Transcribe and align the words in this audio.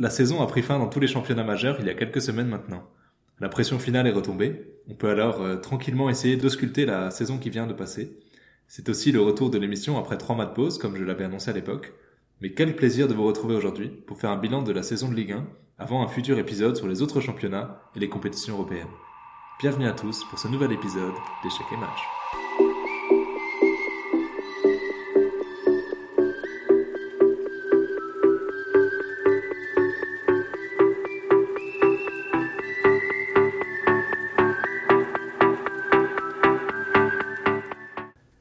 La 0.00 0.10
saison 0.10 0.40
a 0.40 0.46
pris 0.46 0.62
fin 0.62 0.78
dans 0.78 0.86
tous 0.86 1.00
les 1.00 1.08
championnats 1.08 1.42
majeurs 1.42 1.78
il 1.80 1.86
y 1.86 1.90
a 1.90 1.94
quelques 1.94 2.22
semaines 2.22 2.46
maintenant. 2.46 2.88
La 3.40 3.48
pression 3.48 3.80
finale 3.80 4.06
est 4.06 4.12
retombée. 4.12 4.62
On 4.88 4.94
peut 4.94 5.10
alors 5.10 5.42
euh, 5.42 5.56
tranquillement 5.56 6.08
essayer 6.08 6.36
d'ausculter 6.36 6.86
la 6.86 7.10
saison 7.10 7.36
qui 7.36 7.50
vient 7.50 7.66
de 7.66 7.72
passer. 7.72 8.16
C'est 8.68 8.88
aussi 8.88 9.10
le 9.10 9.20
retour 9.20 9.50
de 9.50 9.58
l'émission 9.58 9.98
après 9.98 10.16
trois 10.16 10.36
mois 10.36 10.46
de 10.46 10.54
pause, 10.54 10.78
comme 10.78 10.94
je 10.94 11.02
l'avais 11.02 11.24
annoncé 11.24 11.50
à 11.50 11.52
l'époque. 11.52 11.94
Mais 12.40 12.52
quel 12.52 12.76
plaisir 12.76 13.08
de 13.08 13.14
vous 13.14 13.26
retrouver 13.26 13.56
aujourd'hui 13.56 13.88
pour 13.88 14.20
faire 14.20 14.30
un 14.30 14.36
bilan 14.36 14.62
de 14.62 14.70
la 14.70 14.84
saison 14.84 15.08
de 15.08 15.16
Ligue 15.16 15.32
1 15.32 15.44
avant 15.78 16.04
un 16.04 16.08
futur 16.08 16.38
épisode 16.38 16.76
sur 16.76 16.86
les 16.86 17.02
autres 17.02 17.20
championnats 17.20 17.82
et 17.96 17.98
les 17.98 18.08
compétitions 18.08 18.54
européennes. 18.54 18.86
Bienvenue 19.58 19.88
à 19.88 19.92
tous 19.94 20.22
pour 20.30 20.38
ce 20.38 20.46
nouvel 20.46 20.70
épisode 20.70 21.14
d'Échecs 21.42 21.66
et 21.72 21.76
Match. 21.76 22.67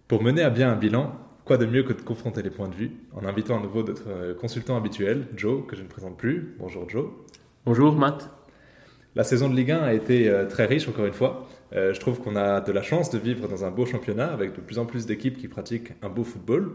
Pour 0.08 0.24
mener 0.24 0.42
à 0.42 0.50
bien 0.50 0.72
un 0.72 0.78
bilan, 0.78 1.14
quoi 1.44 1.58
de 1.58 1.66
mieux 1.66 1.84
que 1.84 1.92
de 1.92 2.00
confronter 2.00 2.42
les 2.42 2.50
points 2.50 2.70
de 2.70 2.76
vue 2.76 2.92
en 3.14 3.26
invitant 3.26 3.58
à 3.58 3.62
nouveau 3.62 3.84
notre 3.84 4.08
euh, 4.08 4.34
consultant 4.34 4.78
habituel, 4.78 5.28
Joe, 5.36 5.68
que 5.68 5.76
je 5.76 5.84
ne 5.84 5.90
présente 5.90 6.16
plus. 6.16 6.56
Bonjour 6.60 6.90
Joe. 6.90 7.08
Bonjour 7.66 7.94
Matt. 7.94 8.30
La 9.16 9.26
saison 9.26 9.50
de 9.50 9.56
Ligue 9.58 9.72
1 9.72 9.80
a 9.80 9.94
été 9.94 10.30
euh, 10.30 10.46
très 10.46 10.66
riche 10.66 10.88
encore 10.88 11.06
une 11.06 11.14
fois. 11.14 11.46
Euh, 11.74 11.94
je 11.94 12.00
trouve 12.00 12.22
qu'on 12.22 12.38
a 12.38 12.62
de 12.62 12.72
la 12.72 12.84
chance 12.84 13.10
de 13.10 13.18
vivre 13.18 13.50
dans 13.50 13.66
un 13.66 13.70
beau 13.70 13.86
championnat 13.86 14.32
avec 14.32 14.56
de 14.56 14.62
plus 14.62 14.80
en 14.80 14.86
plus 14.86 15.06
d'équipes 15.06 15.38
qui 15.38 15.50
pratiquent 15.50 15.92
un 16.02 16.08
beau 16.08 16.24
football. 16.24 16.72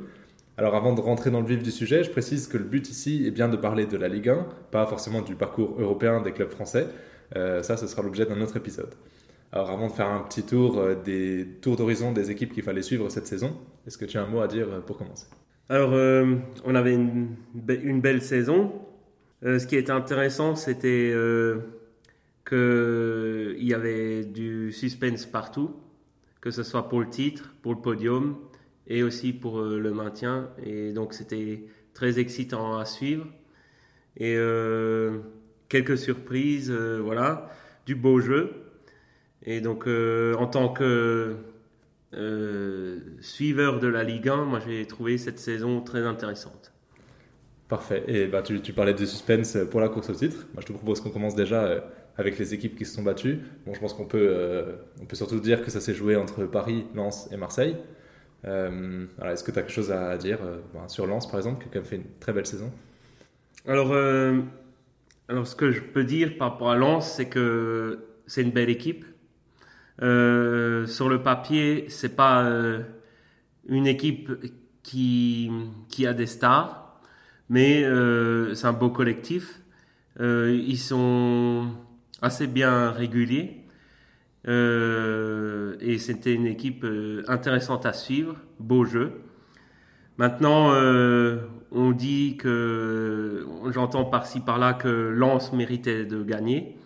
Alors 0.59 0.74
avant 0.74 0.92
de 0.92 1.01
rentrer 1.01 1.30
dans 1.30 1.40
le 1.40 1.46
vif 1.46 1.62
du 1.62 1.70
sujet, 1.70 2.04
je 2.04 2.10
précise 2.10 2.48
que 2.48 2.59
le 2.59 2.64
but 2.64 2.90
ici 2.90 3.24
est 3.26 3.30
bien 3.30 3.48
de 3.48 3.56
parler 3.56 3.87
de 3.87 3.96
la 3.96 4.09
Ligue 4.09 4.28
1, 4.28 4.46
pas 4.70 4.84
forcément 4.84 5.23
du 5.23 5.37
parcours 5.37 5.74
européen 5.78 6.20
des 6.20 6.32
clubs 6.32 6.51
français. 6.51 6.87
ça, 7.34 7.78
ce 7.78 7.87
sera 7.87 8.02
l'objet 8.02 8.26
d'un 8.26 8.42
autre 8.42 8.59
épisode. 8.59 8.95
Alors 9.52 9.70
avant 9.70 9.88
de 9.88 9.92
faire 9.92 10.08
un 10.08 10.20
petit 10.20 10.45
tour 10.45 10.78
euh, 10.78 10.95
des 10.95 11.46
tours 11.60 11.76
d'horizon 11.76 12.12
des 12.12 12.30
équipes 12.30 12.54
qu'il 12.54 12.62
fallait 12.62 12.82
suivre 12.82 13.10
cette 13.10 13.26
saison, 13.26 13.54
est-ce 13.86 13.98
que 13.98 14.06
tu 14.06 14.16
as 14.16 14.22
un 14.22 14.26
mot 14.26 14.40
à 14.40 14.48
dire 14.48 14.66
euh, 14.70 14.80
pour 14.80 14.96
commencer? 14.96 15.26
Alors 15.68 15.92
euh, 15.92 16.36
on 16.64 16.74
avait 16.74 16.95
une, 16.95 17.36
belle 18.00 18.23
saison. 18.23 18.73
ce 19.42 19.64
qui 19.66 19.76
était 19.76 19.92
intéressant, 19.92 20.56
c'était 20.56 21.14
qu'il 22.48 23.56
y 23.58 23.74
avait 23.74 24.24
du 24.24 24.73
suspense 24.73 25.26
partout, 25.26 25.76
que 26.40 26.50
ce 26.50 26.62
soit 26.62 26.88
pour 26.88 27.00
le 27.00 27.08
titre, 27.08 27.54
pour 27.62 27.74
le 27.74 27.80
podium 27.80 28.36
et 28.86 29.02
aussi 29.02 29.32
pour 29.32 29.62
le 29.62 29.92
maintien. 29.92 30.50
Et 30.64 30.92
donc 30.92 31.14
c'était 31.14 31.64
très 31.95 32.18
excitant 32.18 32.76
à 32.76 32.84
suivre. 32.84 33.26
Et 34.16 34.36
quelques 35.68 35.96
surprises, 35.96 36.70
voilà, 36.70 37.48
du 37.86 37.95
beau 37.95 38.20
jeu. 38.20 38.62
Et 39.45 39.60
donc, 39.60 39.87
euh, 39.87 40.35
en 40.35 40.46
tant 40.46 40.68
que 40.68 41.37
euh, 42.15 42.98
suiveur 43.21 43.80
de 43.80 43.88
la 43.88 44.04
Ligue 44.04 44.29
1, 44.29 44.45
moi 44.45 44.60
j'ai 44.60 44.87
trouvé 44.87 45.18
cette 45.18 45.38
saison 45.38 45.80
très 45.80 46.07
intéressante. 46.07 46.73
Parfait. 47.68 48.04
Et 48.07 48.26
bah, 48.26 48.43
tu, 48.43 48.73
parlais 48.73 48.95
de 48.95 49.04
suspense 49.04 49.57
pour 49.70 49.80
la 49.80 49.88
course 49.88 50.10
au 50.10 50.15
titre. 50.15 50.46
Moi, 50.52 50.60
je 50.60 50.66
te 50.66 50.73
propose 50.73 51.01
qu'on 51.01 51.10
commence 51.10 51.35
déjà 51.35 51.65
euh, 51.65 51.80
avec 52.18 52.38
les 52.38 52.54
équipes 52.54 52.76
qui 52.76 52.85
se 52.85 52.95
sont 52.95 53.02
battues. 53.02 53.40
Bon, 53.66 53.73
je 53.74 53.80
pense 53.80 53.95
qu'on 53.95 54.04
peut, 54.04 54.65
on 55.01 55.07
peut 55.07 55.16
surtout 55.16 55.40
dire 55.40 55.65
que 55.65 55.70
ça 55.70 55.80
s'est 55.80 55.95
joué 55.95 56.15
entre 56.15 56.45
Paris, 56.45 56.85
Lens 56.95 57.29
et 57.32 57.38
Marseille. 57.38 57.76
Est-ce 58.45 59.43
que 59.43 59.51
tu 59.51 59.59
as 59.59 59.63
quelque 59.63 59.73
chose 59.73 59.90
à 59.90 60.18
dire 60.18 60.38
ben, 60.74 60.87
sur 60.88 61.07
Lens, 61.07 61.26
par 61.26 61.38
exemple, 61.40 61.63
qui 61.63 61.68
a 61.68 61.73
quand 61.73 61.79
même 61.79 61.88
fait 61.88 61.96
une 61.96 62.18
très 62.20 62.35
belle 62.35 62.45
saison? 62.45 62.70
Alors, 63.66 63.95
alors, 65.28 65.47
ce 65.47 65.56
que 65.56 65.70
je 65.72 65.81
peux 65.81 66.04
dire 66.04 66.37
par 66.37 66.53
rapport 66.53 66.70
à 66.70 66.76
Lens, 66.76 67.15
c'est 67.16 67.31
que 67.31 68.00
c'est 68.26 68.43
une 68.43 68.50
belle 68.50 68.69
équipe. 68.69 69.06
Euh, 70.00 70.87
sur 70.87 71.09
le 71.09 71.22
papier, 71.22 71.87
c'est 71.88 72.16
pas 72.16 72.44
euh, 72.44 72.80
une 73.66 73.86
équipe 73.86 74.30
qui, 74.82 75.50
qui 75.88 76.06
a 76.06 76.14
des 76.14 76.26
stars, 76.26 77.00
mais 77.48 77.84
euh, 77.84 78.54
c'est 78.54 78.66
un 78.66 78.72
beau 78.72 78.91
collectif. 78.91 79.60
ils 80.20 80.78
sont 80.78 81.69
assez 82.22 82.47
bien 82.47 82.91
réguliers. 82.91 83.58
et 84.47 85.98
c'était 85.98 86.34
une 86.34 86.47
équipe 86.47 86.86
intéressante 87.28 87.86
à 87.86 87.92
suivre, 87.92 88.36
beau 88.59 88.84
jeu. 88.84 89.12
Maintenant, 90.19 90.72
on 91.72 91.92
dit 91.92 92.36
que, 92.36 93.47
j'entends 93.72 94.04
par-ci 94.04 94.41
par-là 94.41 94.74
que 94.74 94.88
Lens 94.88 95.53
méritait 95.53 96.04
de 96.04 96.22
gagner. 96.22 96.76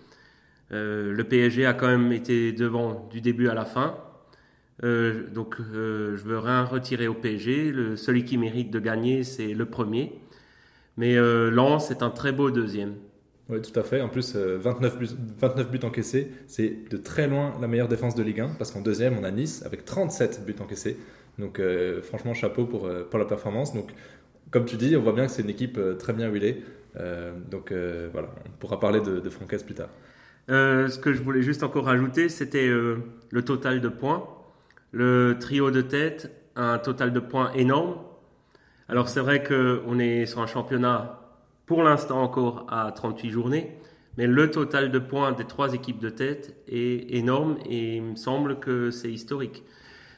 Euh, 0.72 1.12
le 1.12 1.25
PSG 1.25 1.65
a 1.66 1.75
quand 1.75 1.87
même 1.87 2.12
été 2.12 2.53
devant 2.53 3.06
du 3.10 3.21
début 3.21 3.49
à 3.49 3.54
la 3.54 3.65
fin. 3.65 3.97
Euh, 4.84 5.28
donc 5.31 5.56
euh, 5.60 6.16
je 6.16 6.25
veux 6.25 6.38
rien 6.38 6.65
retirer 6.65 7.09
au 7.09 7.15
PSG. 7.15 7.71
Le, 7.72 7.97
celui 7.97 8.25
qui 8.25 8.38
mérite 8.38 8.71
de 8.71 8.81
gagner, 8.81 9.25
c'est 9.25 9.55
le 9.55 9.66
premier. 9.66 10.21
Mais 10.97 11.16
Lens 11.16 11.91
est 11.91 12.03
un 12.03 12.09
très 12.09 12.32
beau 12.32 12.50
deuxième. 12.50 12.94
Oui, 13.50 13.60
tout 13.60 13.78
à 13.78 13.82
fait. 13.82 14.00
En 14.00 14.09
plus, 14.09 14.34
29, 14.34 14.99
buts, 14.99 15.10
29 15.38 15.71
buts 15.71 15.81
encaissés, 15.84 16.32
c'est 16.47 16.88
de 16.88 16.97
très 16.97 17.28
loin 17.28 17.53
la 17.60 17.69
meilleure 17.69 17.87
défense 17.87 18.15
de 18.15 18.22
Ligue 18.22 18.41
1, 18.41 18.55
parce 18.59 18.71
qu'en 18.71 18.81
deuxième, 18.81 19.19
on 19.19 19.22
a 19.22 19.31
Nice 19.31 19.62
avec 19.66 19.84
37 19.84 20.47
buts 20.47 20.56
encaissés. 20.59 20.97
Donc 21.38 21.60
franchement, 22.03 22.32
chapeau 22.32 22.65
pour, 22.65 22.91
pour 23.10 23.19
la 23.19 23.26
performance. 23.26 23.75
Donc, 23.75 23.93
comme 24.50 24.65
tu 24.65 24.76
dis, 24.76 24.97
on 24.97 25.03
voit 25.03 25.12
bien 25.12 25.26
que 25.26 25.32
c'est 25.32 25.43
une 25.43 25.50
équipe 25.50 25.78
très 25.99 26.15
bien 26.15 26.31
huilée. 26.31 26.62
donc 27.50 27.75
voilà, 28.10 28.31
on 28.47 28.50
pourra 28.59 28.81
parler 28.81 29.03
de, 29.03 29.21
de 29.21 29.28
Francaise 29.28 29.65
plus 29.65 29.75
tard. 29.75 29.91
Euh, 30.49 30.89
ce 30.89 30.99
que 30.99 31.12
je 31.12 31.23
voulais 31.23 31.43
juste 31.43 31.62
encore 31.62 31.87
rajouter, 31.87 32.29
c'était 32.29 32.69
euh, 32.69 32.99
le 33.31 33.43
total 33.43 33.81
de 33.81 33.89
points. 33.89 34.29
Le 34.93 35.37
trio 35.41 35.71
de 35.71 35.81
tête 35.81 36.31
a 36.55 36.75
un 36.75 36.79
total 36.79 37.12
de 37.12 37.21
points 37.21 37.53
énorme. 37.53 37.97
Alors 38.89 39.09
c'est 39.09 39.21
vrai 39.21 39.43
qu'on 39.43 39.99
est 39.99 40.27
sur 40.27 40.41
un 40.41 40.47
championnat 40.47 41.21
pour 41.67 41.83
l'instant 41.83 42.23
encore 42.23 42.67
à 42.71 42.93
38 42.93 43.31
journées, 43.31 43.77
mais 44.17 44.29
le 44.29 44.51
total 44.51 44.93
de 44.93 44.99
points 45.01 45.33
des 45.33 45.45
trois 45.45 45.75
équipes 45.75 45.99
de 45.99 46.11
tête 46.11 46.55
est 46.69 47.12
énorme 47.15 47.59
et 47.69 47.97
il 47.97 48.03
me 48.03 48.17
semble 48.17 48.61
que 48.61 48.93
c'est 48.93 49.11
historique. 49.11 49.65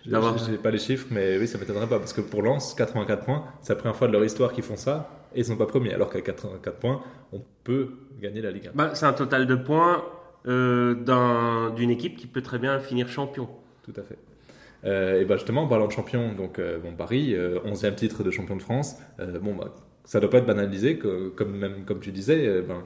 Je 0.05 0.51
n'ai 0.51 0.59
pas 0.59 0.71
les 0.71 0.79
chiffres, 0.79 1.07
mais 1.11 1.39
oui, 1.39 1.49
ça 1.49 1.59
m'étonnerait 1.59 1.89
pas 1.89 1.99
parce 1.99 2.13
que 2.13 2.21
pour 2.21 2.43
Lens, 2.43 2.75
84 2.75 3.25
points, 3.25 3.45
c'est 3.63 3.73
la 3.73 3.77
première 3.77 3.97
fois 3.97 4.07
de 4.07 4.13
leur 4.13 4.25
histoire 4.25 4.53
qu'ils 4.53 4.65
font 4.65 4.77
ça 4.77 5.11
et 5.35 5.41
ils 5.41 5.45
sont 5.47 5.57
pas 5.57 5.67
premiers. 5.67 5.93
Alors 5.93 6.11
qu'à 6.11 6.21
84 6.21 6.79
points, 6.79 7.03
on 7.33 7.43
peut 7.65 7.91
gagner 8.21 8.41
la 8.41 8.51
Ligue 8.51 8.69
1. 8.69 8.71
Bah, 8.75 8.91
c'est 8.95 9.07
un 9.07 9.13
total 9.13 9.47
de 9.47 9.55
points 9.55 10.03
euh, 10.49 11.71
d'une 11.71 11.91
équipe 11.91 12.17
qui 12.17 12.27
peut 12.27 12.41
très 12.41 12.59
bien 12.59 12.79
finir 12.79 13.09
champion. 13.09 13.49
Tout 13.83 13.93
à 13.97 14.03
fait. 14.03 14.17
Euh, 14.85 15.21
et 15.21 15.25
bah 15.25 15.37
justement, 15.37 15.65
en 15.65 15.69
parlant 15.69 15.87
de 15.87 15.93
champion, 15.93 16.33
donc 16.33 16.59
euh, 16.59 16.79
bon, 16.79 16.93
Paris, 16.93 17.35
11e 17.35 17.95
titre 17.95 18.23
de 18.23 18.31
champion 18.31 18.57
de 18.57 18.63
France, 18.63 18.97
bon, 19.43 19.55
bah, 19.55 19.75
ça 20.05 20.19
ne 20.19 20.23
doit 20.23 20.31
pas 20.31 20.39
être 20.39 20.47
banalisé, 20.47 20.97
que, 20.97 21.29
comme, 21.29 21.57
même, 21.57 21.85
comme 21.85 22.01
tu 22.01 22.13
disais, 22.13 22.63
ben, 22.63 22.83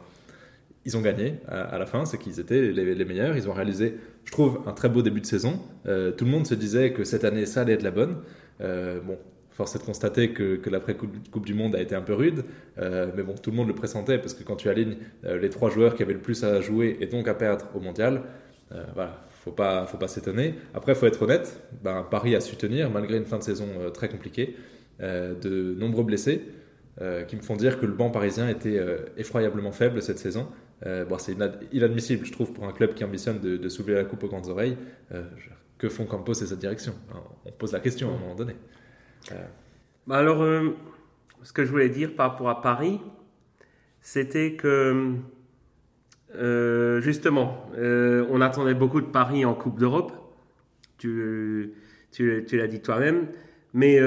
ils 0.84 0.96
ont 0.96 1.02
gagné 1.02 1.34
à, 1.46 1.78
la 1.78 1.86
fin, 1.86 2.04
c'est 2.04 2.18
qu'ils 2.18 2.40
étaient 2.40 2.72
les, 2.72 2.94
les, 2.94 3.04
meilleurs, 3.04 3.36
ils 3.36 3.48
ont 3.48 3.52
réalisé, 3.52 3.94
je 4.24 4.32
trouve, 4.32 4.60
un 4.66 4.72
très 4.72 4.88
beau 4.88 5.02
début 5.02 5.20
de 5.20 5.26
saison. 5.26 5.60
tout 5.84 6.24
le 6.24 6.30
monde 6.30 6.46
se 6.46 6.54
disait 6.54 6.92
que 6.92 7.04
cette 7.04 7.22
année, 7.22 7.46
ça 7.46 7.60
allait 7.60 7.74
être 7.74 7.84
la 7.84 7.92
bonne. 7.92 8.16
bon, 8.58 9.18
Force 9.52 9.76
est 9.76 9.78
de 9.78 9.84
constater 9.84 10.32
que, 10.32 10.56
que 10.56 10.70
l'après-Coupe 10.70 11.44
du 11.44 11.54
Monde 11.54 11.76
a 11.76 11.80
été 11.80 11.94
un 11.94 12.00
peu 12.00 12.14
rude, 12.14 12.44
euh, 12.78 13.10
mais 13.14 13.22
bon, 13.22 13.34
tout 13.34 13.50
le 13.50 13.56
monde 13.56 13.68
le 13.68 13.74
pressentait 13.74 14.18
parce 14.18 14.32
que 14.32 14.42
quand 14.42 14.56
tu 14.56 14.68
alignes 14.68 14.96
euh, 15.24 15.38
les 15.38 15.50
trois 15.50 15.68
joueurs 15.68 15.94
qui 15.94 16.02
avaient 16.02 16.14
le 16.14 16.20
plus 16.20 16.42
à 16.42 16.60
jouer 16.62 16.96
et 17.00 17.06
donc 17.06 17.28
à 17.28 17.34
perdre 17.34 17.66
au 17.74 17.80
mondial, 17.80 18.22
euh, 18.72 18.82
voilà, 18.94 19.26
faut 19.30 19.52
pas, 19.52 19.86
faut 19.86 19.98
pas 19.98 20.08
s'étonner. 20.08 20.54
Après, 20.72 20.94
faut 20.94 21.04
être 21.06 21.20
honnête, 21.20 21.60
ben, 21.82 22.06
Paris 22.10 22.34
a 22.34 22.40
su 22.40 22.56
tenir 22.56 22.90
malgré 22.90 23.18
une 23.18 23.26
fin 23.26 23.38
de 23.38 23.42
saison 23.42 23.66
très 23.92 24.08
compliquée, 24.08 24.56
de 25.00 25.74
nombreux 25.76 26.04
blessés. 26.04 26.42
qui 27.26 27.36
me 27.36 27.42
font 27.42 27.56
dire 27.56 27.80
que 27.80 27.86
le 27.86 27.92
banc 27.92 28.10
parisien 28.10 28.48
était 28.48 28.80
effroyablement 29.16 29.72
faible 29.72 30.00
cette 30.00 30.18
saison. 30.18 30.46
bon, 30.84 31.18
c'est 31.18 31.34
inadmissible, 31.72 32.24
je 32.24 32.30
trouve, 32.30 32.52
pour 32.52 32.66
un 32.66 32.72
club 32.72 32.94
qui 32.94 33.02
ambitionne 33.02 33.40
de, 33.40 33.56
de 33.56 33.68
soulever 33.68 33.94
la 33.94 34.04
coupe 34.04 34.22
aux 34.22 34.28
grandes 34.28 34.46
oreilles. 34.46 34.76
que 35.76 35.88
font 35.88 36.04
Campos 36.04 36.34
et 36.34 36.46
cette 36.46 36.60
direction? 36.60 36.94
On 37.44 37.50
pose 37.50 37.72
la 37.72 37.80
question 37.80 38.10
à 38.10 38.14
un 38.14 38.18
moment 38.18 38.36
donné. 38.36 38.54
Bah 40.06 40.16
alors, 40.16 40.42
euh, 40.42 40.70
ce 41.42 41.52
que 41.52 41.64
je 41.64 41.70
voulais 41.70 41.88
dire 41.88 42.14
par 42.14 42.32
rapport 42.32 42.48
à 42.48 42.60
Paris, 42.60 43.00
c'était 44.00 44.54
que 44.54 45.14
euh, 46.34 47.00
justement, 47.00 47.70
euh, 47.76 48.26
on 48.30 48.40
attendait 48.40 48.74
beaucoup 48.74 49.00
de 49.00 49.06
Paris 49.06 49.44
en 49.44 49.54
Coupe 49.54 49.78
d'Europe. 49.78 50.12
Tu, 50.98 51.72
tu, 52.10 52.44
l'as 52.52 52.66
dit 52.66 52.80
toi-même. 52.80 53.26
Mais 53.74 53.98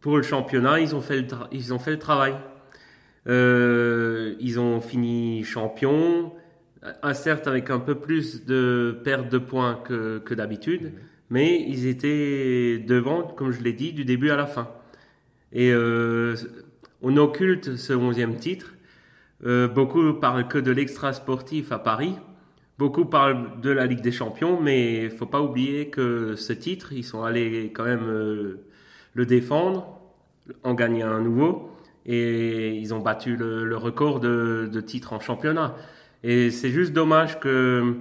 pour 0.00 0.16
le 0.16 0.22
championnat, 0.22 0.80
ils 0.80 0.94
ont 0.94 1.00
fait 1.00 1.20
le, 1.20 1.98
travail. 1.98 2.34
ils 3.26 4.60
ont 4.60 4.80
fini 4.80 5.42
champion, 5.42 6.32
certes 7.14 7.48
avec 7.48 7.70
un 7.70 7.80
peu 7.80 7.96
plus 7.96 8.44
de 8.44 9.00
perte 9.04 9.28
de 9.28 9.38
points 9.38 9.80
que, 9.84 10.18
que 10.18 10.34
d'habitude 10.34 10.92
mais 11.30 11.64
ils 11.68 11.86
étaient 11.86 12.78
devant, 12.78 13.22
comme 13.22 13.50
je 13.50 13.62
l'ai 13.62 13.72
dit, 13.72 13.92
du 13.92 14.04
début 14.04 14.30
à 14.30 14.36
la 14.36 14.46
fin. 14.46 14.68
Et 15.52 15.72
euh, 15.72 16.36
on 17.02 17.16
occulte 17.16 17.76
ce 17.76 17.92
11e 17.92 18.36
titre. 18.36 18.74
Euh, 19.44 19.68
beaucoup 19.68 20.14
parlent 20.14 20.48
que 20.48 20.58
de 20.58 20.70
l'extra 20.70 21.12
sportif 21.12 21.72
à 21.72 21.78
Paris. 21.78 22.14
Beaucoup 22.78 23.04
parlent 23.04 23.60
de 23.60 23.70
la 23.70 23.86
Ligue 23.86 24.00
des 24.00 24.12
Champions, 24.12 24.60
mais 24.60 25.04
il 25.04 25.10
faut 25.10 25.26
pas 25.26 25.42
oublier 25.42 25.88
que 25.88 26.36
ce 26.36 26.52
titre, 26.52 26.92
ils 26.92 27.04
sont 27.04 27.22
allés 27.22 27.72
quand 27.74 27.84
même 27.84 28.06
euh, 28.08 28.64
le 29.14 29.26
défendre, 29.26 30.00
en 30.62 30.74
gagner 30.74 31.02
un 31.02 31.20
nouveau, 31.20 31.70
et 32.06 32.76
ils 32.76 32.94
ont 32.94 33.00
battu 33.00 33.36
le, 33.36 33.76
record 33.76 34.20
de, 34.20 34.68
de 34.72 34.80
titres 34.80 35.12
en 35.12 35.20
championnat. 35.20 35.74
Et 36.22 36.50
c'est 36.50 36.70
juste 36.70 36.92
dommage 36.92 37.40
que 37.40 37.96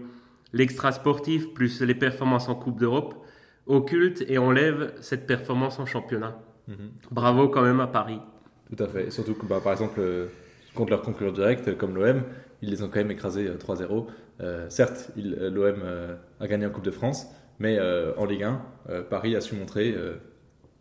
l'extra 0.53 0.91
sportif 0.91 1.53
plus 1.53 1.81
les 1.81 1.95
performances 1.95 2.49
en 2.49 2.55
Coupe 2.55 2.79
d'Europe 2.79 3.15
occultent 3.65 4.23
et 4.27 4.37
enlèvent 4.37 4.93
cette 5.01 5.27
performance 5.27 5.79
en 5.79 5.85
championnat. 5.85 6.39
Mhm. 6.67 6.91
Bravo 7.11 7.49
quand 7.49 7.61
même 7.63 7.79
à 7.79 7.87
Paris. 7.87 8.19
Tout 8.69 8.83
à 8.83 8.87
fait. 8.87 9.11
surtout 9.11 9.33
que, 9.33 9.45
bah, 9.45 9.61
par 9.63 9.71
exemple, 9.71 9.99
euh, 9.99 10.27
contre 10.75 10.91
leurs 10.91 11.01
concurrents 11.01 11.31
directs 11.31 11.77
comme 11.77 11.95
l'OM, 11.95 12.23
ils 12.61 12.69
les 12.69 12.83
ont 12.83 12.87
quand 12.87 12.99
même 12.99 13.11
écrasés 13.11 13.49
3-0. 13.57 14.07
Euh, 14.41 14.69
certes, 14.69 15.11
euh, 15.17 15.49
l'OM 15.49 15.81
euh, 15.83 16.15
a 16.39 16.47
gagné 16.47 16.65
en 16.65 16.69
Coupe 16.69 16.85
de 16.85 16.91
France, 16.91 17.27
mais 17.59 17.79
en 18.17 18.25
Ligue 18.25 18.43
1, 18.43 18.61
Paris 19.09 19.35
a 19.35 19.41
su 19.41 19.55
montrer 19.55 19.95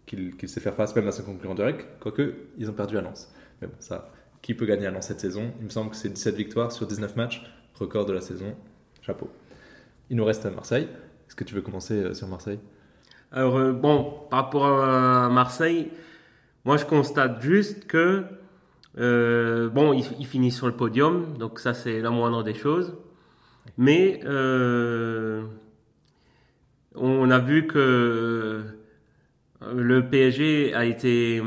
qu'il 0.05 0.49
sait 0.49 0.61
faire 0.61 0.75
face 0.75 0.95
même 0.95 1.09
à 1.09 1.13
ses 1.13 1.23
concurrents 1.23 1.55
directs, 1.55 1.87
quoique 2.01 2.35
ils 2.59 2.69
ont 2.69 2.75
perdu 2.75 2.99
à 2.99 3.01
Lens. 3.01 3.33
Mais 3.63 3.67
bon, 3.67 3.73
ça, 3.81 4.13
qui 4.43 4.53
peut 4.53 4.67
gagner 4.67 4.87
à 4.87 4.91
Lens 4.91 5.07
cette 5.07 5.21
saison? 5.21 5.53
Il 5.61 5.65
me 5.65 5.71
semble 5.71 5.89
que 5.89 5.97
c'est 5.97 6.11
17 6.11 6.35
victoires 6.35 6.73
sur 6.73 6.87
19 6.87 7.17
matchs, 7.17 7.51
record 7.77 8.05
de 8.05 8.13
la 8.13 8.21
saison. 8.21 8.55
Chapeau. 9.01 9.31
Il 10.11 10.17
nous 10.17 10.25
reste 10.25 10.47
à 10.47 10.51
Marseille. 10.51 10.89
Est-ce 11.29 11.37
que 11.37 11.45
tu 11.45 11.55
veux 11.55 11.63
commencer 11.63 12.15
sur 12.15 12.29
Marseille? 12.29 12.59
Alors, 13.33 13.73
bon, 13.73 14.15
par 14.31 14.45
rapport 14.45 14.67
à 14.67 15.29
Marseille, 15.29 15.91
moi 16.65 16.77
je 16.77 16.85
constate 16.85 17.43
juste 17.43 17.87
que, 17.87 18.25
bon, 18.95 19.93
ils 19.93 20.27
finissent 20.27 20.57
sur 20.57 20.67
le 20.69 20.77
podium, 20.77 21.37
donc 21.39 21.59
ça 21.59 21.75
c'est 21.75 22.01
la 22.01 22.11
moindre 22.11 22.45
des 22.45 22.55
choses. 22.55 22.95
Mais 23.79 24.21
euh, 24.25 25.43
on 26.95 27.31
a 27.31 27.39
vu 27.39 27.67
que 27.67 28.63
le 29.61 30.09
PSG 30.09 30.75
a 30.75 30.85
été 30.85 31.43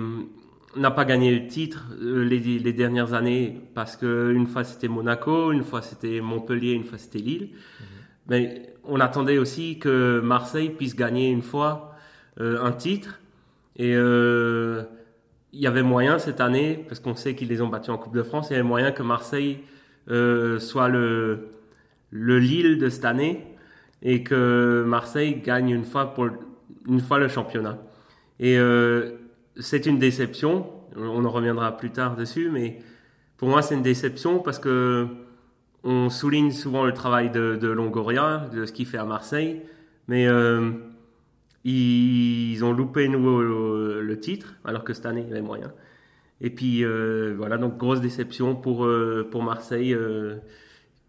n'a 0.75 0.91
pas 0.91 1.03
gagné 1.05 1.33
le 1.33 1.47
titre 1.47 1.87
euh, 1.99 2.23
les, 2.23 2.73
dernières 2.73 3.13
années 3.13 3.59
parce 3.73 3.95
que 3.95 4.31
une 4.31 4.45
fois 4.45 4.63
c'était 4.63 4.87
Monaco, 4.87 5.51
une 5.51 5.63
fois 5.63 5.81
c'était 5.81 6.21
Montpellier, 6.21 6.73
une 6.73 6.83
fois 6.83 6.99
c'était 6.99 7.19
Lille. 7.19 7.49
Mhm. 7.51 7.87
Mais 8.29 8.73
on 8.83 8.99
attendait 8.99 9.37
aussi 9.37 9.79
que 9.79 10.19
Marseille 10.23 10.69
puisse 10.69 10.95
gagner 10.95 11.29
une 11.29 11.41
fois 11.41 11.95
euh, 12.39 12.63
un 12.63 12.71
titre 12.71 13.19
et 13.75 13.93
il 13.93 15.59
y 15.59 15.67
avait 15.67 15.83
moyen 15.83 16.19
cette 16.19 16.41
année 16.41 16.85
parce 16.87 16.99
qu'on 16.99 17.15
sait 17.15 17.33
qu'ils 17.33 17.47
les 17.47 17.61
ont 17.61 17.67
battus 17.67 17.89
en 17.89 17.97
Coupe 17.97 18.15
de 18.15 18.23
France, 18.23 18.47
il 18.49 18.53
y 18.53 18.55
avait 18.55 18.67
moyen 18.67 18.91
que 18.91 19.03
Marseille 19.03 19.59
soit 20.07 20.89
le 20.89 21.49
le 22.11 22.39
Lille 22.39 22.77
de 22.77 22.89
cette 22.89 23.05
année 23.05 23.45
et 24.01 24.23
que 24.23 24.83
Marseille 24.87 25.41
gagne 25.43 25.69
une 25.69 25.83
fois, 25.83 26.13
pour, 26.13 26.27
une 26.87 27.01
fois 27.01 27.19
le 27.19 27.27
championnat. 27.27 27.77
Et 28.39 28.57
euh, 28.57 29.17
c'est 29.59 29.85
une 29.85 29.99
déception, 29.99 30.67
on 30.95 31.25
en 31.25 31.29
reviendra 31.29 31.75
plus 31.77 31.91
tard 31.91 32.15
dessus, 32.15 32.49
mais 32.49 32.79
pour 33.37 33.49
moi 33.49 33.61
c'est 33.61 33.75
une 33.75 33.83
déception 33.83 34.39
parce 34.39 34.59
que 34.59 35.07
on 35.83 36.09
souligne 36.09 36.51
souvent 36.51 36.85
le 36.85 36.93
travail 36.93 37.29
de, 37.29 37.67
Longoria, 37.67 38.49
de 38.53 38.65
ce 38.65 38.71
qu'il 38.71 38.85
fait 38.85 38.97
à 38.97 39.05
Marseille, 39.05 39.61
mais 40.07 40.27
euh, 40.27 40.71
ils, 41.63 42.63
ont 42.63 42.73
loupé 42.73 43.07
nouveau 43.07 43.41
le, 43.41 44.19
titre, 44.19 44.55
alors 44.65 44.83
que 44.83 44.93
cette 44.93 45.05
année 45.05 45.21
il 45.21 45.29
y 45.29 45.31
avait 45.31 45.41
moyen. 45.41 45.71
Et 46.41 46.49
puis 46.49 46.83
euh, 46.83 47.33
voilà, 47.37 47.57
donc 47.57 47.77
grosse 47.77 48.01
déception 48.01 48.55
pour, 48.55 48.87
pour 49.31 49.43
Marseille 49.43 49.95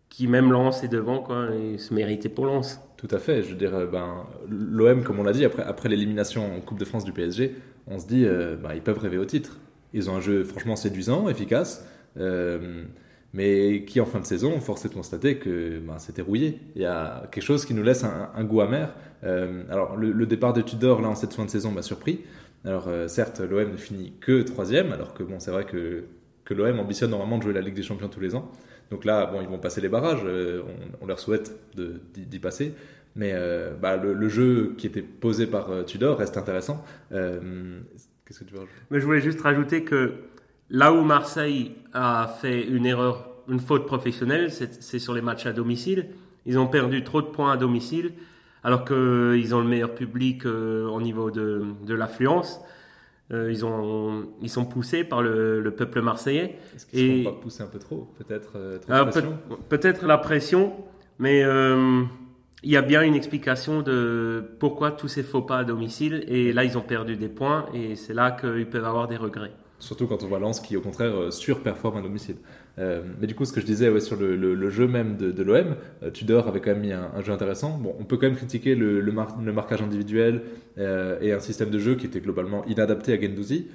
qui 0.09 0.27
même 0.27 0.51
Lens 0.53 0.83
est 0.83 0.89
devant 0.89 1.21
quoi, 1.21 1.49
et 1.55 1.79
se 1.79 1.95
méritait 1.95 2.29
pour 2.29 2.47
Lens. 2.47 2.81
Tout 2.97 3.09
à 3.11 3.19
fait. 3.19 3.43
Je 3.43 3.51
veux 3.51 3.57
dire, 3.57 3.89
ben, 3.91 4.27
l'OM, 4.49 5.03
comme 5.05 5.21
on 5.21 5.23
l'a 5.23 5.33
dit, 5.33 5.45
après, 5.45 5.63
après 5.63 5.89
l'élimination 5.89 6.57
en 6.57 6.61
Coupe 6.61 6.79
de 6.79 6.85
France 6.85 7.05
du 7.05 7.13
PSG, 7.13 7.55
on 7.87 7.99
se 7.99 8.07
dit, 8.07 8.25
euh, 8.27 8.57
ben, 8.57 8.75
ils 8.75 8.83
peuvent 8.83 8.99
rêver 8.99 9.19
au 9.19 9.25
titre. 9.25 9.59
Ils 9.95 10.11
ont 10.11 10.17
un 10.17 10.21
jeu 10.21 10.45
franchement 10.45 10.77
séduisant, 10.77 11.29
efficace, 11.29 11.87
euh, 12.19 12.85
mais 13.33 13.85
qui 13.85 14.01
en 14.01 14.07
fin 14.07 14.21
de 14.21 14.27
saison, 14.27 14.59
force 14.61 14.85
est 14.85 14.89
de 14.89 14.95
constater 14.95 15.39
que 15.39 15.79
ben, 15.79 15.99
c'était 15.99 16.23
rouillé. 16.23 16.59
Il 16.75 16.83
y 16.83 16.87
a 16.87 17.29
quelque 17.31 17.45
chose 17.45 17.65
qui 17.65 17.75
nous 17.75 17.83
laisse 17.83 18.05
un, 18.05 18.45
goût 18.45 18.61
amer. 18.61 18.95
Euh, 19.25 19.63
alors, 19.71 19.97
le, 19.97 20.27
départ 20.27 20.53
de 20.53 20.63
Tudor, 20.63 21.01
là, 21.01 21.09
en 21.09 21.15
cette 21.15 21.35
fin 21.35 21.45
de 21.45 21.51
saison, 21.51 21.71
m'a 21.71 21.83
surpris. 21.83 22.21
Alors, 22.65 22.89
certes, 23.07 23.41
l'OM 23.41 23.71
ne 23.71 23.77
finit 23.77 24.13
que 24.21 24.43
troisième, 24.43 24.93
alors 24.93 25.15
que 25.15 25.23
bon, 25.23 25.39
c'est 25.39 25.51
vrai 25.51 25.65
que, 25.65 26.05
que 26.45 26.55
l'OM 26.55 26.79
ambitionne 26.81 27.11
normalement 27.11 27.39
de 27.39 27.45
jouer 27.45 27.53
la 27.53 27.61
Ligue 27.61 27.75
des 27.75 27.83
Champions 27.83 28.09
tous 28.09 28.21
les 28.21 28.35
ans. 28.35 28.51
Donc 28.91 29.05
là, 29.05 29.27
bon, 29.27 29.41
ils 29.41 29.49
vont 29.49 29.59
passer 29.59 29.81
les 29.81 29.89
barrages, 29.89 30.23
euh, 30.25 30.63
on, 31.01 31.07
leur 31.07 31.21
souhaite 31.21 31.57
d'y 31.77 32.39
passer. 32.39 32.75
Mais 33.17 33.33
euh, 33.35 33.73
bah, 33.81 33.97
le, 33.97 34.29
jeu 34.29 34.75
qui 34.77 34.87
était 34.87 35.03
posé 35.03 35.47
par 35.47 35.71
euh, 35.71 35.83
Tudor 35.83 36.19
reste 36.19 36.37
intéressant. 36.37 36.85
Qu'est-ce 37.11 38.41
que 38.41 38.45
tu 38.45 38.53
veux 38.53 38.61
rajouter? 38.61 38.81
Mais 38.91 39.01
Je 39.01 39.05
voulais 39.05 39.21
juste 39.21 39.41
rajouter 39.41 39.85
que 39.85 40.15
là 40.71 40.93
où 40.93 41.03
Marseille 41.03 41.73
a 41.93 42.29
fait 42.41 42.67
une 42.67 42.87
erreur, 42.87 43.29
une 43.49 43.61
faute 43.61 43.87
professionnelle, 43.87 44.51
c'est 44.51 44.99
sur 44.99 45.15
les 45.15 45.23
matchs 45.23 45.47
à 45.47 45.53
domicile. 45.53 46.07
Ils 46.47 46.59
ont 46.59 46.69
perdu 46.69 47.05
trop 47.05 47.21
de 47.21 47.27
points 47.27 47.53
à 47.53 47.57
domicile, 47.57 48.13
alors 48.65 48.85
qu'ils 48.85 49.55
ont 49.55 49.61
le 49.61 49.69
meilleur 49.69 49.95
public 49.95 50.47
au 50.47 51.01
niveau 51.01 51.31
de, 51.31 51.65
de 51.87 51.95
l'affluence. 51.95 52.61
Euh, 53.33 53.51
ils, 53.51 53.65
ont, 53.65 54.29
ils 54.43 54.51
sont 54.51 54.65
poussés 54.65 55.05
par 55.05 55.23
le, 55.23 55.61
le 55.61 55.71
peuple 55.71 56.03
marseillais. 56.03 56.59
Est-ce 56.75 56.87
qu'ils 56.87 57.19
ne 57.19 57.25
sont 57.25 57.31
pas 57.33 57.41
poussés 57.41 57.63
un 57.63 57.67
peu 57.69 57.79
trop 57.79 58.13
Peut-être 58.19 58.53
euh, 58.57 58.79
Peut-être 59.69 60.05
la 60.05 60.19
pression, 60.19 60.73
mais 61.21 61.45
euh, 61.45 62.03
il 62.65 62.71
y 62.71 62.77
a 62.77 62.83
bien 62.83 63.03
une 63.03 63.15
explication 63.15 63.83
de 63.83 64.43
pourquoi 64.59 64.91
tous 64.91 65.07
ces 65.07 65.23
faux 65.23 65.43
pas 65.43 65.59
à 65.59 65.65
domicile. 65.65 66.25
Et 66.27 66.53
là, 66.53 66.65
ils 66.65 66.77
ont 66.77 66.83
perdu 66.83 67.15
des 67.17 67.29
points 67.29 67.67
et 67.73 67.95
c'est 67.95 68.15
là 68.15 68.33
qu'ils 68.33 68.69
peuvent 68.69 68.85
avoir 68.85 69.07
des 69.07 69.17
regrets. 69.17 69.53
Surtout 69.81 70.07
quand 70.07 70.23
on 70.23 70.27
voit 70.27 70.39
Lens 70.39 70.61
qui, 70.61 70.77
au 70.77 70.81
contraire, 70.81 71.33
surperforme 71.33 71.99
à 71.99 72.03
domicile. 72.03 72.37
Euh, 72.79 73.03
mais 73.21 73.27
du 73.27 73.35
coup, 73.35 73.45
ce 73.45 73.53
que 73.53 73.61
je 73.61 73.67
disais 73.67 74.01
sur 74.01 74.17
le, 74.17 74.71
jeu 74.71 74.87
même 74.87 75.17
de, 75.17 75.43
l'OM, 75.43 75.77
euh, 76.03 76.11
Tudor 76.11 76.49
avait 76.49 76.61
quand 76.61 76.71
même 76.71 76.81
mis 76.81 76.93
un, 76.93 77.21
jeu 77.21 77.33
intéressant. 77.33 77.77
Bon, 77.79 77.95
on 77.99 78.05
peut 78.05 78.17
quand 78.17 78.27
même 78.27 78.37
critiquer 78.37 78.75
le, 78.75 79.03
marquage 79.53 79.83
individuel 79.83 80.43
euh, 80.79 81.19
et 81.21 81.33
un 81.33 81.41
système 81.41 81.71
de 81.71 81.79
jeu 81.79 81.97
qui 81.97 82.07
était 82.07 82.21
globalement 82.21 82.65
inadapté 82.67 83.13
à 83.13 83.21
Gendouzi, 83.21 83.69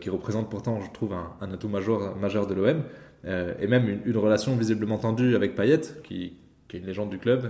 qui 0.00 0.10
représente 0.10 0.50
pourtant, 0.50 0.80
je 0.80 0.90
trouve, 0.90 1.12
un, 1.12 1.52
atout 1.52 1.68
majeur, 1.68 2.16
majeur 2.16 2.48
de 2.48 2.54
l'OM, 2.54 2.82
et 3.24 3.66
même 3.68 4.00
une, 4.04 4.16
relation 4.16 4.56
visiblement 4.56 4.98
tendue 4.98 5.36
avec 5.36 5.54
Payet, 5.54 5.80
qui, 6.02 6.36
qui, 6.66 6.76
est 6.76 6.80
une 6.80 6.86
légende 6.86 7.10
du 7.10 7.18
club 7.18 7.48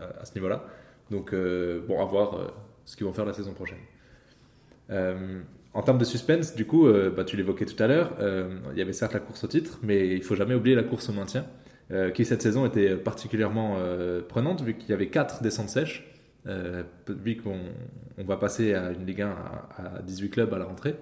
à, 0.00 0.20
à, 0.20 0.24
ce 0.24 0.34
niveau-là. 0.36 0.64
Donc, 1.10 1.34
bon, 1.88 2.00
à 2.00 2.04
voir 2.04 2.54
ce 2.84 2.96
qu'ils 2.96 3.06
vont 3.06 3.12
faire 3.12 3.24
la 3.26 3.32
saison 3.32 3.54
prochaine. 3.54 3.78
En 5.74 5.82
termes 5.82 5.98
de 5.98 6.04
suspense, 6.04 6.54
du 6.54 6.66
coup, 6.66 6.86
euh, 6.86 7.10
bah, 7.10 7.24
tu 7.24 7.36
l'évoquais 7.36 7.64
tout 7.64 7.80
à 7.82 7.88
l'heure, 7.88 8.16
euh, 8.20 8.58
il 8.72 8.78
y 8.78 8.82
avait 8.82 8.92
certes 8.92 9.12
la 9.12 9.18
course 9.18 9.42
au 9.42 9.48
titre, 9.48 9.80
mais 9.82 10.08
il 10.08 10.22
faut 10.22 10.36
jamais 10.36 10.54
oublier 10.54 10.76
la 10.76 10.84
course 10.84 11.08
au 11.08 11.12
maintien, 11.12 11.46
euh, 11.90 12.12
qui 12.12 12.24
cette 12.24 12.42
saison 12.42 12.64
était 12.64 12.94
particulièrement 12.94 13.76
prenante, 14.28 14.62
vu 14.62 14.74
qu'il 14.74 14.90
y 14.90 14.92
avait 14.92 15.08
quatre 15.08 15.42
descentes 15.42 15.68
sèches, 15.68 16.08
vu 17.08 17.36
qu'on 17.36 17.58
on 18.18 18.24
va 18.24 18.36
passer 18.36 18.74
à 18.74 18.92
une 18.92 19.04
Ligue 19.04 19.22
1 19.22 19.28
à, 19.28 20.02
18 20.02 20.30
clubs 20.30 20.54
à 20.54 20.58
la 20.58 20.64
rentrée. 20.64 20.94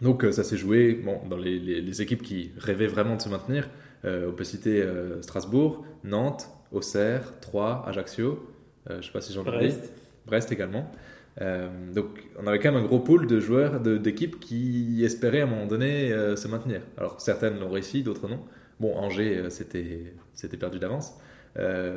donc 0.00 0.24
ça 0.30 0.44
s'est 0.44 0.56
joué 0.56 0.92
bon, 0.94 1.20
dans 1.28 1.36
les, 1.36 1.58
les, 1.58 2.02
équipes 2.02 2.22
qui 2.22 2.52
rêvaient 2.56 2.86
vraiment 2.86 3.16
de 3.16 3.22
se 3.22 3.28
maintenir. 3.28 3.68
on 4.04 4.32
peut 4.32 4.44
citer 4.44 4.86
Strasbourg, 5.22 5.84
Nantes, 6.04 6.48
Auxerre, 6.70 7.40
Troyes, 7.40 7.82
Ajaccio, 7.88 8.46
je 8.88 8.94
ne 8.94 9.02
sais 9.02 9.10
pas 9.10 9.20
si 9.20 9.32
j'en 9.32 9.42
Brest. 9.42 9.90
Brest 10.26 10.52
également. 10.52 10.92
Euh, 11.40 11.68
donc 11.92 12.28
on 12.38 12.46
avait 12.46 12.60
quand 12.60 12.70
même 12.70 12.82
un 12.82 12.86
gros 12.86 13.00
pool 13.00 13.26
de 13.26 13.40
joueurs, 13.40 13.80
d'équipes 13.80 14.38
qui 14.38 15.02
espéraient 15.04 15.40
à 15.40 15.44
un 15.44 15.48
moment 15.48 15.66
donné 15.66 16.12
euh, 16.12 16.36
se 16.36 16.48
maintenir. 16.48 16.80
Alors 16.96 17.20
certaines 17.20 17.58
l'ont 17.58 17.70
réussi, 17.70 18.02
d'autres 18.02 18.28
non. 18.28 18.40
Bon, 18.80 18.96
Angers, 18.96 19.38
euh, 19.38 19.50
c'était, 19.50 20.14
c'était 20.34 20.56
perdu 20.56 20.78
d'avance. 20.78 21.14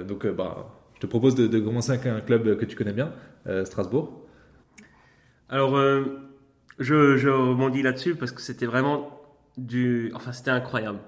donc 0.07 0.27
bah, 0.27 0.69
je 0.95 0.99
te 0.99 1.07
propose 1.07 1.35
de, 1.35 1.59
commencer 1.59 1.91
avec 1.91 2.05
un 2.07 2.21
club 2.21 2.57
que 2.57 2.65
tu 2.65 2.75
connais 2.75 2.93
bien, 2.93 3.11
Strasbourg. 3.65 4.25
Alors 5.49 5.77
je, 6.79 7.17
je 7.17 7.29
rebondis 7.29 7.81
là-dessus 7.81 8.15
parce 8.15 8.31
que 8.31 8.41
c'était 8.41 8.65
vraiment 8.65 9.21
du... 9.57 10.11
Enfin 10.15 10.31
c'était 10.31 10.51
incroyable. 10.51 10.99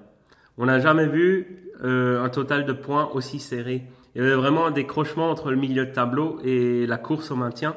On 0.58 0.66
n'a 0.66 0.78
jamais 0.78 1.06
vu 1.06 1.72
un 1.82 2.28
total 2.28 2.66
de 2.66 2.72
points 2.72 3.10
aussi 3.14 3.40
serré. 3.40 3.82
Il 4.14 4.22
y 4.22 4.24
avait 4.24 4.34
vraiment 4.34 4.66
un 4.66 4.70
décrochement 4.70 5.30
entre 5.30 5.50
le 5.50 5.56
milieu 5.56 5.86
de 5.86 5.92
tableau 5.92 6.40
et 6.44 6.86
la 6.86 6.98
course 6.98 7.30
au 7.30 7.36
maintien. 7.36 7.74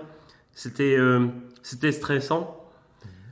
C'était 0.54 0.96
euh, 0.98 1.28
c'était 1.62 1.92
stressant, 1.92 2.70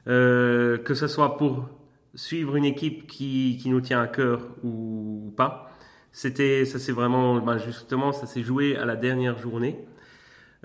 euh, 0.08 0.78
que 0.78 0.94
ce 0.94 1.08
soit 1.08 1.38
pour 1.38 1.70
suivre 2.16 2.56
une 2.56 2.66
équipe 2.66 3.08
qui, 3.08 3.58
qui 3.62 3.70
nous 3.70 3.82
tient 3.82 4.02
à 4.02 4.08
cœur 4.08 4.42
ou, 4.64 5.34
pas. 5.38 5.72
C'était 6.12 6.66
ça 6.66 6.80
c'est 6.80 6.92
vraiment 6.92 7.38
ben 7.40 7.58
justement 7.58 8.12
ça 8.12 8.26
s'est 8.26 8.44
joué 8.44 8.76
à 8.76 8.86
la 8.86 8.96
dernière 8.96 9.38
journée 9.38 9.80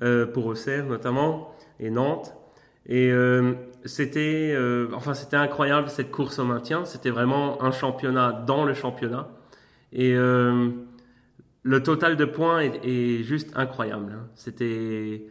euh, 0.02 0.26
pour 0.26 0.46
Auxerre 0.46 0.86
notamment 0.86 1.54
et 1.78 1.90
Nantes 1.90 2.34
et 2.88 3.12
c'était 3.84 4.56
enfin 4.92 5.14
c'était 5.14 5.36
incroyable 5.36 5.88
cette 5.88 6.12
course 6.12 6.38
au 6.38 6.44
maintien. 6.44 6.84
C'était 6.84 7.10
vraiment 7.10 7.62
un 7.62 7.72
championnat 7.72 8.44
dans 8.46 8.64
le 8.64 8.74
championnat. 8.74 9.28
Et 9.92 10.14
le 11.66 11.82
total 11.82 12.16
de 12.16 12.24
points 12.24 12.60
est, 12.60 13.24
juste 13.24 13.50
incroyable. 13.56 14.12
Hein. 14.16 14.28
C'était 14.36 15.26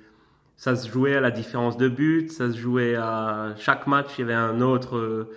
ça 0.57 0.75
se 0.75 0.89
jouait 0.89 1.15
à 1.15 1.21
la 1.21 1.31
différence 1.31 1.77
de 1.77 1.89
but, 1.89 2.31
ça 2.31 2.51
se 2.51 2.57
jouait 2.57 2.95
à 2.95 3.53
chaque 3.57 3.88
match. 3.88 4.07
Il 4.17 4.21
y 4.21 4.24
avait 4.24 4.33
un 4.33 4.62
autre 4.62 4.97
euh, 4.97 5.29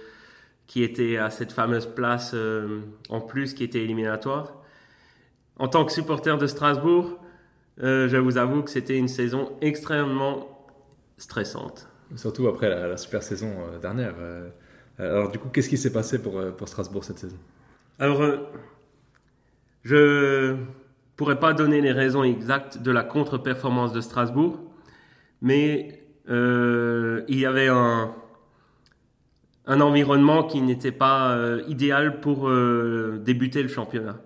qui 0.66 0.82
était 0.82 1.16
à 1.16 1.30
cette 1.30 1.52
fameuse 1.52 1.87
place 1.87 2.34
en 3.08 3.20
plus 3.20 3.54
qui 3.54 3.64
était 3.64 3.82
éliminatoire. 3.82 4.54
En 5.58 5.68
tant 5.68 5.84
que 5.87 5.92
supporter 5.92 6.37
de 6.37 6.46
Strasbourg, 6.46 7.18
je 7.78 8.16
vous 8.18 8.37
avoue 8.37 8.62
que 8.62 8.70
c'était 8.70 8.98
une 8.98 9.08
saison 9.08 9.52
extrêmement 9.62 10.58
stressante. 11.16 11.88
Surtout 12.16 12.48
après 12.48 12.68
la, 12.68 12.96
super 12.96 13.22
saison 13.22 13.50
euh, 13.50 13.78
dernière. 13.78 14.14
Euh, 14.18 14.48
alors 14.98 15.30
du 15.30 15.38
coup, 15.38 15.48
qu'est-ce 15.48 15.68
qui 15.68 15.76
s'est 15.76 15.92
passé 15.92 16.22
pour, 16.22 16.38
euh, 16.38 16.50
pour 16.50 16.68
Strasbourg 16.68 17.04
cette 17.04 17.18
saison? 17.18 17.37
Alors, 17.98 18.22
je 19.82 20.56
pourrais 21.16 21.38
pas 21.38 21.52
donner 21.52 21.80
les 21.80 21.90
raisons 21.92 22.22
exactes 22.22 22.78
de 22.78 22.92
la 22.92 23.02
contre-performance 23.02 23.92
de 23.92 24.00
Strasbourg, 24.00 24.60
mais 25.40 26.02
il 26.28 27.38
y 27.38 27.47
avait 27.47 27.68
un, 27.68 28.14
un 29.66 29.80
environnement 29.80 30.45
qui 30.45 30.61
n'était 30.61 30.92
pas 30.92 31.38
idéal 31.68 32.21
pour 32.21 32.50
débuter 33.18 33.62
le 33.62 33.68
championnat. 33.68 34.21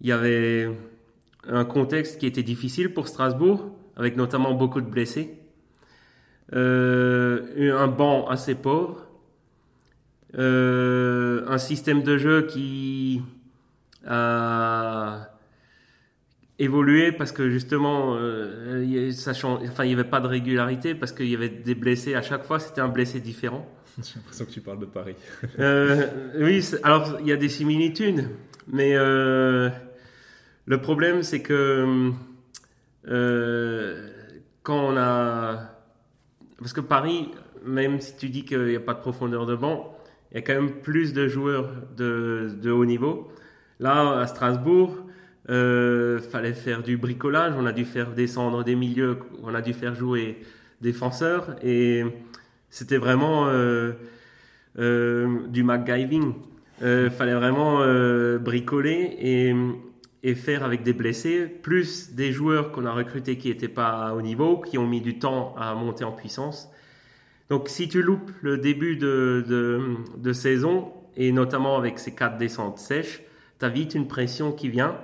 Il 0.00 0.08
y 0.08 0.12
avait 0.12 0.70
un 1.48 1.64
contexte 1.64 2.18
qui 2.18 2.26
était 2.26 2.42
difficile 2.42 2.92
pour 2.92 3.08
Strasbourg, 3.08 3.70
avec 3.96 4.16
notamment 4.16 4.54
beaucoup 4.54 4.80
de 4.80 4.88
blessés. 4.88 5.38
Euh, 6.52 7.76
un 7.76 7.88
banc 7.88 8.28
assez 8.28 8.54
pauvre, 8.54 9.08
euh, 10.38 11.44
un 11.48 11.58
système 11.58 12.02
de 12.02 12.18
jeu 12.18 12.46
qui 12.46 13.22
a 14.06 15.30
évolué 16.58 17.12
parce 17.12 17.32
que 17.32 17.50
justement, 17.50 18.16
euh, 18.16 19.12
enfin, 19.66 19.84
il 19.84 19.88
n'y 19.88 19.94
avait 19.94 20.04
pas 20.04 20.20
de 20.20 20.26
régularité 20.26 20.94
parce 20.94 21.12
qu'il 21.12 21.28
y 21.28 21.34
avait 21.34 21.48
des 21.48 21.74
blessés 21.74 22.14
à 22.14 22.22
chaque 22.22 22.44
fois, 22.44 22.58
c'était 22.58 22.80
un 22.80 22.88
blessé 22.88 23.20
différent. 23.20 23.68
J'ai 24.02 24.14
l'impression 24.16 24.44
que 24.44 24.50
tu 24.50 24.60
parles 24.60 24.80
de 24.80 24.86
Paris. 24.86 25.16
oui, 26.38 26.68
alors 26.82 27.18
il 27.20 27.26
y 27.26 27.32
a 27.32 27.36
des 27.36 27.48
similitudes, 27.48 28.28
mais 28.68 28.94
le 28.96 29.70
problème 30.80 31.22
c'est 31.22 31.42
que 31.42 32.10
quand 34.62 34.80
on 34.80 34.96
a 34.96 35.76
parce 36.58 36.72
que 36.72 36.80
Paris, 36.80 37.30
même 37.64 38.00
si 38.00 38.16
tu 38.16 38.28
dis 38.28 38.44
qu'il 38.44 38.64
n'y 38.64 38.76
a 38.76 38.80
pas 38.80 38.94
de 38.94 39.00
profondeur 39.00 39.46
de 39.46 39.54
banc, 39.54 39.96
il 40.30 40.36
y 40.36 40.38
a 40.38 40.42
quand 40.42 40.54
même 40.54 40.80
plus 40.80 41.12
de 41.12 41.28
joueurs 41.28 41.70
de, 41.96 42.50
de 42.60 42.70
haut 42.70 42.84
niveau. 42.84 43.30
Là, 43.78 44.20
à 44.20 44.26
Strasbourg, 44.26 44.96
euh, 45.48 46.18
fallait 46.18 46.54
faire 46.54 46.82
du 46.82 46.96
bricolage, 46.96 47.54
on 47.56 47.66
a 47.66 47.72
dû 47.72 47.84
faire 47.84 48.12
descendre 48.12 48.64
des 48.64 48.74
milieux, 48.74 49.18
on 49.42 49.54
a 49.54 49.62
dû 49.62 49.72
faire 49.72 49.94
jouer 49.94 50.40
défenseurs 50.80 51.56
et 51.62 52.04
c'était 52.70 52.98
vraiment 52.98 53.46
euh, 53.46 53.92
euh, 54.78 55.46
du 55.48 55.62
MacGyving. 55.62 56.34
Euh, 56.82 57.08
fallait 57.08 57.34
vraiment 57.34 57.80
euh, 57.80 58.36
bricoler 58.38 59.16
et 60.22 60.34
faire 60.34 60.64
avec 60.64 60.82
des 60.82 60.92
blessés, 60.92 61.46
plus 61.46 62.12
des 62.12 62.32
joueurs 62.32 62.72
qu'on 62.72 62.84
a 62.84 62.92
recrutés 62.92 63.38
qui 63.38 63.48
n'étaient 63.48 63.68
pas 63.68 64.12
au 64.12 64.20
niveau, 64.20 64.58
qui 64.58 64.76
ont 64.76 64.86
mis 64.86 65.00
du 65.00 65.18
temps 65.18 65.54
à 65.56 65.74
monter 65.74 66.04
en 66.04 66.12
puissance. 66.12 66.68
Donc 67.48 67.68
si 67.68 67.88
tu 67.88 68.02
loupes 68.02 68.30
le 68.42 68.58
début 68.58 68.96
de, 68.96 69.44
de, 70.16 70.32
saison, 70.32 70.92
et 71.16 71.30
notamment 71.32 71.78
avec 71.78 71.98
ces 71.98 72.12
quatre 72.14 72.38
descentes 72.38 72.78
sèches, 72.78 73.22
tu 73.58 73.64
as 73.64 73.68
vite 73.68 73.94
une 73.94 74.08
pression 74.08 74.52
qui 74.52 74.68
vient. 74.68 74.96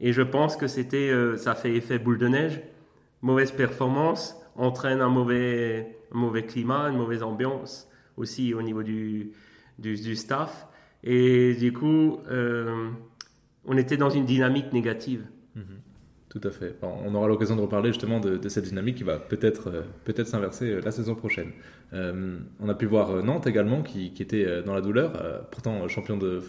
Et 0.00 0.12
je 0.12 0.22
pense 0.22 0.56
que 0.56 0.66
c'était, 0.66 1.10
euh, 1.10 1.36
ça 1.36 1.54
fait 1.54 1.74
effet 1.74 1.98
boule 1.98 2.18
de 2.18 2.28
neige. 2.28 2.60
Mauvaise 3.22 3.50
performance 3.50 4.36
entraîne 4.54 5.00
un 5.00 5.08
mauvais, 5.08 5.98
mauvais 6.10 6.44
climat, 6.44 6.88
une 6.90 6.98
mauvaise 6.98 7.22
ambiance 7.22 7.88
aussi 8.16 8.54
au 8.54 8.62
niveau 8.62 8.82
du, 8.82 9.32
du, 9.78 10.16
staff. 10.16 10.66
Et 11.02 11.54
du 11.54 11.72
coup, 11.72 12.18
euh, 12.30 12.90
on 13.64 13.76
était 13.76 13.96
dans 13.96 14.10
une 14.10 14.24
dynamique 14.24 14.72
négative. 14.72 15.24
Mhm. 15.54 15.64
Tout 16.28 16.40
à 16.48 16.50
fait. 16.50 16.76
on 16.82 17.14
aura 17.14 17.28
l'occasion 17.28 17.56
de 17.56 17.62
reparler 17.62 17.88
justement 17.88 18.20
de, 18.20 18.48
cette 18.50 18.64
dynamique 18.64 18.96
qui 18.96 19.04
va 19.04 19.18
peut-être 19.18 19.68
euh, 19.68 19.82
peut-être 20.04 20.26
s'inverser 20.26 20.82
la 20.82 20.90
saison 20.90 21.14
prochaine. 21.14 21.52
On 21.92 22.68
a 22.68 22.74
pu 22.74 22.84
voir 22.84 23.24
Nantes 23.24 23.46
également 23.46 23.82
qui, 23.82 24.12
était 24.18 24.62
dans 24.62 24.74
la 24.74 24.82
douleur, 24.82 25.46
pourtant 25.50 25.88
champion 25.88 26.18
de, 26.18 26.42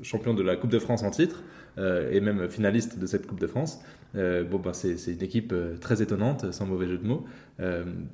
champion 0.00 0.32
de 0.32 0.42
la 0.42 0.56
Coupe 0.56 0.70
de 0.70 0.78
France 0.78 1.02
en 1.02 1.10
titre 1.10 1.42
et 1.78 2.20
même 2.20 2.48
finaliste 2.48 2.98
de 2.98 3.06
cette 3.06 3.26
Coupe 3.26 3.40
de 3.40 3.46
France. 3.46 3.80
bon, 4.14 4.58
bah, 4.58 4.72
c'est 4.72 5.12
une 5.12 5.22
équipe 5.22 5.54
très 5.80 6.02
étonnante, 6.02 6.52
sans 6.52 6.66
mauvais 6.66 6.86
jeu 6.86 6.98
de 6.98 7.06
mots. 7.06 7.24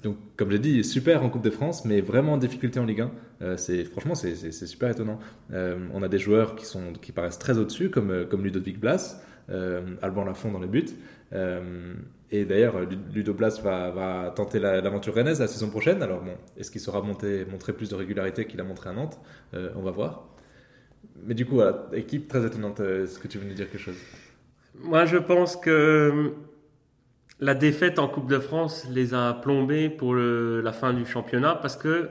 donc, 0.03 0.17
comme 0.37 0.51
j'ai 0.51 0.59
dit, 0.59 0.83
super 0.83 1.23
en 1.23 1.29
Coupe 1.29 1.45
de 1.45 1.51
France, 1.51 1.85
mais 1.85 2.01
vraiment 2.01 2.35
en 2.35 2.39
difficulté 2.39 2.81
en 2.81 2.87
Ligue 2.87 3.05
1. 3.41 3.57
c'est 3.57 3.85
franchement, 3.85 4.15
c'est 4.15 4.53
super 4.53 4.91
étonnant. 4.91 5.19
on 5.53 6.03
a 6.03 6.09
des 6.09 6.19
joueurs 6.19 6.57
qui 6.57 6.65
sont 6.65 6.93
qui 7.01 7.13
paraissent 7.13 7.39
très 7.39 7.59
au-dessus, 7.59 7.91
comme 7.91 8.43
Ludovic 8.43 8.81
Blas. 8.81 9.21
Euh, 9.51 9.97
Alban 10.03 10.25
Lafont 10.25 10.53
dans 10.53 10.61
les 10.61 10.69
buts. 10.69 10.87
Euh, 11.33 11.95
et 12.31 12.45
d'ailleurs, 12.45 12.77
Ludo 13.13 13.35
Blas 13.35 13.61
va, 13.63 14.33
tenter 14.37 14.61
l'aventure 14.61 15.15
rennaise 15.15 15.41
la 15.41 15.49
saison 15.49 15.69
prochaine. 15.69 16.03
Alors 16.03 16.23
est-ce 16.57 16.71
qu'il 16.71 16.81
saura 16.81 17.03
montrer 17.03 17.73
plus 17.77 17.89
de 17.89 17.95
régularité 17.95 18.47
qu'il 18.47 18.61
a 18.61 18.65
montré 18.65 18.91
à 18.91 18.93
Nantes? 18.93 19.19
Euh, 19.55 19.71
On 19.75 19.83
va 19.83 19.91
voir. 19.91 20.29
Mais 21.25 21.35
du 21.35 21.47
coup, 21.47 21.55
voilà, 21.55 21.87
équipe 21.93 22.29
très 22.29 22.45
étonnante. 22.47 22.81
Est-ce 22.81 23.19
que 23.19 23.29
tu 23.29 23.39
veux 23.39 23.47
nous 23.47 23.55
dire 23.55 23.71
quelque 23.71 23.83
chose? 23.83 23.97
Moi, 24.83 25.05
je 25.05 25.17
pense 25.17 25.57
que 25.57 26.33
la 27.41 27.55
défaite 27.55 27.99
en 27.99 28.09
Coupe 28.09 28.29
de 28.29 28.39
France 28.39 28.87
les 28.91 29.15
a 29.15 29.35
plombés 29.35 29.89
pour 29.91 30.15
la 30.15 30.73
fin 30.73 30.93
du 30.93 31.07
championnat 31.07 31.55
parce 31.55 31.77
que 31.77 32.09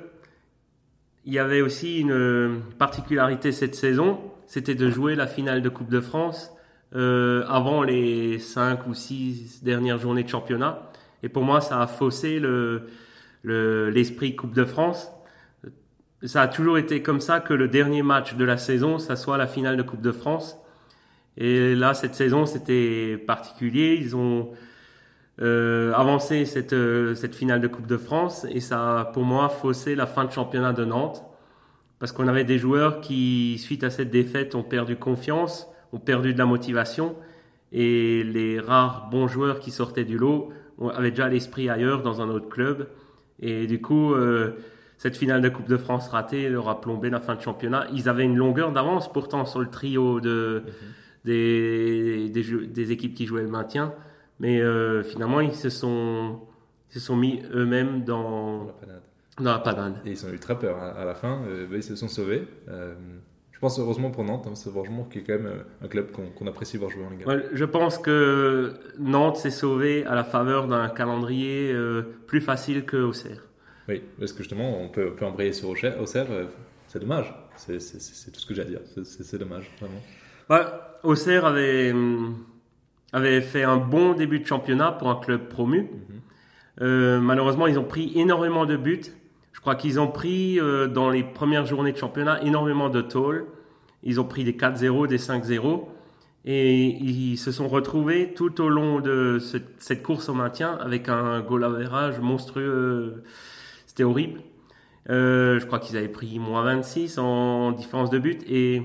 il 1.26 1.34
y 1.34 1.40
avait 1.40 1.62
aussi 1.62 2.00
une 2.00 2.62
particularité 2.78 3.52
cette 3.52 3.76
saison, 3.76 4.20
c'était 4.48 4.76
de 4.76 4.90
jouer 4.90 5.16
la 5.16 5.28
finale 5.28 5.62
de 5.62 5.70
Coupe 5.70 5.90
de 5.90 6.02
France 6.02 6.52
euh, 6.96 7.44
avant 7.48 7.84
les 7.84 8.40
5 8.40 8.88
ou 8.88 8.96
6 8.96 9.64
dernières 9.64 10.00
journées 10.00 10.24
de 10.24 10.30
championnat. 10.30 10.92
Et 11.22 11.30
pour 11.30 11.44
moi, 11.44 11.62
ça 11.62 11.82
a 11.82 11.88
faussé 11.88 12.40
le, 12.40 12.88
l'esprit 13.44 14.36
Coupe 14.36 14.56
de 14.56 14.66
France. 14.66 15.12
Ça 16.24 16.42
a 16.42 16.48
toujours 16.48 16.78
été 16.78 17.02
comme 17.02 17.22
ça 17.22 17.40
que 17.40 17.54
le 17.54 17.68
dernier 17.68 18.04
match 18.04 18.36
de 18.36 18.44
la 18.44 18.58
saison, 18.58 19.00
ça 19.00 19.16
soit 19.16 19.38
la 19.38 19.48
finale 19.48 19.78
de 19.78 19.84
Coupe 19.84 20.02
de 20.02 20.12
France. 20.12 20.58
Et 21.38 21.76
là, 21.76 21.94
cette 21.94 22.16
saison, 22.16 22.46
c'était 22.46 23.18
particulier. 23.18 23.98
Ils 24.00 24.16
ont 24.16 24.50
euh, 25.42 25.94
avancé 25.94 26.44
cette, 26.46 26.74
euh, 26.74 27.16
cette 27.16 27.36
finale 27.36 27.62
de 27.62 27.68
Coupe 27.68 27.88
de 27.88 27.98
France 27.98 28.46
et 28.50 28.60
ça 28.60 29.00
a, 29.00 29.06
pour 29.06 29.24
moi, 29.24 29.48
faussé 29.48 29.96
la 29.96 30.06
fin 30.06 30.26
de 30.26 30.32
championnat 30.32 30.74
de 30.74 30.84
Nantes. 30.84 31.24
Parce 32.00 32.12
qu'on 32.12 32.28
avait 32.28 32.44
des 32.44 32.58
joueurs 32.58 33.00
qui, 33.02 33.58
suite 33.58 33.84
à 33.84 33.90
cette 33.90 34.10
défaite, 34.10 34.56
ont 34.56 34.64
perdu 34.64 34.98
confiance 34.98 35.68
ont 35.94 36.00
perdu 36.00 36.34
de 36.34 36.38
la 36.38 36.46
motivation 36.46 37.16
et 37.72 38.24
les 38.24 38.60
rares 38.60 39.10
bons 39.10 39.28
joueurs 39.28 39.60
qui 39.60 39.72
sortaient 39.72 40.06
du 40.06 40.18
lot 40.18 40.52
avaient 40.94 41.12
déjà 41.12 41.28
l'esprit 41.28 41.70
ailleurs 41.70 42.02
dans 42.02 42.22
un 42.22 42.30
autre 42.30 42.50
club. 42.50 42.88
Et 43.42 43.68
du 43.68 43.82
coup, 43.82 44.14
euh, 44.14 44.52
cette 45.00 45.18
finale 45.18 45.42
de 45.42 45.50
Coupe 45.50 45.68
de 45.68 45.78
France 45.78 46.10
ratée 46.10 46.48
leur 46.48 46.70
a 46.70 46.80
plombé 46.80 47.10
la 47.10 47.20
fin 47.20 47.34
de 47.34 47.42
championnat. 47.42 47.88
Ils 47.92 48.08
avaient 48.08 48.26
une 48.26 48.36
longueur 48.36 48.72
d'avance 48.72 49.12
pourtant 49.12 49.46
sur 49.46 49.60
le 49.60 49.70
trio 49.70 50.20
de, 50.20 50.62
mhm. 50.64 50.72
des, 51.26 52.30
des, 52.30 52.92
équipes 52.92 53.16
qui 53.16 53.26
jouaient 53.26 53.42
le 53.42 53.50
maintien. 53.50 53.94
Mais 54.40 54.62
euh, 54.62 55.02
finalement, 55.02 55.40
ils 55.40 55.56
se 55.56 55.70
sont, 55.70 56.40
se 56.90 57.00
sont 57.00 57.16
mis 57.16 57.42
eux-mêmes 57.52 58.04
dans, 58.04 58.68
dans 59.40 59.52
la 59.52 59.60
panade. 59.60 59.96
Et 60.06 60.12
ils 60.12 60.26
ont 60.28 60.30
eu 60.30 60.40
très 60.40 60.60
peur 60.60 60.78
hein. 60.78 60.94
à 60.96 61.06
la 61.06 61.16
fin. 61.16 61.42
Euh, 61.48 61.68
ils 61.74 61.82
se 61.82 61.96
sont 61.96 62.08
sauvés. 62.08 62.46
Je 63.60 63.62
pense 63.62 63.78
heureusement 63.78 64.10
pour 64.10 64.24
Nantes, 64.24 64.48
hein, 64.48 64.56
c'est 64.56 64.70
franchement 64.70 65.04
qui 65.04 65.20
est 65.20 65.22
quand 65.22 65.34
même 65.34 65.48
euh, 65.48 65.84
un 65.84 65.90
club 65.90 66.12
qu'on 66.14 66.48
apprécie 66.48 66.78
voir 66.78 66.90
jouer 66.90 67.04
en 67.04 67.10
Ligue 67.10 67.26
1. 67.28 67.42
je 67.52 67.66
pense 67.66 67.98
que 67.98 68.72
Nantes 68.98 69.36
s'est 69.36 69.50
sauvé 69.50 70.06
à 70.06 70.16
la 70.16 70.24
faveur 70.24 70.66
d'un 70.66 70.88
calendrier 70.88 71.74
euh, 71.74 72.04
plus 72.26 72.40
facile 72.40 72.86
que 72.86 72.96
Auxerre. 72.96 73.49
Oui, 73.90 74.02
parce 74.18 74.32
que 74.32 74.38
justement, 74.40 74.82
on 74.82 74.88
peut, 74.88 75.12
peut 75.12 75.26
embrayer 75.26 75.52
sur 75.52 75.70
Auxerre, 75.70 75.98
euh, 76.32 76.46
c'est 76.88 77.00
dommage. 77.00 77.34
C'est 77.58 77.78
tout 78.32 78.40
ce 78.40 78.46
que 78.46 78.54
j'ai 78.54 78.62
à 78.62 78.66
dire. 78.66 78.80
C'est 79.04 79.38
dommage, 79.38 79.70
vraiment. 79.82 80.62
Auxerre 81.04 81.46
avait, 81.46 81.92
hum, 81.92 82.38
avait 83.12 83.42
fait 83.42 83.64
un 83.64 83.78
bon 83.78 84.14
début 84.14 84.40
de 84.40 84.46
championnat 84.46 84.94
pour 84.94 85.10
un 85.10 85.16
club 85.16 85.50
promu. 85.50 85.90
Mhm. 86.80 87.20
malheureusement, 87.20 87.68
ils 87.68 87.78
ont 87.78 87.84
pris 87.84 88.14
énormément 88.16 88.66
de 88.66 88.78
buts 88.78 89.12
je 89.60 89.62
crois 89.62 89.76
qu'ils 89.76 90.00
ont 90.00 90.08
pris 90.08 90.58
euh, 90.58 90.88
dans 90.88 91.10
les 91.10 91.22
premières 91.22 91.66
journées 91.66 91.92
de 91.92 91.98
championnat 91.98 92.42
énormément 92.44 92.88
de 92.88 93.02
tôles. 93.02 93.46
Ils 94.04 94.22
ont 94.22 94.24
pris 94.24 94.46
des 94.46 94.54
4-0, 94.54 95.06
des 95.08 95.18
5-0. 95.18 95.84
Et 96.46 96.86
ils 96.86 97.36
se 97.36 97.52
sont 97.52 97.68
retrouvés 97.68 98.34
tout 98.34 98.62
au 98.62 98.70
long 98.70 99.02
de 99.02 99.38
cette 99.80 100.02
course 100.02 100.30
au 100.30 100.34
maintien 100.34 100.78
avec 100.80 101.10
un 101.10 101.42
goal 101.42 101.66
average 101.66 102.22
monstrueux. 102.22 103.22
C'était 104.00 104.10
horrible. 104.10 104.40
je 105.08 105.66
crois 105.66 105.80
qu'ils 105.80 105.98
avaient 105.98 106.08
pris 106.08 106.40
moins 106.40 106.64
26 106.64 107.18
en 107.18 107.74
différence 107.74 108.10
de 108.10 108.18
but 108.18 108.42
et 108.50 108.82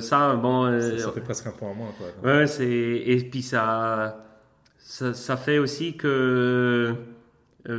ça, 0.00 0.34
bon. 0.34 0.80
Ça, 0.80 1.12
fait 1.12 1.20
presque 1.20 1.46
un 1.46 1.52
point 1.52 1.70
en 1.70 1.74
moins, 1.74 1.92
quoi. 1.96 2.30
Ouais, 2.30 2.46
c'est 2.48 2.66
et 2.66 3.16
puis 3.30 3.42
ça, 3.42 4.24
ça, 4.78 5.14
ça 5.14 5.36
fait 5.36 5.58
aussi 5.58 5.96
que 5.96 6.94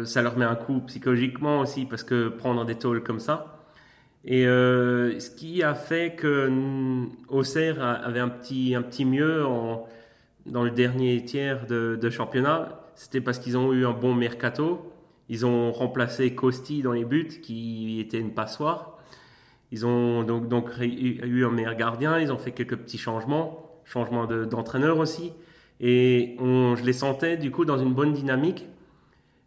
ça 0.06 0.22
leur 0.22 0.38
met 0.38 0.46
un 0.46 0.56
coup 0.56 0.80
psychologiquement 0.88 1.60
aussi 1.60 1.86
parce 1.86 2.04
que 2.04 2.30
prendre 2.30 2.64
des 2.64 2.76
tôles 2.76 3.04
comme 3.04 3.20
ça. 3.20 3.56
Et 4.26 4.48
euh, 4.48 5.20
ce 5.20 5.30
qui 5.30 5.62
a 5.62 5.76
fait 5.76 6.16
que 6.16 6.52
Auxerre 7.30 7.82
avait 7.82 8.20
un 8.20 8.30
petit, 8.30 8.74
un 8.74 8.82
petit 8.82 9.06
mieux 9.06 9.46
en, 9.46 9.88
dans 10.48 10.64
le 10.64 10.72
dernier 10.72 11.24
tiers 11.24 11.68
de, 11.68 11.96
de 12.02 12.10
championnat, 12.10 12.82
c'était 12.96 13.22
parce 13.22 13.38
qu'ils 13.38 13.56
ont 13.56 13.72
eu 13.72 13.86
un 13.86 13.92
bon 13.92 14.16
mercato. 14.16 14.92
Ils 15.30 15.46
ont 15.46 15.72
remplacé 15.72 16.36
Costi 16.36 16.82
dans 16.82 16.92
les 16.92 17.06
buts, 17.06 17.40
qui 17.42 18.00
était 18.00 18.20
une 18.20 18.34
passoire. 18.34 19.00
Ils 19.72 19.86
ont 19.86 20.24
donc, 20.24 20.70
eu 20.80 21.46
un 21.46 21.52
meilleur 21.52 21.76
gardien. 21.76 22.20
Ils 22.20 22.32
ont 22.32 22.38
fait 22.38 22.52
quelques 22.52 22.78
petits 22.78 22.98
changements, 22.98 23.82
changement 23.84 24.26
d'entraîneur 24.26 25.00
aussi. 25.00 25.34
Et 25.82 26.36
on, 26.40 26.76
je 26.76 26.84
les 26.84 26.94
sentais 26.94 27.38
du 27.38 27.52
coup 27.52 27.66
dans 27.66 27.78
une 27.78 27.94
bonne 27.94 28.14
dynamique. 28.14 28.68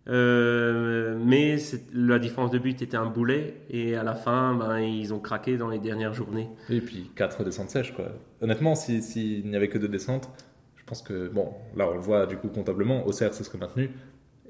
Euh, 0.09 1.19
mais 1.23 1.57
la 1.93 2.19
différence 2.19 2.51
de 2.51 2.59
but 2.59 2.81
était 2.81 2.97
un 2.97 3.07
boulet 3.07 3.57
et 3.69 3.95
à 3.95 4.03
la 4.03 4.15
fin, 4.15 4.55
ben, 4.55 4.79
ils 4.79 5.13
ont 5.13 5.19
craqué 5.19 5.59
dans 5.59 5.69
les 5.69 5.79
dernières 5.79 6.15
journées. 6.15 6.49
Et 6.71 6.81
puis 6.81 7.11
4 7.15 7.45
descentes 7.45 7.69
sèches. 7.71 7.93
Quoi. 7.95 8.07
Honnêtement, 8.41 8.75
s'il 8.75 9.03
si, 9.03 9.43
n'y 9.45 9.55
avait 9.55 9.69
que 9.69 9.77
deux 9.77 9.89
descentes, 9.89 10.31
je 10.77 10.85
pense 10.85 11.03
que, 11.03 11.29
bon, 11.29 11.53
là 11.77 11.89
on 11.91 11.95
le 11.95 12.01
voit 12.01 12.25
du 12.25 12.39
coup 12.39 12.49
comptablement, 12.49 13.07
Auxerre 13.07 13.35
se 13.35 13.45
serait 13.45 13.59
maintenu 13.59 13.91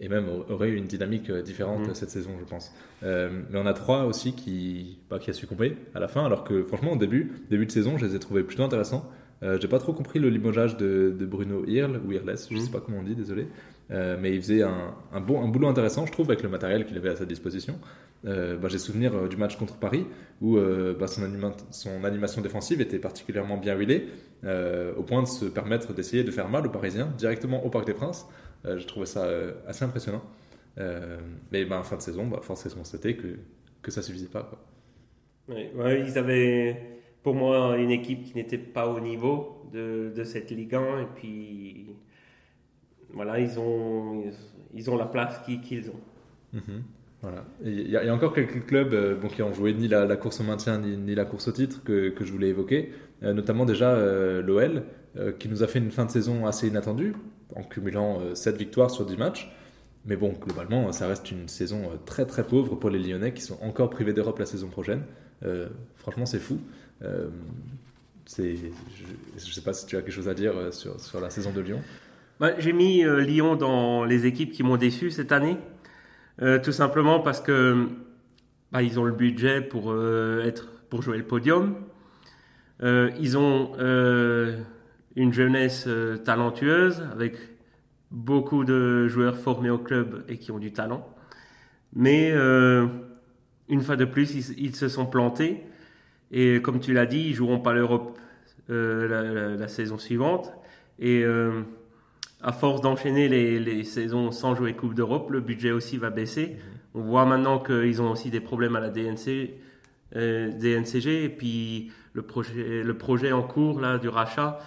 et 0.01 0.09
même 0.09 0.27
aurait 0.49 0.69
eu 0.69 0.77
une 0.77 0.87
dynamique 0.87 1.31
euh, 1.31 1.43
différente 1.43 1.87
mhm. 1.87 1.95
cette 1.95 2.11
saison, 2.11 2.31
je 2.39 2.45
pense. 2.45 2.73
Euh, 3.03 3.43
mais 3.51 3.59
on 3.59 3.67
a 3.67 3.75
trois 3.75 4.05
aussi 4.05 4.33
qui, 4.33 4.99
bah, 5.11 5.19
qui 5.19 5.31
a 5.31 5.33
succombé 5.33 5.77
à 5.95 6.01
la 6.01 6.09
fin, 6.09 6.25
alors 6.25 6.45
que 6.45 6.63
franchement, 6.65 6.93
au 6.93 6.97
début, 6.97 7.33
début 7.51 7.67
de 7.67 7.71
saison, 7.71 7.99
je 7.99 8.07
les 8.07 8.15
ai 8.15 8.19
trouvés 8.19 8.43
plutôt 8.43 8.63
intéressants. 8.63 9.11
Euh, 9.43 9.59
J'ai 9.61 9.69
pas 9.69 9.79
trop 9.79 9.93
compris 9.93 10.19
le 10.19 10.31
limogeage 10.31 10.77
de, 10.77 11.15
de 11.17 11.27
Bruno 11.27 11.65
Hirl 11.67 12.01
ou 12.05 12.13
Irles, 12.13 12.37
je 12.51 12.55
mhm. 12.55 12.61
sais 12.61 12.71
pas 12.71 12.81
comment 12.81 12.99
on 12.99 13.03
dit, 13.03 13.15
désolé. 13.15 13.47
Euh, 13.91 14.19
mais 14.21 14.35
il 14.35 14.43
faisait 14.43 14.63
un, 14.63 14.95
un, 15.13 15.21
bon, 15.21 15.43
un 15.43 15.49
boulot 15.49 15.69
intéressant, 15.69 16.05
je 16.07 16.13
trouve, 16.13 16.31
avec 16.31 16.43
le 16.43 16.49
matériel 16.49 16.85
qu'il 16.85 16.97
avait 16.97 17.11
à 17.11 17.17
sa 17.17 17.25
disposition. 17.25 17.79
Euh, 18.27 18.57
bah, 18.57 18.69
J'ai 18.69 18.79
souvenir 18.79 19.29
du 19.29 19.37
match 19.37 19.57
contre 19.57 19.77
Paris 19.77 20.05
où 20.41 20.59
bah, 20.99 21.07
son, 21.07 21.23
anima 21.23 21.53
son, 21.71 22.05
animation 22.05 22.43
défensive 22.43 22.81
était 22.81 22.99
particulièrement 22.99 23.57
bien 23.57 23.77
huilée, 23.77 24.09
au 24.45 25.03
point 25.03 25.23
de 25.23 25.29
se 25.29 25.47
permettre 25.47 25.95
d'essayer 25.95 26.25
de 26.25 26.31
faire 26.31 26.49
mal 26.49 26.67
aux 26.67 26.71
Parisiens 26.71 27.09
directement 27.17 27.65
au 27.65 27.71
Parc 27.71 27.87
des 27.87 27.95
Princes. 27.95 28.27
Je 28.65 28.85
trouvais 28.87 29.07
ça 29.07 29.27
assez 29.67 29.85
impressionnant. 29.85 30.23
mais 30.77 31.65
bah, 31.65 31.79
en 31.79 31.85
fin 31.85 31.97
de 31.97 32.03
saison, 32.03 32.27
bah, 32.27 32.41
force 32.43 32.67
est 32.67 32.71
de 32.71 32.75
constater 32.75 33.17
que, 33.17 33.39
que 33.83 33.91
ça 33.91 34.03
suffisait 34.03 34.29
pas. 34.29 34.43
Quoi. 34.43 34.59
Ouais, 35.49 35.73
ouais, 35.75 36.01
ils 36.07 36.19
avaient 36.19 36.99
pour 37.23 37.35
moi 37.35 37.77
une 37.79 37.91
équipe 37.91 38.25
qui 38.25 38.35
n'était 38.35 38.59
pas 38.59 38.89
au 38.89 39.01
niveau 39.01 39.67
de, 39.73 40.13
de 40.15 40.25
cette 40.25 40.51
Ligue 40.51 40.75
1 40.75 41.01
et 41.01 41.07
puis 41.15 41.87
voilà, 43.11 43.41
ils 43.41 43.59
ont, 43.59 44.25
ils 44.75 44.91
ont 44.91 44.97
la 44.97 45.07
place 45.07 45.41
qu'ils 45.41 45.91
ont. 45.91 46.01
Mhm. 46.53 46.83
Il 47.65 47.91
y, 47.91 47.97
a 47.97 48.15
encore 48.15 48.33
quelques 48.33 48.65
clubs 48.67 48.95
euh, 48.95 49.17
qui 49.35 49.43
ont 49.43 49.53
joué 49.53 49.75
ni 49.75 49.89
la, 49.89 50.17
course 50.17 50.41
au 50.41 50.45
maintien 50.45 50.79
ni, 50.79 51.15
la 51.17 51.25
course 51.25 51.49
au 51.49 51.53
titre 51.53 51.83
que, 51.83 52.13
je 52.21 52.33
voulais 52.33 52.49
évoquer, 52.49 52.93
euh, 53.25 53.33
notamment 53.33 53.65
déjà 53.65 53.91
euh, 53.91 54.41
l'OL 54.43 54.85
qui 55.41 55.49
nous 55.49 55.65
a 55.65 55.67
fait 55.67 55.81
une 55.81 55.91
fin 55.91 56.05
de 56.05 56.13
saison 56.13 56.47
assez 56.47 56.69
inattendue 56.69 57.13
en 57.57 57.65
cumulant 57.65 58.21
7 58.35 58.57
victoires 58.57 58.91
sur 58.91 59.05
10 59.05 59.17
matchs. 59.17 59.51
Mais 60.07 60.15
bon, 60.15 60.33
globalement, 60.41 60.93
ça 60.93 61.09
reste 61.09 61.33
une 61.33 61.49
saison 61.49 61.91
très 62.07 62.25
très 62.25 62.45
pauvre 62.45 62.77
pour 62.77 62.89
les 62.89 63.01
Lyonnais 63.01 63.33
qui 63.33 63.43
sont 63.43 63.59
encore 63.61 63.91
privés 63.91 64.13
d'Europe 64.13 64.39
la 64.39 64.47
saison 64.47 64.69
prochaine. 64.69 65.03
franchement, 65.97 66.25
c'est 66.25 66.39
fou. 66.39 66.61
je 67.01 67.27
ne 68.39 69.41
sais 69.41 69.61
pas 69.63 69.73
si 69.73 69.87
tu 69.87 69.97
as 69.97 70.03
quelque 70.03 70.13
chose 70.13 70.29
à 70.29 70.35
dire 70.35 70.53
sur, 70.73 71.21
la 71.21 71.31
saison 71.31 71.51
de 71.51 71.63
Lyon. 71.63 71.81
Bah, 72.39 72.53
j'ai 72.61 72.73
mis 72.73 73.03
Lyon 73.03 73.57
dans 73.57 74.05
les 74.05 74.27
équipes 74.27 74.53
qui 74.53 74.63
m'ont 74.63 74.77
déçu 74.77 75.11
cette 75.11 75.33
année, 75.33 75.57
euh, 76.41 76.59
tout 76.59 76.73
simplement 76.73 77.21
parce 77.21 77.41
que 77.41 77.89
bah, 78.71 78.83
ils 78.83 79.01
ont 79.01 79.05
le 79.05 79.13
budget 79.13 79.61
pour 79.61 79.91
euh, 79.91 80.45
être 80.45 80.69
pour 80.89 81.03
jouer 81.03 81.19
le 81.19 81.25
podium. 81.25 81.77
ils 82.81 83.37
ont 83.37 83.73
une 85.17 85.33
jeunesse 85.33 85.89
talentueuse 86.25 87.03
avec 87.13 87.35
beaucoup 88.11 88.65
de 88.65 89.09
joueurs 89.09 89.37
formés 89.37 89.71
au 89.71 89.79
club 89.79 90.25
et 90.29 90.39
qui 90.39 90.51
ont 90.51 90.59
du 90.59 90.73
talent. 90.73 91.07
Mais 91.93 92.31
une 92.31 93.83
fois 93.83 93.97
de 93.97 94.07
plus, 94.07 94.35
ils, 94.57 94.77
se 94.77 94.89
sont 94.89 95.05
plantés. 95.05 95.63
Et 96.31 96.63
comme 96.63 96.81
tu 96.81 96.95
l'as 96.95 97.05
dit, 97.05 97.27
ils 97.29 97.35
joueront 97.35 97.61
pas 97.61 97.75
l'Europe 97.75 98.19
la, 98.69 99.57
la, 99.57 99.69
saison 99.69 99.99
suivante. 99.99 100.51
Et 100.99 101.23
à 102.43 102.53
force 102.53 102.81
d'enchaîner 102.81 103.29
les, 103.29 103.59
les, 103.59 103.85
saisons 103.85 104.31
sans 104.31 104.55
jouer 104.55 104.75
Coupe 104.75 104.95
d'Europe, 104.95 105.31
le 105.31 105.41
budget 105.41 105.73
aussi 105.73 105.97
va 105.97 106.11
baisser. 106.11 106.57
On 106.95 107.01
voit 107.01 107.25
maintenant 107.25 107.59
qu'ils 107.59 108.01
ont 108.01 108.11
aussi 108.11 108.31
des 108.31 108.41
problèmes 108.41 108.77
à 108.77 108.81
la 108.81 108.91
DNC, 108.91 109.51
euh, 110.17 110.51
DNCG 110.53 111.25
et 111.25 111.29
puis 111.29 111.93
le 112.13 112.23
projet, 112.23 112.83
le 112.83 112.95
projet 112.97 113.33
en 113.33 113.43
cours 113.43 113.81
là 113.81 113.99
du 113.99 114.09
rachat, 114.09 114.59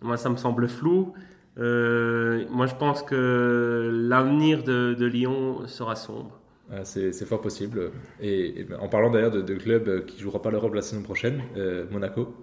moi 0.00 0.16
ça 0.16 0.30
me 0.30 0.36
semble 0.36 0.68
flou. 0.68 1.14
Euh, 1.58 2.44
moi 2.50 2.66
je 2.66 2.74
pense 2.74 3.02
que 3.02 3.90
l'avenir 3.92 4.62
de, 4.62 4.94
de, 4.94 5.06
Lyon 5.06 5.66
sera 5.66 5.96
sombre. 5.96 6.40
Ah, 6.70 6.84
c'est 6.84 7.12
fort 7.26 7.40
possible. 7.40 7.90
Et, 8.20 8.66
en 8.80 8.88
parlant 8.88 9.10
d'ailleurs 9.10 9.30
de, 9.30 9.42
de 9.42 9.54
clubs 9.54 10.04
qui 10.06 10.16
ne 10.16 10.22
jouera 10.22 10.40
pas 10.42 10.50
l'Europe 10.50 10.74
la 10.74 10.82
saison 10.82 11.02
prochaine, 11.02 11.42
euh, 11.56 11.86
Monaco, 11.90 12.34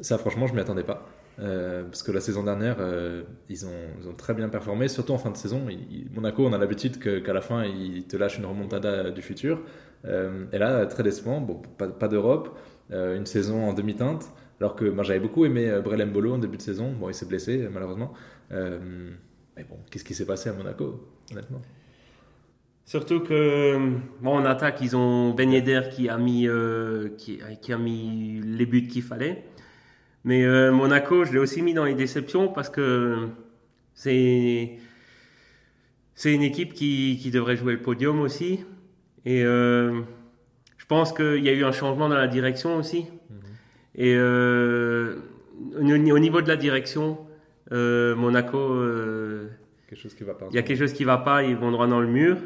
ça 0.00 0.18
franchement 0.18 0.46
je 0.46 0.54
m'y 0.54 0.60
attendais 0.60 0.84
pas. 0.84 1.06
Euh, 1.40 1.84
parce 1.84 2.02
que 2.02 2.12
la 2.12 2.20
saison 2.20 2.44
dernière, 2.44 2.76
euh, 2.78 3.22
ils, 3.48 3.66
ont, 3.66 4.14
très 4.16 4.34
bien 4.34 4.48
performé, 4.48 4.88
surtout 4.88 5.12
en 5.12 5.18
fin 5.18 5.30
de 5.30 5.36
saison. 5.36 5.66
Monaco, 6.14 6.46
on 6.46 6.52
a 6.52 6.58
l'habitude 6.58 6.98
qu'à 6.98 7.32
la 7.32 7.40
fin, 7.40 7.64
ils 7.64 8.04
te 8.04 8.16
lâchent 8.16 8.38
une 8.38 8.46
remontada 8.46 9.10
du 9.10 9.22
futur. 9.22 9.60
Euh, 10.04 10.44
et 10.52 10.58
là, 10.58 10.86
très 10.86 11.02
décevant, 11.02 11.40
bon, 11.40 11.60
pas, 11.78 12.08
d'Europe, 12.08 12.56
une 12.90 13.26
saison 13.26 13.68
en 13.68 13.72
demi-teinte. 13.72 14.26
Alors 14.60 14.76
que 14.76 14.94
j'avais 15.02 15.20
beaucoup 15.20 15.44
aimé 15.44 15.80
Brelem 15.82 16.12
Bolo 16.12 16.34
en 16.34 16.38
début 16.38 16.56
de 16.56 16.62
saison. 16.62 16.92
Bon, 16.92 17.08
il 17.08 17.14
s'est 17.14 17.26
blessé, 17.26 17.68
malheureusement. 17.72 18.12
mais 18.50 19.64
bon, 19.68 19.78
qu'est-ce 19.90 20.04
qui 20.04 20.14
s'est 20.14 20.26
passé 20.26 20.50
à 20.50 20.52
Monaco, 20.52 21.08
honnêtement? 21.32 21.62
Surtout 22.86 23.20
que, 23.20 23.96
bon, 24.20 24.36
en 24.36 24.44
attaque, 24.44 24.80
ils 24.82 24.94
ont 24.94 25.32
Ben 25.34 25.50
Yedder 25.50 25.88
qui 25.90 26.08
a 26.08 26.18
mis 26.18 26.46
les 28.44 28.66
buts 28.66 28.86
qu'il 28.86 29.02
fallait. 29.02 29.44
Mais 30.24 30.44
euh, 30.44 30.72
Monaco, 30.72 31.24
je 31.24 31.32
l'ai 31.32 31.38
aussi 31.38 31.60
mis 31.60 31.74
dans 31.74 31.84
les 31.84 31.94
déceptions 31.94 32.48
parce 32.48 32.70
que 32.70 33.28
c'est 33.92 34.78
c'est 36.14 36.32
une 36.32 36.42
équipe 36.42 36.72
qui, 36.72 37.18
qui, 37.20 37.30
devrait 37.30 37.56
jouer 37.56 37.72
le 37.74 37.82
podium 37.82 38.20
aussi. 38.20 38.64
Et 39.26 39.44
euh, 39.44 40.00
je 40.78 40.86
pense 40.86 41.12
qu'il 41.12 41.42
y 41.44 41.48
a 41.48 41.52
eu 41.52 41.64
un 41.64 41.72
changement 41.72 42.08
dans 42.08 42.16
la 42.16 42.28
direction 42.28 42.76
aussi. 42.76 43.00
Mhm. 43.00 43.36
Et 43.96 44.14
euh, 44.16 45.16
au 45.76 45.82
niveau 45.82 46.40
de 46.40 46.48
la 46.48 46.56
direction, 46.56 47.18
Monaco, 47.70 48.80
quelque 49.88 50.00
chose 50.00 50.14
qui 50.14 50.24
va 50.24 50.34
pas. 50.34 50.46
il 50.50 50.54
y 50.54 50.58
a 50.58 50.62
quelque 50.62 50.78
chose 50.78 50.92
qui 50.92 51.02
ne 51.02 51.08
va 51.08 51.18
pas, 51.18 51.42
ils 51.42 51.56
vont 51.56 51.70
droit 51.70 51.86
dans 51.86 52.00
le 52.00 52.06
mur. 52.06 52.38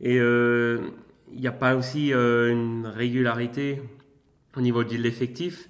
Et 0.00 0.16
il 0.16 1.40
n'y 1.40 1.46
a 1.46 1.52
pas 1.52 1.74
aussi 1.74 2.12
une 2.12 2.86
régularité 2.86 3.82
au 4.56 4.60
niveau 4.60 4.84
de 4.84 4.94
l'effectif. 4.96 5.68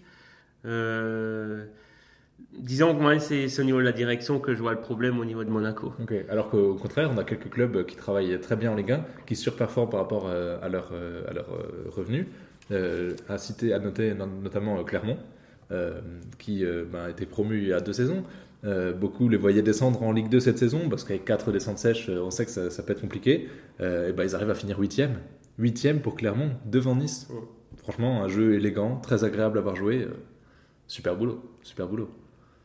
Euh, 0.65 1.65
disons 2.59 2.95
que 2.95 3.01
moi, 3.01 3.19
c'est 3.19 3.61
au 3.61 3.65
niveau 3.65 3.79
de 3.79 3.85
la 3.85 3.93
direction 3.93 4.39
que 4.39 4.55
je 4.55 4.61
vois 4.61 4.73
le 4.73 4.81
problème 4.81 5.19
au 5.19 5.25
niveau 5.25 5.45
de 5.45 5.51
Monaco. 5.51 5.93
Alors 6.29 6.51
qu'au 6.51 6.75
contraire, 6.75 7.11
on 7.13 7.19
a 7.19 7.25
quelques 7.25 7.51
clubs 7.51 7.85
qui 7.87 7.97
travaillent 7.97 8.39
très 8.41 8.57
bien 8.57 8.73
en 8.73 8.75
Ligue 8.75 8.93
1, 8.93 9.05
qui 9.27 9.37
surperforment 9.37 9.91
par 9.91 10.01
rapport 10.01 10.27
euh, 10.29 10.59
à 10.63 10.69
leurs 10.69 10.93
à 11.29 11.33
leur, 11.33 11.53
euh, 11.53 11.89
revenus. 11.89 12.27
à 13.29 13.39
citer, 13.39 13.73
à 13.73 13.79
noter 13.79 14.15
notamment 14.15 14.83
Clermont, 14.85 15.19
qui 16.39 16.65
ben, 16.65 17.01
a 17.07 17.11
été 17.11 17.27
promu 17.27 17.59
il 17.59 17.69
y 17.69 17.73
a 17.73 17.81
deux 17.81 17.93
saisons. 17.93 18.25
beaucoup 18.99 19.29
les 19.29 19.37
voyaient 19.37 19.63
descendre 19.63 20.03
en 20.03 20.13
Ligue 20.13 20.31
2 20.31 20.41
cette 20.41 20.59
saison 20.59 20.89
parce 20.89 21.05
qu'avec 21.05 21.25
quatre 21.25 21.53
descentes 21.53 21.79
sèches, 21.79 22.09
on 22.09 22.31
sait 22.31 22.47
que 22.47 22.51
ça, 22.51 22.71
ça 22.71 22.83
peut 22.83 22.93
être 22.93 23.03
compliqué. 23.03 23.49
et 23.81 24.13
ben, 24.13 24.25
ils 24.25 24.35
arrivent 24.35 24.51
à 24.51 24.55
finir 24.55 24.79
huitième. 24.79 25.19
Huitième 25.59 26.01
pour 26.01 26.15
Clermont, 26.15 26.53
devant 26.65 26.95
Nice. 26.97 27.29
Franchement, 27.77 28.23
un 28.23 28.29
jeu 28.29 28.55
élégant, 28.55 28.97
très 28.97 29.25
agréable 29.25 29.59
à 29.59 29.61
avoir 29.61 29.77
joué 29.77 30.07
super 30.87 31.17
boulot, 31.17 31.43
super 31.63 31.87
boulot. 31.87 32.11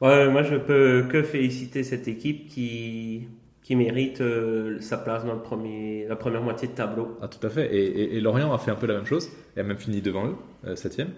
Ouais, 0.01 0.29
moi 0.29 0.43
je 0.43 0.55
peux 0.55 1.07
que 1.09 1.23
féliciter 1.23 1.83
cette 1.83 2.07
équipe 2.07 2.47
qui, 2.47 3.27
qui 3.67 3.75
mérite 3.75 4.21
euh, 4.21 4.79
sa 4.79 4.97
place 4.97 5.25
dans 5.25 5.33
le 5.33 5.41
premier, 5.41 6.05
la 6.07 6.15
première 6.15 6.41
moitié 6.41 6.69
de 6.69 6.73
tableau. 6.73 7.17
Ah, 7.21 7.27
tout 7.27 7.45
à 7.45 7.49
fait. 7.49 7.75
Et, 7.75 8.21
Lorient 8.21 8.53
a 8.53 8.57
fait 8.59 8.71
un 8.71 8.75
peu 8.75 8.87
la 8.87 8.93
même 8.93 9.05
chose 9.05 9.29
et 9.57 9.59
a 9.59 9.63
même 9.63 9.77
fini 9.77 10.01
devant 10.01 10.25
eux, 10.25 10.35
euh, 10.65 10.77
septième. 10.77 11.09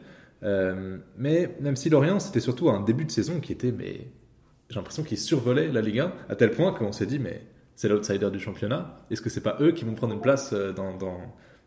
Euh, 0.42 0.98
mais 1.16 1.56
même 1.60 1.76
si 1.76 1.92
Lorient, 1.92 2.20
c'était 2.20 2.40
surtout 2.40 2.72
un 2.72 2.82
début 2.82 3.06
de 3.06 3.12
saison 3.12 3.40
qui 3.40 3.52
était, 3.52 3.72
mais 3.72 4.08
j'ai 4.68 4.78
l'impression 4.78 5.04
qu'ils 5.04 5.20
survolaient 5.20 5.68
la 5.68 5.82
Ligue 5.82 6.00
1 6.00 6.14
à 6.28 6.36
tel 6.36 6.50
point 6.50 6.74
qu'on 6.74 6.92
s'est 6.92 7.06
dit, 7.06 7.20
mais 7.20 7.44
c'est 7.76 7.88
l'outsider 7.88 8.32
du 8.32 8.40
championnat. 8.40 8.98
Est-ce 9.12 9.22
que 9.22 9.30
c'est 9.30 9.44
pas 9.44 9.58
eux 9.62 9.72
qui 9.72 9.86
vont 9.86 9.94
prendre 9.94 10.16
une 10.16 10.22
place 10.22 10.52
dans, 10.52 10.98
dans, 10.98 11.20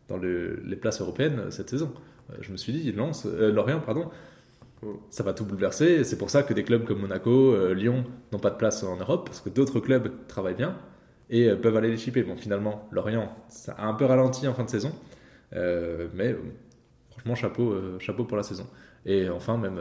dans 0.09 0.17
les 0.17 0.75
places 0.75 0.99
européennes 0.99 1.49
cette 1.49 1.69
saison? 1.69 1.93
je 2.41 2.51
me 2.51 2.57
suis 2.57 2.73
dit, 2.73 2.91
Lens, 2.91 3.25
Lorient, 3.25 3.79
pardon, 3.79 4.09
ça 5.09 5.23
va 5.23 5.33
tout 5.33 5.45
bouleverser. 5.45 6.03
C'est 6.03 6.17
pour 6.17 6.29
ça 6.29 6.43
que 6.43 6.53
des 6.53 6.63
clubs 6.63 6.83
comme 6.83 6.99
Monaco, 6.99 7.73
Lyon 7.73 8.05
n'ont 8.31 8.39
pas 8.39 8.49
de 8.49 8.57
place 8.57 8.83
en 8.83 8.97
Europe, 8.97 9.25
parce 9.25 9.41
que 9.41 9.49
d'autres 9.49 9.79
clubs 9.79 10.11
travaillent 10.27 10.55
bien 10.55 10.77
et 11.29 11.49
peuvent 11.55 11.77
aller 11.77 11.89
les 11.89 11.97
chipper. 11.97 12.23
Bon, 12.23 12.35
finalement, 12.35 12.87
Lorient, 12.91 13.35
ça 13.47 13.73
a 13.73 13.85
un 13.85 13.93
peu 13.93 14.05
ralenti 14.05 14.47
en 14.47 14.53
fin 14.53 14.63
de 14.63 14.69
saison, 14.69 14.91
mais 15.51 16.35
franchement, 17.11 17.35
chapeau, 17.35 17.75
chapeau 17.99 18.23
pour 18.23 18.37
la 18.37 18.43
saison. 18.43 18.67
Et 19.05 19.29
enfin, 19.29 19.57
même 19.57 19.79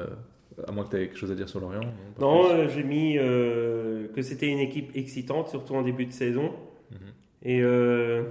à 0.66 0.72
moins 0.72 0.84
que 0.84 0.90
tu 0.90 0.96
aies 0.96 1.06
quelque 1.06 1.18
chose 1.18 1.30
à 1.30 1.34
dire 1.34 1.48
sur 1.48 1.60
Lorient 1.60 1.80
Non, 2.20 2.50
euh, 2.50 2.68
j'ai 2.68 2.82
mis 2.82 3.16
euh, 3.18 4.08
que 4.14 4.22
c'était 4.22 4.48
une 4.48 4.58
équipe 4.58 4.90
excitante, 4.94 5.48
surtout 5.48 5.74
en 5.74 5.82
début 5.82 6.06
de 6.06 6.12
saison. 6.12 6.52
Mhm. 6.90 6.98
Et 7.44 7.60
euh, 7.62 8.24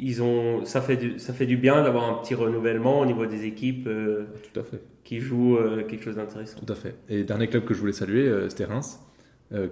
ils 0.00 0.22
ont, 0.22 0.64
ça, 0.64 0.80
fait 0.80 0.96
du, 0.96 1.18
ça 1.18 1.32
fait 1.32 1.46
du 1.46 1.56
bien 1.56 1.82
d'avoir 1.82 2.10
un 2.10 2.14
petit 2.22 2.34
renouvellement 2.34 3.00
au 3.00 3.06
niveau 3.06 3.26
des 3.26 3.44
équipes 3.44 3.88
Tout 4.52 4.60
à 4.60 4.62
fait. 4.62 4.80
qui 5.04 5.20
jouent 5.20 5.58
quelque 5.88 6.04
chose 6.04 6.16
d'intéressant. 6.16 6.58
Tout 6.58 6.72
à 6.72 6.76
fait. 6.76 6.94
Et 7.08 7.24
dernier 7.24 7.48
club 7.48 7.64
que 7.64 7.74
je 7.74 7.80
voulais 7.80 7.92
saluer, 7.92 8.30
c'était 8.48 8.64
Reims, 8.64 9.00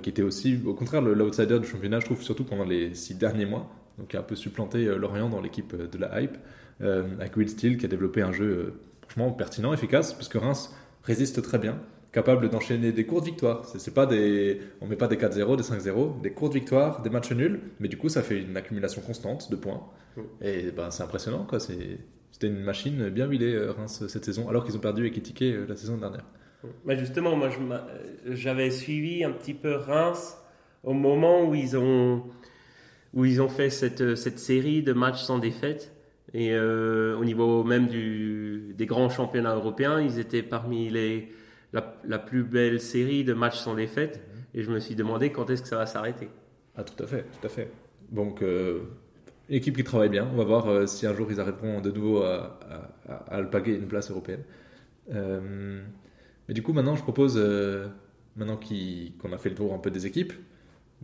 qui 0.03 0.11
était 0.11 0.23
aussi, 0.23 0.59
au 0.65 0.75
contraire, 0.75 1.03
l'outsider 1.03 1.59
du 1.59 1.67
championnat, 1.67 2.01
je 2.01 2.07
trouve, 2.07 2.23
surtout 2.23 2.45
pendant 2.45 2.65
les 2.65 2.95
six 2.95 3.15
derniers 3.15 3.47
mois. 3.47 3.71
Donc, 3.99 4.09
qui 4.09 4.17
a 4.17 4.21
un 4.21 4.25
peu 4.25 4.35
supplanté 4.35 4.85
Lorient 4.87 5.29
dans 5.29 5.41
l'équipe 5.41 5.75
de 5.77 5.99
la 5.99 6.21
hype, 6.21 6.37
avec 6.81 7.37
Will 7.37 7.49
Steele, 7.49 7.77
qui 7.77 7.87
a 7.87 7.89
développé 7.89 8.23
un 8.23 8.33
jeu 8.33 8.75
franchement 9.03 9.31
pertinent, 9.33 9.73
efficace, 9.73 10.13
parce 10.15 10.29
que 10.29 10.39
Reims 10.39 10.75
résiste 11.05 11.43
très 11.43 11.59
bien, 11.59 11.79
capable 12.15 12.49
d'enchaîner 12.49 12.93
des 12.93 13.05
courtes 13.05 13.25
victoires. 13.25 13.65
C'est, 13.67 13.93
pas 13.93 14.07
des, 14.07 14.61
on 14.81 14.87
met 14.87 14.95
pas 14.95 15.09
des 15.09 15.17
4-0, 15.17 15.57
des 15.57 15.65
5-0, 15.65 16.21
des 16.21 16.31
courtes 16.31 16.55
victoires, 16.55 17.03
des 17.03 17.11
matchs 17.11 17.33
nuls, 17.33 17.61
mais 17.81 17.89
du 17.89 17.97
coup 17.99 18.09
ça 18.09 18.23
fait 18.23 18.41
une 18.41 18.57
accumulation 18.57 19.03
constante 19.03 19.51
de 19.51 19.57
points. 19.57 19.83
Mm. 20.17 20.21
Et 20.43 20.71
ben, 20.71 20.91
c'est 20.93 21.03
impressionnant, 21.03 21.45
quoi. 21.45 21.59
c'était 21.59 22.47
une 22.47 22.61
machine 22.61 23.09
bien 23.09 23.27
huilée 23.27 23.55
euh, 23.55 23.73
Reims 23.73 24.05
cette 24.07 24.25
saison, 24.25 24.49
alors 24.49 24.65
qu'ils 24.65 24.77
ont 24.77 24.81
perdu 24.81 25.07
Ekitike 25.07 25.43
euh, 25.43 25.67
la 25.69 25.75
saison 25.75 25.97
dernière. 25.97 26.25
Mais 26.85 26.97
justement, 26.97 27.37
moi 27.37 27.51
j'avais 28.27 28.71
suivi 28.71 29.25
un 29.25 29.33
petit 29.33 29.53
peu 29.53 29.75
Reims 29.75 30.39
au 30.85 30.95
moment 30.95 31.45
où 31.45 31.55
ils 31.55 31.77
ont, 31.77 32.23
où 33.13 33.25
ils 33.25 33.43
ont 33.43 33.49
fait 33.49 33.71
cette, 33.71 34.15
cette 34.15 34.39
série 34.39 34.83
de 34.83 34.93
matchs 34.93 35.23
sans 35.23 35.39
défaite. 35.39 35.93
Et 36.33 36.53
euh, 36.53 37.17
au 37.17 37.25
niveau 37.25 37.65
même 37.65 37.89
du, 37.89 38.73
des 38.79 38.87
grands 38.87 39.11
championnats 39.11 39.55
européens, 39.55 40.01
ils 40.01 40.19
étaient 40.19 40.43
parmi 40.43 40.89
les, 40.91 41.29
la, 42.05 42.19
plus 42.19 42.45
belle 42.45 42.81
série 42.81 43.25
de 43.25 43.35
matchs 43.35 43.59
sans 43.59 43.75
défaite. 43.75 44.21
Et 44.55 44.63
je 44.63 44.71
me 44.71 44.79
suis 44.79 44.95
demandé 44.95 45.33
quand 45.33 45.51
est-ce 45.51 45.63
que 45.63 45.69
ça 45.69 45.77
va 45.77 45.87
s'arrêter. 45.87 46.29
Ah, 46.77 46.85
tout 46.85 47.03
à 47.03 47.07
fait, 47.07 47.25
tout 47.25 47.47
à 47.47 47.49
fait. 47.49 47.71
Donc, 48.11 48.43
euh, 48.43 48.83
équipe 49.49 49.77
qui 49.77 49.85
travaille 49.85 50.09
bien. 50.09 50.29
On 50.33 50.37
va 50.37 50.45
voir 50.45 50.69
euh, 50.69 50.87
si 50.87 51.07
un 51.07 51.15
jour 51.15 51.27
ils 51.31 51.41
arriveront 51.41 51.81
de 51.81 51.91
nouveau 51.91 52.23
à, 52.23 52.59
à 53.09 53.35
alpaguer 53.35 53.75
une 53.75 53.89
place 53.89 54.11
européenne. 54.11 54.45
mais 55.09 56.55
du 56.55 56.63
coup, 56.63 56.73
maintenant, 56.73 56.95
je 56.95 57.03
propose, 57.03 57.37
maintenant 58.37 58.59
qu'on 58.59 59.33
a 59.33 59.39
fait 59.39 59.51
le 59.51 59.55
tour 59.57 59.75
un 59.75 59.79
peu 59.79 59.91
des 59.91 60.07
équipes, 60.07 60.33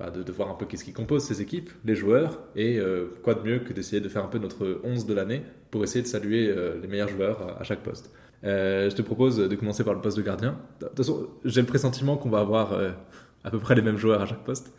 bah, 0.00 0.08
de, 0.08 0.32
voir 0.32 0.48
un 0.48 0.54
peu 0.54 0.64
qu'est-ce 0.64 0.82
qui 0.84 0.94
compose 0.94 1.24
ces 1.24 1.42
équipes, 1.42 1.68
les 1.84 1.94
joueurs, 1.94 2.38
et 2.56 2.78
euh, 2.78 3.08
quoi 3.22 3.34
de 3.34 3.42
mieux 3.42 3.58
que 3.58 3.74
d'essayer 3.74 4.00
de 4.00 4.08
faire 4.08 4.24
un 4.24 4.28
peu 4.28 4.38
notre 4.38 4.80
11 4.82 5.04
de 5.04 5.12
l'année 5.12 5.42
pour 5.70 5.84
essayer 5.84 6.00
de 6.00 6.06
saluer 6.06 6.48
euh, 6.48 6.80
les 6.80 6.88
meilleurs 6.88 7.10
joueurs 7.10 7.60
à, 7.60 7.64
chaque 7.64 7.80
poste. 7.80 8.10
Euh, 8.42 8.88
je 8.88 8.96
te 8.96 9.02
propose 9.02 9.36
de 9.36 9.54
commencer 9.56 9.84
par 9.84 9.92
le 9.92 10.00
poste 10.00 10.16
de 10.16 10.22
gardien. 10.22 10.56
De 10.80 10.86
toute 10.86 10.96
façon, 10.96 11.28
j'ai 11.44 11.60
le 11.60 11.66
pressentiment 11.66 12.16
qu'on 12.16 12.30
va 12.30 12.38
avoir 12.38 12.72
à 13.44 13.50
peu 13.50 13.58
près 13.58 13.74
les 13.74 13.82
mêmes 13.82 13.98
joueurs 13.98 14.22
à 14.22 14.24
chaque 14.24 14.42
poste. 14.42 14.72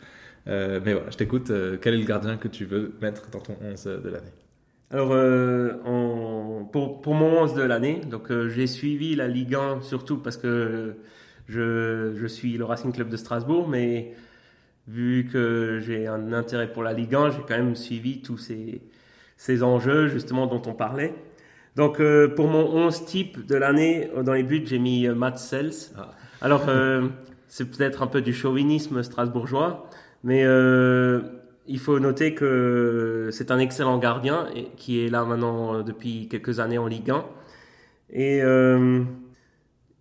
mais 0.46 0.80
voilà, 0.80 1.08
je 1.08 1.16
t'écoute. 1.16 1.52
quel 1.80 1.94
est 1.94 1.98
le 1.98 2.04
gardien 2.04 2.36
que 2.36 2.48
tu 2.48 2.64
veux 2.64 2.94
mettre 3.00 3.30
dans 3.30 3.38
ton 3.38 3.54
11 3.62 3.84
de 4.02 4.08
l'année? 4.08 4.32
Alors, 4.90 5.10
pour, 6.72 7.14
mon 7.14 7.42
11 7.42 7.54
de 7.54 7.62
l'année, 7.62 8.00
donc 8.10 8.32
j'ai 8.48 8.66
suivi 8.66 9.14
la 9.14 9.28
Ligue 9.28 9.54
1 9.54 9.82
surtout 9.82 10.16
parce 10.16 10.36
que 10.36 10.96
je, 11.46 12.12
je, 12.16 12.26
suis 12.26 12.58
le 12.58 12.64
Racing 12.64 12.92
Club 12.92 13.08
de 13.08 13.16
Strasbourg, 13.16 13.68
mais 13.68 14.14
vu 14.88 15.28
que 15.32 15.80
j'ai 15.80 16.06
un 16.06 16.32
intérêt 16.32 16.72
pour 16.72 16.82
la 16.82 16.92
Ligue 16.92 17.14
1, 17.14 17.30
j'ai 17.30 17.40
quand 17.40 17.56
même 17.56 17.76
suivi 17.76 18.20
tous 18.22 18.38
ces, 18.38 18.82
ces 19.36 19.62
enjeux 19.62 20.08
justement 20.08 20.46
dont 20.46 20.62
on 20.66 20.74
parlait. 20.74 21.14
Donc 21.76 22.00
euh, 22.00 22.28
pour 22.28 22.48
mon 22.48 22.64
11 22.86 23.06
type 23.06 23.46
de 23.46 23.56
l'année, 23.56 24.10
euh, 24.16 24.22
dans 24.22 24.34
les 24.34 24.42
buts, 24.42 24.62
j'ai 24.64 24.78
mis 24.78 25.06
euh, 25.06 25.14
Matt 25.14 25.38
Sells. 25.38 25.92
Ah. 25.96 26.10
Alors 26.40 26.66
c'est 27.48 27.70
peut-être 27.70 28.02
un 28.02 28.06
peu 28.06 28.20
du 28.20 28.32
chauvinisme 28.32 29.02
strasbourgeois, 29.02 29.88
mais 30.24 30.44
il 31.68 31.78
faut 31.78 31.98
noter 32.00 32.34
que 32.34 33.28
c'est 33.30 33.50
un 33.50 33.58
excellent 33.58 33.98
gardien 33.98 34.48
et, 34.54 34.68
qui 34.76 35.04
est 35.04 35.08
là 35.08 35.24
maintenant 35.24 35.82
depuis 35.82 36.28
quelques 36.28 36.58
années 36.60 36.78
en 36.78 36.86
Ligue 36.86 37.10
1. 37.10 37.24
Et 38.10 38.40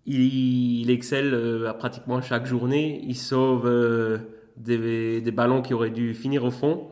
il, 0.08 0.82
il, 0.82 0.89
excelle 0.89 1.65
à 1.67 1.74
pratiquement 1.74 2.22
chaque 2.22 2.48
journée. 2.48 3.02
Il 3.04 3.15
sauve 3.15 3.67
des, 4.63 5.21
des, 5.21 5.32
ballons 5.32 5.62
qui 5.62 5.74
auraient 5.74 5.89
dû 5.89 6.13
finir 6.13 6.43
au 6.43 6.52
fond. 6.52 6.89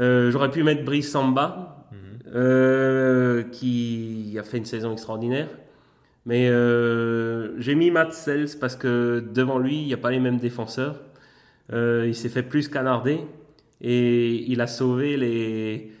Euh, 0.00 0.30
j'aurais 0.30 0.50
pu 0.50 0.62
mettre 0.62 0.84
Brice 0.84 1.10
Samba, 1.10 1.86
mhm. 1.92 1.98
euh, 2.34 3.42
qui 3.44 4.36
a 4.38 4.42
fait 4.42 4.58
une 4.58 4.64
saison 4.64 4.92
extraordinaire. 4.92 5.48
Mais 6.26 6.48
euh, 6.48 7.58
j'ai 7.60 7.74
mis 7.74 7.90
Matt 7.90 8.12
Sells 8.12 8.58
parce 8.60 8.76
que 8.76 9.24
devant 9.32 9.58
lui, 9.58 9.80
il 9.80 9.86
n'y 9.86 9.94
a 9.94 9.98
pas 9.98 10.10
les 10.10 10.20
mêmes 10.20 10.38
défenseurs. 10.38 11.00
il 11.72 12.14
s'est 12.14 12.28
fait 12.28 12.42
plus 12.42 12.68
canarder 12.68 13.20
et 13.80 14.50
il 14.50 14.60
a 14.60 14.66
sauvé 14.66 15.16
les, 15.16 15.92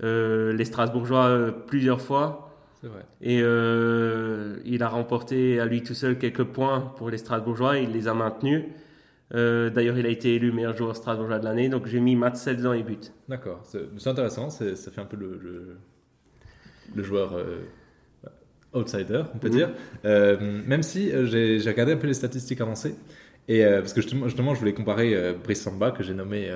les 0.00 0.64
Strasbourgeois 0.64 1.54
plusieurs 1.66 2.00
fois. 2.00 2.48
Vrai. 2.82 3.04
Et 3.20 3.38
il 3.38 4.82
a 4.82 4.88
remporté 4.88 5.60
à 5.60 5.66
lui 5.66 5.82
tout 5.82 5.94
seul 5.94 6.18
quelques 6.18 6.44
points 6.44 6.80
pour 6.96 7.10
les 7.10 7.18
Strasbourgeois. 7.18 7.78
Il 7.78 7.92
les 7.92 8.08
a 8.08 8.14
maintenus. 8.14 8.64
Euh, 9.34 9.70
d'ailleurs, 9.70 9.98
il 9.98 10.06
a 10.06 10.10
été 10.10 10.34
élu 10.34 10.52
meilleur 10.52 10.76
joueur 10.76 10.94
strasbourgeois 10.94 11.38
de 11.38 11.44
l'année, 11.44 11.68
donc 11.68 11.86
j'ai 11.86 12.00
mis 12.00 12.16
Matt 12.16 12.36
Sells 12.36 12.62
dans 12.62 12.72
les 12.72 12.82
buts. 12.82 12.98
D'accord, 13.28 13.62
c'est 13.64 14.08
intéressant, 14.08 14.50
ça 14.50 14.64
fait 14.74 15.00
un 15.00 15.06
peu 15.06 15.16
le, 15.16 15.78
le, 16.94 17.02
joueur 17.02 17.34
euh, 17.34 17.60
outsider, 18.74 19.22
on 19.34 19.38
peut 19.38 19.48
mhm. 19.48 19.54
dire. 19.54 19.70
Euh, 20.04 20.36
même 20.66 20.82
si 20.82 21.10
j'ai 21.26 21.62
regardé 21.66 21.92
un 21.92 21.96
peu 21.96 22.06
les 22.06 22.14
statistiques 22.14 22.60
avancées, 22.60 22.94
et 23.48 23.64
parce 23.64 23.92
que 23.92 24.00
justement, 24.00 24.26
justement, 24.26 24.54
je 24.54 24.60
voulais 24.60 24.72
comparer 24.72 25.34
Brice 25.42 25.62
Samba, 25.62 25.90
que 25.90 26.04
j'ai 26.04 26.14
nommé 26.14 26.48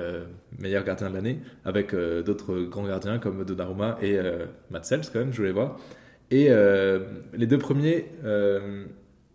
meilleur 0.57 0.85
gardien 0.85 1.09
de 1.09 1.15
l'année, 1.15 1.39
avec 1.65 1.93
d'autres 1.93 2.61
grands 2.61 2.87
gardiens 2.87 3.19
comme 3.19 3.43
Donnarumma 3.43 3.97
et 4.01 4.17
Matt 4.71 4.85
Sells, 4.85 5.01
quand 5.11 5.19
même, 5.19 5.33
je 5.33 5.37
voulais 5.37 5.51
voir. 5.51 5.77
Et 6.31 6.49
les 7.33 7.45
deux 7.45 7.57
premiers 7.57 8.05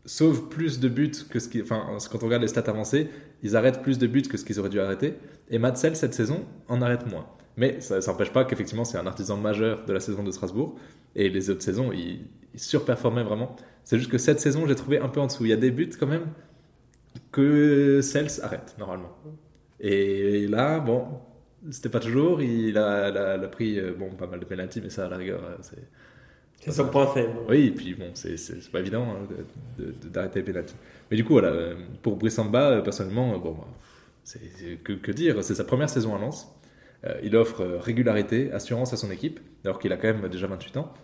sauvent 0.04 0.48
plus 0.48 0.80
de 0.80 0.88
buts 0.88 1.12
que 1.30 1.38
ce 1.38 1.48
qui. 1.48 1.62
Enfin, 1.62 1.86
quand 2.10 2.22
on 2.22 2.26
regarde 2.26 2.42
les 2.42 2.48
stats 2.48 2.68
avancées, 2.68 3.08
ils 3.42 3.56
arrêtent 3.56 3.82
plus 3.82 3.98
de 3.98 4.06
buts 4.06 4.22
que 4.22 4.36
ce 4.36 4.44
qu'ils 4.44 4.58
auraient 4.60 4.68
dû 4.68 4.80
arrêter. 4.80 5.14
Et 5.50 5.58
Matsel, 5.58 5.96
cette 5.96 6.14
saison, 6.14 6.44
en 6.68 6.82
arrête 6.82 7.06
moins. 7.06 7.26
Mais 7.56 7.80
ça 7.80 7.98
n'empêche 7.98 8.32
pas 8.32 8.44
qu'effectivement, 8.44 8.84
c'est 8.84 8.98
un 8.98 9.06
artisan 9.06 9.36
majeur 9.36 9.84
de 9.84 9.92
la 9.92 10.00
saison 10.00 10.22
de 10.22 10.30
Strasbourg. 10.30 10.76
Et 11.14 11.28
les 11.28 11.50
autres 11.50 11.62
saisons, 11.62 11.92
il, 11.92 12.20
surperformait 12.54 13.22
vraiment. 13.22 13.56
C'est 13.84 13.98
juste 13.98 14.10
que 14.10 14.18
cette 14.18 14.40
saison, 14.40 14.66
j'ai 14.66 14.74
trouvé 14.74 14.98
un 14.98 15.08
peu 15.08 15.20
en 15.20 15.26
dessous. 15.26 15.44
Il 15.44 15.48
y 15.48 15.54
a 15.54 15.56
des 15.56 15.70
buts 15.70 15.90
quand 15.98 16.06
même 16.06 16.26
que 17.30 18.00
Sels 18.02 18.42
arrête 18.42 18.74
normalement. 18.78 19.16
Et 19.80 20.46
là, 20.48 20.78
bon, 20.78 21.06
c'était 21.70 21.88
pas 21.88 22.00
toujours. 22.00 22.42
Il 22.42 22.76
a, 22.78 23.38
pris 23.48 23.78
euh, 23.78 23.92
bon, 23.98 24.10
pas 24.10 24.26
mal 24.26 24.40
de 24.40 24.44
pénalty, 24.44 24.80
mais 24.82 24.90
ça, 24.90 25.06
à 25.06 25.08
la 25.08 25.16
rigueur, 25.16 25.42
euh, 25.44 25.56
c'est 25.62 25.88
c'est 26.64 26.72
son 26.72 26.88
point 26.88 27.06
faible. 27.08 27.32
Oui, 27.48 27.66
et 27.66 27.70
puis 27.72 27.94
bon, 27.94 28.10
c'est 28.14 28.36
pas 28.70 28.78
évident 28.78 29.04
hein, 29.04 29.84
d'arrêter 30.04 30.40
les 30.40 30.44
pénalty. 30.44 30.74
Mais 31.10 31.16
du 31.16 31.24
coup, 31.24 31.32
voilà, 31.32 31.74
pour 32.02 32.16
Brissamba, 32.16 32.70
euh, 32.70 32.80
personnellement, 32.82 33.34
euh, 33.34 33.38
bon, 33.38 33.52
bah, 33.52 33.66
c'est 34.22 34.38
que, 34.84 34.92
que, 34.92 35.10
dire 35.10 35.42
C'est 35.42 35.56
sa 35.56 35.64
première 35.64 35.90
saison 35.90 36.14
à 36.14 36.18
Lens. 36.18 36.54
Euh, 37.04 37.14
il 37.24 37.34
offre 37.34 37.64
régularité, 37.64 38.52
assurance 38.52 38.92
à 38.92 38.96
son 38.96 39.10
équipe, 39.10 39.40
alors 39.64 39.80
qu'il 39.80 39.92
a 39.92 39.96
quand 39.96 40.06
même 40.06 40.28
déjà 40.28 40.46
28 40.46 40.76
ans. 40.76 40.94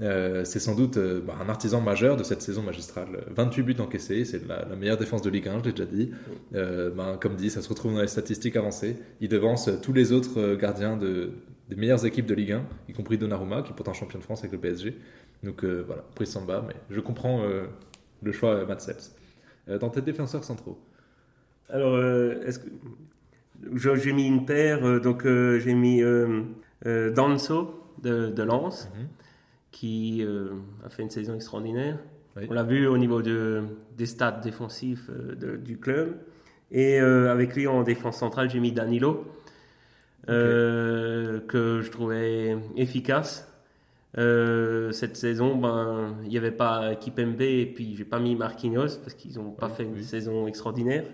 C'est 0.00 0.60
sans 0.60 0.74
doute 0.74 0.98
bah, 0.98 1.34
un 1.40 1.48
artisan 1.48 1.80
majeur 1.80 2.16
de 2.16 2.22
cette 2.22 2.42
saison 2.42 2.62
magistrale. 2.62 3.24
28 3.34 3.62
buts 3.62 3.76
encaissés, 3.78 4.24
c'est 4.24 4.46
la, 4.46 4.64
meilleure 4.76 4.96
défense 4.96 5.22
de 5.22 5.30
Ligue 5.30 5.48
1, 5.48 5.58
je 5.60 5.64
l'ai 5.64 5.72
déjà 5.72 5.86
dit. 5.86 6.10
Bah, 6.52 7.18
comme 7.20 7.36
dit, 7.36 7.50
ça 7.50 7.62
se 7.62 7.68
retrouve 7.68 7.94
dans 7.94 8.02
les 8.02 8.08
statistiques 8.08 8.56
avancées. 8.56 8.96
Il 9.20 9.28
devance 9.28 9.70
tous 9.82 9.92
les 9.92 10.12
autres 10.12 10.54
gardiens 10.54 10.96
de, 10.96 11.32
des 11.68 11.76
meilleures 11.76 12.04
équipes 12.06 12.26
de 12.26 12.34
Ligue 12.34 12.52
1, 12.52 12.62
y 12.88 12.92
compris 12.92 13.18
Donnarumma, 13.18 13.62
qui 13.62 13.72
est 13.72 13.74
pourtant 13.74 13.92
champion 13.92 14.18
de 14.18 14.24
France 14.24 14.40
avec 14.40 14.52
le 14.52 14.58
PSG. 14.58 14.96
Donc 15.42 15.64
euh, 15.64 15.84
voilà, 15.86 16.02
prise 16.14 16.30
Samba, 16.30 16.64
mais 16.66 16.74
je 16.90 17.00
comprends 17.00 17.42
euh, 17.42 17.66
le 18.22 18.32
choix 18.32 18.54
euh, 18.54 18.66
Matt 18.66 18.80
Sells. 18.80 19.78
dans 19.78 19.90
tes 19.90 20.00
défenseurs 20.00 20.44
centraux 20.44 20.78
Alors, 21.68 21.98
est-ce 22.44 22.58
que. 22.58 22.68
J'ai 23.74 24.12
mis 24.12 24.24
une 24.24 24.46
paire, 24.46 25.00
donc 25.00 25.24
j'ai 25.24 25.74
mis 25.74 26.00
Danso 26.84 27.74
de, 28.00 28.28
de 28.28 28.42
Lens, 28.44 28.88
mhm. 28.94 29.08
Qui 29.78 30.26
a 30.84 30.88
fait 30.88 31.02
une 31.02 31.10
saison 31.10 31.34
extraordinaire. 31.34 31.98
On 32.48 32.52
l'a 32.52 32.62
vu 32.62 32.86
au 32.86 32.98
niveau 32.98 33.22
de, 33.22 33.62
des 33.96 34.06
stats 34.06 34.40
défensifs 34.42 35.10
du 35.64 35.78
club. 35.78 36.16
Et 36.70 36.98
avec 36.98 37.54
lui 37.54 37.66
en 37.66 37.82
défense 37.82 38.18
centrale, 38.18 38.50
j'ai 38.50 38.60
mis 38.60 38.72
Danilo 38.72 39.24
euh, 40.28 41.40
que 41.40 41.80
je 41.80 41.90
trouvais 41.90 42.56
efficace. 42.76 43.50
Euh, 44.18 44.90
cette 44.92 45.16
saison, 45.16 45.56
ben, 45.56 46.16
il 46.24 46.28
n'y 46.28 46.36
avait 46.36 46.50
pas 46.50 46.94
Kipembe 46.96 47.40
et 47.40 47.66
puis 47.66 47.94
j'ai 47.96 48.04
pas 48.04 48.18
mis 48.18 48.36
Marquinhos 48.36 48.98
parce 49.02 49.14
qu'ils 49.14 49.36
n'ont 49.36 49.52
pas 49.52 49.68
fait 49.68 49.84
une 49.84 50.02
saison 50.02 50.46
extraordinaire. 50.46 51.04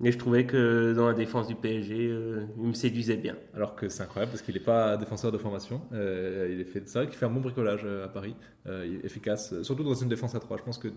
Mais 0.00 0.10
je 0.10 0.18
trouvais 0.18 0.44
que 0.44 0.92
dans 0.92 1.06
la 1.06 1.14
défense 1.14 1.46
du 1.46 1.54
PSG, 1.54 2.08
euh, 2.10 2.46
il 2.58 2.68
me 2.68 2.72
séduisait 2.72 3.16
bien. 3.16 3.36
Alors 3.54 3.76
que 3.76 3.88
c'est 3.88 4.02
incroyable 4.02 4.32
parce 4.32 4.42
qu'il 4.42 4.54
n'est 4.54 4.60
pas 4.60 4.96
défenseur 4.96 5.30
de 5.30 5.38
formation. 5.38 5.80
Euh, 5.92 6.56
il 6.58 6.64
fait, 6.64 6.82
c'est 6.86 6.98
vrai 6.98 7.06
qu'il 7.06 7.16
fait 7.16 7.26
un 7.26 7.30
bon 7.30 7.40
bricolage 7.40 7.84
à 7.84 8.08
Paris, 8.08 8.34
est 8.66 9.04
efficace, 9.04 9.60
surtout 9.62 9.84
dans 9.84 9.94
une 9.94 10.08
défense 10.08 10.34
à 10.34 10.40
3. 10.40 10.56
Je 10.58 10.62
pense 10.62 10.78
que 10.78 10.88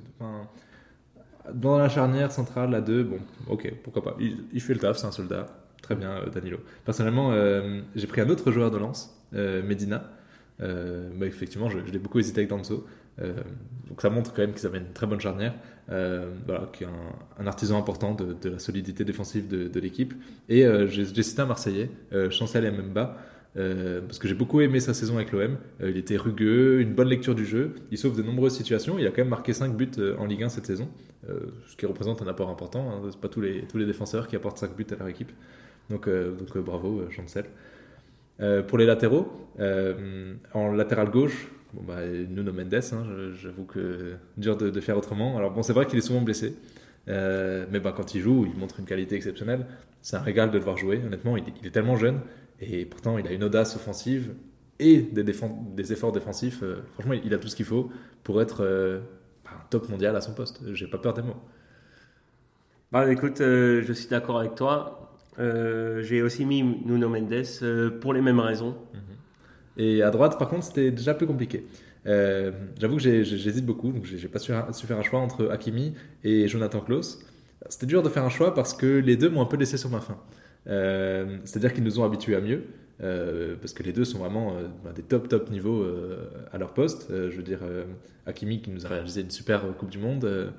dans 1.53 1.77
la 1.77 1.89
charnière 1.89 2.31
centrale 2.31 2.73
à 2.73 2.81
2, 2.81 3.03
bon, 3.03 3.19
ok, 3.47 3.71
pourquoi 3.83 4.03
pas. 4.03 4.17
Il, 4.19 4.61
fait 4.61 4.73
le 4.73 4.79
taf, 4.79 4.97
c'est 4.97 5.07
un 5.07 5.11
soldat. 5.11 5.45
Très 5.81 5.95
bien, 5.95 6.23
Danilo. 6.33 6.57
Personnellement, 6.83 7.33
j'ai 7.95 8.07
pris 8.07 8.21
un 8.21 8.29
autre 8.29 8.51
joueur 8.51 8.71
de 8.71 8.77
lance, 8.77 9.15
Medina. 9.31 10.11
Euh, 10.61 11.09
bah, 11.15 11.25
effectivement, 11.25 11.69
je, 11.69 11.77
l'ai 11.79 11.99
beaucoup 11.99 12.19
hésité 12.19 12.41
avec 12.41 12.49
Danzo. 12.49 12.85
Euh, 13.21 13.33
donc 13.87 14.01
ça 14.01 14.09
montre 14.09 14.33
quand 14.33 14.41
même 14.41 14.53
qu'ils 14.53 14.65
avaient 14.67 14.79
une 14.79 14.93
très 14.93 15.07
bonne 15.07 15.19
charnière, 15.19 15.53
euh, 15.89 16.29
voilà, 16.45 16.69
qui 16.73 16.83
est 16.83 16.87
un, 17.39 17.47
artisan 17.47 17.77
important 17.77 18.13
de, 18.13 18.49
la 18.49 18.59
solidité 18.59 19.05
défensive 19.05 19.47
de, 19.47 19.79
l'équipe. 19.79 20.13
Et 20.49 20.65
j'ai 20.87 21.23
cité 21.23 21.41
un 21.41 21.45
Marseillais, 21.45 21.89
Chancel 22.29 22.69
Mbemba, 22.71 23.17
parce 23.55 24.19
que 24.19 24.27
j'ai 24.27 24.35
beaucoup 24.35 24.59
aimé 24.59 24.81
sa 24.81 24.93
saison 24.93 25.15
avec 25.15 25.31
l'OM. 25.31 25.57
il 25.79 25.95
était 25.95 26.17
rugueux, 26.17 26.81
une 26.81 26.93
bonne 26.93 27.07
lecture 27.07 27.33
du 27.33 27.45
jeu, 27.45 27.75
il 27.91 27.97
sauve 27.97 28.17
de 28.17 28.23
nombreuses 28.23 28.55
situations. 28.55 28.99
Il 28.99 29.07
a 29.07 29.09
quand 29.09 29.21
même 29.21 29.29
marqué 29.29 29.53
5 29.53 29.75
buts 29.75 29.91
en 30.19 30.25
Ligue 30.25 30.43
1 30.43 30.49
cette 30.49 30.65
saison, 30.65 30.89
ce 31.25 31.75
qui 31.77 31.85
représente 31.85 32.21
un 32.21 32.27
apport 32.27 32.49
important. 32.49 32.91
Hein. 32.91 33.07
C'est 33.09 33.21
pas 33.21 33.29
tous 33.29 33.41
les, 33.41 33.61
tous 33.61 33.77
les 33.77 33.85
défenseurs 33.85 34.27
qui 34.27 34.35
apportent 34.35 34.57
5 34.57 34.75
buts 34.75 34.87
à 34.91 34.95
leur 34.95 35.07
équipe. 35.07 35.31
Donc, 35.89 36.09
donc 36.09 36.57
bravo, 36.57 37.09
Chancel. 37.09 37.45
Euh, 38.39 38.61
pour 38.61 38.77
les 38.77 38.85
latéraux, 38.85 39.31
euh, 39.59 40.35
en 40.53 40.71
latéral 40.71 41.09
gauche, 41.09 41.47
bon 41.73 41.83
bah, 41.83 42.05
Nuno 42.05 42.51
Mendes, 42.51 42.73
hein, 42.93 43.05
j'avoue 43.33 43.65
que 43.65 44.15
dur 44.37 44.57
de, 44.57 44.79
faire 44.79 44.97
autrement. 44.97 45.37
Alors 45.37 45.51
bon, 45.51 45.63
c'est 45.63 45.73
vrai 45.73 45.85
qu'il 45.85 45.97
est 45.97 46.01
souvent 46.01 46.21
blessé, 46.21 46.55
euh, 47.07 47.65
mais 47.71 47.79
bah, 47.79 47.93
quand 47.95 48.15
il 48.15 48.21
joue, 48.21 48.47
il 48.51 48.59
montre 48.59 48.79
une 48.79 48.85
qualité 48.85 49.15
exceptionnelle. 49.15 49.65
C'est 50.01 50.15
un 50.15 50.21
régal 50.21 50.51
de 50.51 50.57
le 50.57 50.63
voir 50.63 50.77
jouer. 50.77 51.01
Honnêtement, 51.05 51.37
il, 51.37 51.43
est 51.65 51.71
tellement 51.71 51.95
jeune 51.95 52.19
et 52.59 52.85
pourtant 52.85 53.17
il 53.17 53.27
a 53.27 53.31
une 53.31 53.43
audace 53.43 53.75
offensive 53.75 54.33
et 54.79 54.99
des, 54.99 55.23
des 55.23 55.93
efforts 55.93 56.11
défensifs. 56.11 56.63
franchement, 56.93 57.13
il 57.13 57.33
a 57.33 57.37
tout 57.37 57.47
ce 57.47 57.55
qu'il 57.55 57.65
faut 57.65 57.91
pour 58.23 58.41
être 58.41 59.01
bah, 59.43 59.51
un 59.53 59.67
top 59.69 59.89
mondial 59.89 60.15
à 60.15 60.21
son 60.21 60.33
poste. 60.33 60.61
J'ai 60.73 60.87
pas 60.87 60.97
peur 60.97 61.13
des 61.13 61.21
mots. 61.21 61.41
Bah 62.91 63.11
écoute, 63.11 63.39
je 63.39 63.93
suis 63.93 64.07
d'accord 64.07 64.39
avec 64.39 64.55
toi. 64.55 65.07
Euh, 65.39 66.01
j'ai 66.01 66.21
aussi 66.21 66.45
mis 66.45 66.63
Nuno 66.63 67.09
Mendes 67.09 67.45
euh, 67.61 67.91
pour 67.99 68.13
les 68.13 68.21
mêmes 68.21 68.39
raisons. 68.39 68.75
Mhm. 68.93 69.16
Et 69.77 70.01
à 70.01 70.09
droite, 70.11 70.37
par 70.37 70.49
contre, 70.49 70.65
c'était 70.65 70.91
déjà 70.91 71.13
plus 71.13 71.27
compliqué. 71.27 71.65
Euh, 72.05 72.51
j'avoue 72.79 72.97
que 72.97 73.01
j'hésite 73.01 73.65
beaucoup, 73.65 73.91
donc 73.91 74.05
j'ai 74.05 74.27
pas 74.27 74.39
su, 74.39 74.51
faire 74.51 74.97
un 74.97 75.03
choix 75.03 75.19
entre 75.19 75.49
Hakimi 75.49 75.93
et 76.23 76.47
Jonathan 76.47 76.79
Klaus. 76.79 77.19
C'était 77.69 77.85
dur 77.85 78.01
de 78.01 78.09
faire 78.09 78.23
un 78.23 78.29
choix 78.29 78.53
parce 78.53 78.73
que 78.73 78.85
les 78.85 79.17
deux 79.17 79.29
m'ont 79.29 79.41
un 79.41 79.45
peu 79.45 79.57
laissé 79.57 79.77
sur 79.77 79.89
ma 79.89 79.99
faim. 79.99 80.17
C'est-à-dire 80.65 81.73
qu'ils 81.73 81.83
nous 81.83 81.99
ont 81.99 82.03
habitués 82.03 82.35
à 82.35 82.41
mieux, 82.41 82.63
parce 82.99 83.73
que 83.73 83.83
les 83.83 83.93
deux 83.93 84.05
sont 84.05 84.19
vraiment 84.19 84.55
bah, 84.83 84.91
des 84.95 85.03
top 85.03 85.27
top 85.27 85.49
niveaux 85.51 85.85
à 86.51 86.57
leur 86.57 86.73
poste. 86.73 87.07
je 87.09 87.35
veux 87.35 87.43
dire, 87.43 87.59
Hakimi 88.25 88.61
qui 88.61 88.71
nous 88.71 88.85
a 88.85 88.89
réalisé 88.89 89.21
une 89.21 89.31
super 89.31 89.63
Coupe 89.77 89.89
du 89.89 89.99
Monde 89.99 90.53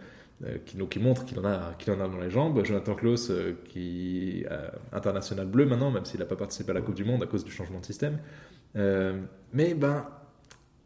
euh, 0.44 0.57
qui, 0.64 0.76
qui, 0.87 0.98
montre 1.00 1.24
qu'il 1.24 1.37
en, 1.40 1.44
a, 1.44 1.74
qu'il 1.81 1.92
en 1.92 2.00
a 2.00 2.07
dans 2.07 2.20
les 2.20 2.31
jambes. 2.31 2.64
Jonathan 2.64 2.94
Klaus, 2.94 3.31
euh, 3.31 3.54
qui 3.64 4.44
est 4.44 4.46
international 4.92 5.48
bleu 5.48 5.66
maintenant, 5.66 5.90
même 5.90 6.04
s'il 6.04 6.20
n'a 6.20 6.26
pas 6.26 6.37
participé 6.37 6.70
à 6.70 6.74
la 6.74 6.81
Coupe 6.81 6.94
du 6.94 7.04
Monde 7.04 7.24
à 7.24 7.26
cause 7.26 7.44
du 7.44 7.50
changement 7.50 7.81
de 7.81 7.85
système. 7.85 8.18
Euh, 8.76 9.20
mais 9.52 9.74
ben, 9.74 10.07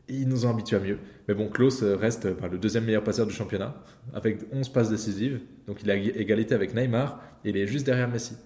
ils 0.08 0.28
nous 0.28 0.46
ont 0.46 0.50
habitués 0.50 0.76
à 0.76 0.80
mieux. 0.80 0.98
Mais 1.28 1.34
bon, 1.34 1.48
Klaus 1.48 1.82
reste 1.82 2.28
ben, 2.40 2.48
le 2.48 2.58
deuxième 2.58 2.84
meilleur 2.84 3.04
passeur 3.04 3.26
du 3.26 3.32
championnat, 3.32 3.74
avec 4.14 4.40
11 4.52 4.68
passes 4.70 4.90
décisives. 4.90 5.40
Donc 5.66 5.82
il 5.82 5.90
a 5.90 5.96
égalité 5.96 6.54
avec 6.54 6.74
Neymar, 6.74 7.20
et 7.44 7.50
il 7.50 7.56
est 7.56 7.66
juste 7.66 7.86
derrière 7.86 8.08
Messi. 8.08 8.36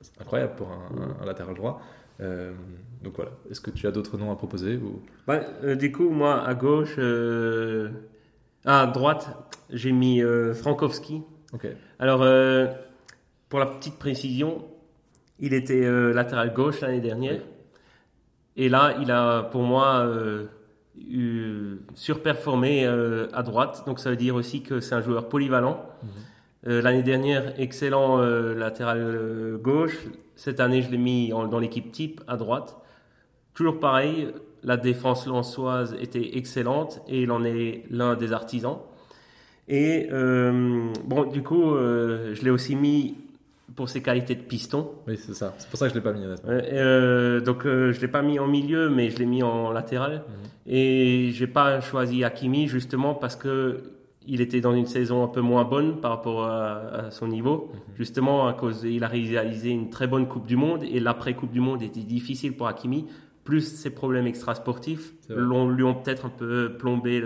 C'est 0.00 0.20
incroyable 0.20 0.54
pour 0.56 0.70
un, 0.70 1.24
latéral 1.26 1.54
droit. 1.54 1.82
donc 2.18 3.16
voilà, 3.16 3.32
est-ce 3.50 3.60
que 3.60 3.70
tu 3.70 3.86
as 3.86 3.90
d'autres 3.90 4.16
noms 4.16 4.30
à 4.30 4.36
proposer 4.36 4.76
ou... 4.76 5.02
Du 5.76 5.92
coup, 5.92 6.10
moi, 6.10 6.46
à 6.46 6.54
gauche, 6.54 6.98
à 8.64 8.86
droite, 8.86 9.28
j'ai 9.70 9.92
mis 9.92 10.22
euh, 10.22 10.54
Frankowski. 10.54 11.22
Alors, 11.98 12.22
euh, 12.22 12.66
pour 13.48 13.58
la 13.58 13.66
petite 13.66 13.98
précision, 13.98 14.64
il 15.38 15.54
était 15.54 15.84
euh, 15.84 16.12
latéral 16.12 16.52
gauche 16.52 16.80
l'année 16.80 17.00
dernière. 17.00 17.40
Et 18.58 18.68
là, 18.68 18.94
il 19.00 19.10
a, 19.10 19.44
pour 19.44 19.62
moi, 19.62 20.06
surperformé 21.94 22.84
à 22.84 23.42
droite. 23.42 23.84
Donc, 23.86 24.00
ça 24.00 24.10
veut 24.10 24.16
dire 24.16 24.34
aussi 24.34 24.62
que 24.62 24.80
c'est 24.80 24.94
un 24.94 25.00
joueur 25.00 25.28
polyvalent. 25.28 25.86
Mhm. 26.02 26.80
l'année 26.80 27.04
dernière, 27.04 27.58
excellent 27.58 28.18
latéral 28.18 29.58
gauche. 29.62 29.96
Cette 30.34 30.60
année, 30.60 30.82
je 30.82 30.90
l'ai 30.90 30.98
mis 30.98 31.28
dans 31.30 31.58
l'équipe 31.58 31.90
type 31.92 32.20
à 32.26 32.36
droite. 32.36 32.76
Toujours 33.54 33.80
pareil, 33.80 34.28
la 34.62 34.76
défense 34.76 35.26
lançoise 35.26 35.96
était 36.00 36.36
excellente 36.36 37.00
et 37.08 37.22
il 37.22 37.30
en 37.30 37.44
est 37.44 37.84
l'un 37.90 38.16
des 38.16 38.32
artisans. 38.32 38.78
Et 39.68 40.08
euh, 40.12 40.92
bon, 41.04 41.24
du 41.24 41.42
coup, 41.42 41.74
euh, 41.74 42.34
je 42.34 42.42
l'ai 42.42 42.50
aussi 42.50 42.74
mis 42.74 43.16
pour 43.76 43.88
ses 43.88 44.02
qualités 44.02 44.34
de 44.34 44.42
piston. 44.42 44.90
Oui, 45.06 45.16
c'est 45.16 45.34
ça. 45.34 45.54
C'est 45.58 45.68
pour 45.68 45.78
ça 45.78 45.86
que 45.86 45.94
je 45.94 45.98
l'ai 45.98 46.02
pas 46.04 46.12
mis. 46.12 46.24
Euh, 46.46 47.40
donc, 47.40 47.64
je 47.64 48.00
l'ai 48.00 48.08
pas 48.08 48.22
mis 48.22 48.38
en 48.38 48.46
milieu, 48.46 48.88
mais 48.88 49.10
je 49.10 49.18
l'ai 49.18 49.26
mis 49.26 49.42
en 49.42 49.70
latéral. 49.70 50.24
Mhm. 50.26 50.72
Et 50.72 51.30
j'ai 51.32 51.46
pas 51.46 51.80
choisi 51.80 52.24
Hakimi 52.24 52.68
justement 52.68 53.14
parce 53.14 53.36
que 53.36 53.82
il 54.30 54.42
était 54.42 54.60
dans 54.60 54.74
une 54.74 54.84
saison 54.84 55.24
un 55.24 55.28
peu 55.28 55.40
moins 55.40 55.64
bonne 55.64 56.02
par 56.02 56.10
rapport 56.10 56.44
à, 56.44 57.10
son 57.10 57.28
niveau. 57.28 57.70
Mhm. 57.72 57.80
Justement, 57.96 58.46
à 58.46 58.52
cause, 58.52 58.84
il 58.84 59.02
a 59.04 59.08
réalisé 59.08 59.70
une 59.70 59.88
très 59.88 60.06
bonne 60.06 60.28
Coupe 60.28 60.46
du 60.46 60.56
Monde 60.56 60.82
et 60.84 61.00
l'après 61.00 61.34
Coupe 61.34 61.52
du 61.52 61.60
Monde 61.60 61.82
était 61.82 62.00
difficile 62.00 62.54
pour 62.54 62.68
Hakimi 62.68 63.06
plus 63.48 63.62
ses 63.62 63.88
problèmes 63.88 64.26
extrasportifs 64.26 65.14
lui 65.30 65.82
ont 65.82 65.94
peut-être 65.94 66.26
un 66.26 66.28
peu 66.28 66.76
plombé 66.78 67.24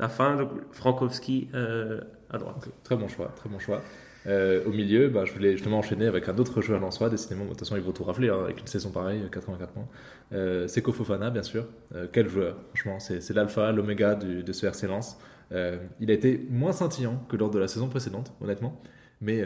la 0.00 0.08
fin. 0.08 0.34
Donc 0.34 0.50
Frankowski 0.72 1.48
euh, 1.54 2.00
à 2.30 2.38
droite. 2.38 2.68
Très 2.82 2.96
bon 2.96 3.06
choix, 3.06 3.28
très 3.36 3.48
bon 3.48 3.60
choix. 3.60 3.80
Euh, 4.26 4.64
au 4.66 4.70
milieu, 4.70 5.08
bah, 5.08 5.24
je 5.24 5.32
voulais 5.32 5.52
justement 5.52 5.78
enchaîner 5.78 6.06
avec 6.06 6.28
un 6.28 6.36
autre 6.38 6.60
joueur 6.60 6.92
soi 6.92 7.10
décidément, 7.10 7.44
de 7.44 7.50
toute 7.50 7.60
façon 7.60 7.76
ils 7.76 7.82
vont 7.82 7.92
tout 7.92 8.04
rafler 8.04 8.28
hein, 8.28 8.38
avec 8.44 8.60
une 8.60 8.66
saison 8.66 8.90
pareille, 8.90 9.22
84 9.30 9.72
points. 9.72 9.88
Euh, 10.32 10.68
Kofofana 10.68 11.30
bien 11.30 11.42
sûr, 11.42 11.66
euh, 11.94 12.06
quel 12.12 12.28
joueur, 12.28 12.56
franchement, 12.74 12.98
c'est 13.00 13.28
l'alpha, 13.30 13.72
l'oméga 13.72 14.14
de 14.14 14.52
ce 14.52 14.66
RC 14.66 14.86
Lens. 14.86 15.18
il 15.50 16.10
a 16.10 16.14
été 16.14 16.46
moins 16.50 16.72
scintillant 16.72 17.24
que 17.28 17.36
lors 17.36 17.50
de 17.50 17.58
la 17.58 17.68
saison 17.68 17.88
précédente, 17.88 18.32
honnêtement, 18.40 18.80
mais 19.20 19.44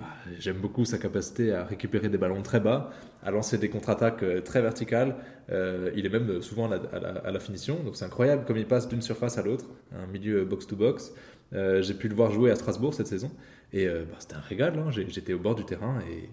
bah, 0.00 0.06
j'aime 0.38 0.56
beaucoup 0.56 0.86
sa 0.86 0.96
capacité 0.96 1.52
à 1.52 1.64
récupérer 1.64 2.08
des 2.08 2.16
ballons 2.16 2.40
très 2.40 2.58
bas, 2.58 2.90
à 3.22 3.30
lancer 3.30 3.58
des 3.58 3.68
contre-attaques 3.68 4.22
euh, 4.22 4.40
très 4.40 4.62
verticales. 4.62 5.16
Euh, 5.50 5.90
il 5.94 6.06
est 6.06 6.08
même 6.08 6.40
souvent 6.40 6.70
à 6.70 7.30
la, 7.30 7.40
finition, 7.40 7.82
donc 7.84 7.96
c'est 7.96 8.06
incroyable 8.06 8.44
comme 8.46 8.56
il 8.56 8.66
passe 8.66 8.88
d'une 8.88 9.02
surface 9.02 9.36
à 9.36 9.42
l'autre, 9.42 9.66
un 9.92 10.06
milieu 10.06 10.44
box-to-box. 10.46 11.12
Euh, 11.52 11.82
j'ai 11.82 11.92
pu 11.92 12.08
le 12.08 12.14
voir 12.14 12.30
jouer 12.30 12.50
à 12.50 12.54
Strasbourg 12.54 12.94
cette 12.94 13.08
saison, 13.08 13.30
et 13.72 13.86
bah, 13.86 14.16
c'était 14.18 14.34
un 14.34 14.40
régal. 14.40 14.78
Hein. 14.78 14.90
J'étais 14.90 15.32
au 15.32 15.38
bord 15.38 15.54
du 15.54 15.64
terrain 15.64 16.00
et 16.10 16.28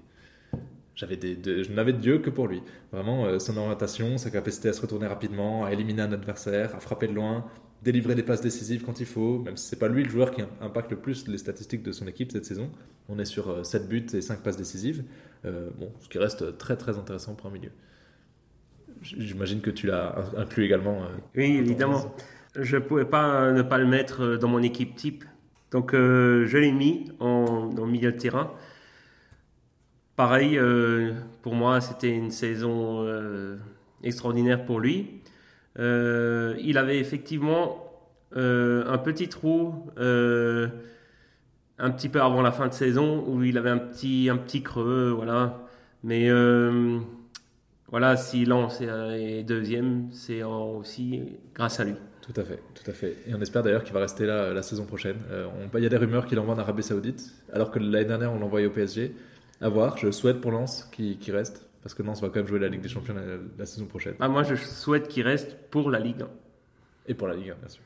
j'avais 0.95 1.17
des, 1.17 1.63
je 1.63 1.71
n'avais 1.71 1.93
de 1.93 1.99
Dieu 1.99 2.19
que 2.19 2.29
pour 2.29 2.47
lui. 2.47 2.61
Vraiment, 2.91 3.39
son 3.39 3.57
orientation, 3.57 4.17
sa 4.17 4.31
capacité 4.31 4.69
à 4.69 4.73
se 4.73 4.81
retourner 4.81 5.07
rapidement, 5.07 5.65
à 5.65 5.71
éliminer 5.71 6.01
un 6.01 6.11
adversaire, 6.11 6.75
à 6.75 6.79
frapper 6.79 7.07
de 7.07 7.13
loin, 7.13 7.45
délivrer 7.83 8.15
des 8.15 8.23
passes 8.23 8.41
décisives 8.41 8.83
quand 8.83 8.99
il 8.99 9.05
faut, 9.05 9.39
même 9.39 9.57
si 9.57 9.67
c'est 9.67 9.79
pas 9.79 9.87
lui 9.87 10.03
le 10.03 10.09
joueur 10.09 10.31
qui 10.31 10.41
impacte 10.61 10.91
le 10.91 10.97
plus 10.97 11.27
les 11.27 11.37
statistiques 11.37 11.83
de 11.83 11.91
son 11.91 12.07
équipe 12.07 12.31
cette 12.31 12.45
saison. 12.45 12.69
On 13.09 13.19
est 13.19 13.25
sur 13.25 13.65
7 13.65 13.81
euh, 13.81 13.85
buts 13.85 14.05
et 14.13 14.21
5 14.21 14.41
passes 14.41 14.57
décisives, 14.57 15.03
euh, 15.45 15.69
bon, 15.77 15.91
ce 16.01 16.09
qui 16.09 16.17
reste 16.17 16.57
très 16.57 16.75
très 16.75 16.97
intéressant 16.97 17.35
pour 17.35 17.47
un 17.47 17.53
milieu. 17.53 17.71
J'imagine 19.01 19.61
que 19.61 19.69
tu 19.69 19.87
l'as 19.87 20.31
inclus 20.37 20.65
également. 20.65 21.03
Euh, 21.03 21.07
oui, 21.35 21.57
évidemment. 21.57 22.15
Je 22.55 22.77
ne 22.77 22.81
pouvais 22.81 23.05
pas 23.05 23.51
ne 23.51 23.61
pas 23.61 23.77
le 23.77 23.85
mettre 23.85 24.37
dans 24.37 24.47
mon 24.47 24.63
équipe 24.63 24.95
type. 24.95 25.23
Donc 25.71 25.91
je 25.93 26.57
l'ai 26.57 26.71
mis 26.71 27.11
en, 27.19 27.69
milieu 27.85 28.11
de 28.11 28.17
terrain. 28.17 28.51
Pareil, 30.15 30.59
pour 31.41 31.55
moi, 31.55 31.81
c'était 31.81 32.15
une 32.15 32.31
saison 32.31 33.05
extraordinaire 34.03 34.65
pour 34.65 34.79
lui. 34.79 35.21
Euh, 35.79 36.55
il 36.59 36.77
avait 36.77 36.99
effectivement 36.99 37.83
euh, 38.35 38.91
un 38.91 38.97
petit 38.97 39.29
trou 39.29 39.85
euh, 39.99 40.67
un 41.77 41.91
petit 41.91 42.09
peu 42.09 42.21
avant 42.21 42.41
la 42.41 42.51
fin 42.51 42.67
de 42.67 42.73
saison 42.73 43.23
où 43.27 43.43
il 43.43 43.57
avait 43.57 43.69
un 43.69 43.77
petit, 43.77 44.29
un 44.31 44.37
petit 44.37 44.63
creux, 44.63 45.13
voilà. 45.15 45.63
Mais 46.03 46.29
voilà, 47.89 48.17
s'il 48.17 48.49
lance 48.49 48.81
et 48.81 49.43
deuxième, 49.43 50.09
c'est 50.11 50.43
aussi 50.43 51.23
grâce 51.53 51.79
à 51.79 51.83
lui. 51.83 51.95
Tout 52.27 52.41
à 52.41 52.43
fait, 52.43 52.59
tout 52.75 52.91
à 52.91 52.93
fait. 52.93 53.15
Et 53.27 53.33
on 53.33 53.41
espère 53.41 53.63
d'ailleurs 53.63 53.83
qu'il 53.83 53.93
va 53.93 54.01
rester 54.01 54.25
là 54.25 54.53
la 54.53 54.61
saison 54.61 54.85
prochaine. 54.85 55.17
il 55.73 55.83
y 55.83 55.85
a 55.85 55.89
des 55.89 55.97
rumeurs 55.97 56.25
qu'il 56.25 56.37
envoie 56.39 56.55
en 56.55 56.59
Arabie 56.59 56.83
Saoudite, 56.83 57.31
alors 57.53 57.71
que 57.71 57.79
l'année 57.79 58.05
dernière 58.05 58.33
on 58.33 58.39
l'envoyait 58.39 58.67
au 58.67 58.71
PSG. 58.71 59.13
À 59.61 59.69
voir, 59.69 59.97
je 59.97 60.11
souhaite 60.11 60.39
pour 60.39 60.51
Lens 60.51 60.87
qu'il 60.91 61.17
reste 61.29 61.67
Parce 61.81 61.95
que 61.95 62.03
Nantes 62.03 62.21
va 62.21 62.27
quand 62.27 62.35
même 62.35 62.47
jouer 62.47 62.59
la 62.59 62.67
Ligue 62.67 62.81
des 62.81 62.89
Champions 62.89 63.15
la, 63.57 63.65
saison 63.65 63.85
prochaine. 63.85 64.13
Ah, 64.19 64.27
moi, 64.27 64.43
je 64.43 64.55
souhaite 64.55 65.07
qu'il 65.07 65.23
reste 65.23 65.57
pour 65.71 65.89
la 65.89 65.99
Ligue 65.99 66.21
1. 66.21 66.29
Et 67.07 67.13
pour 67.13 67.27
la 67.27 67.35
Ligue 67.35 67.51
1, 67.51 67.55
bien 67.55 67.69
sûr. 67.69 67.81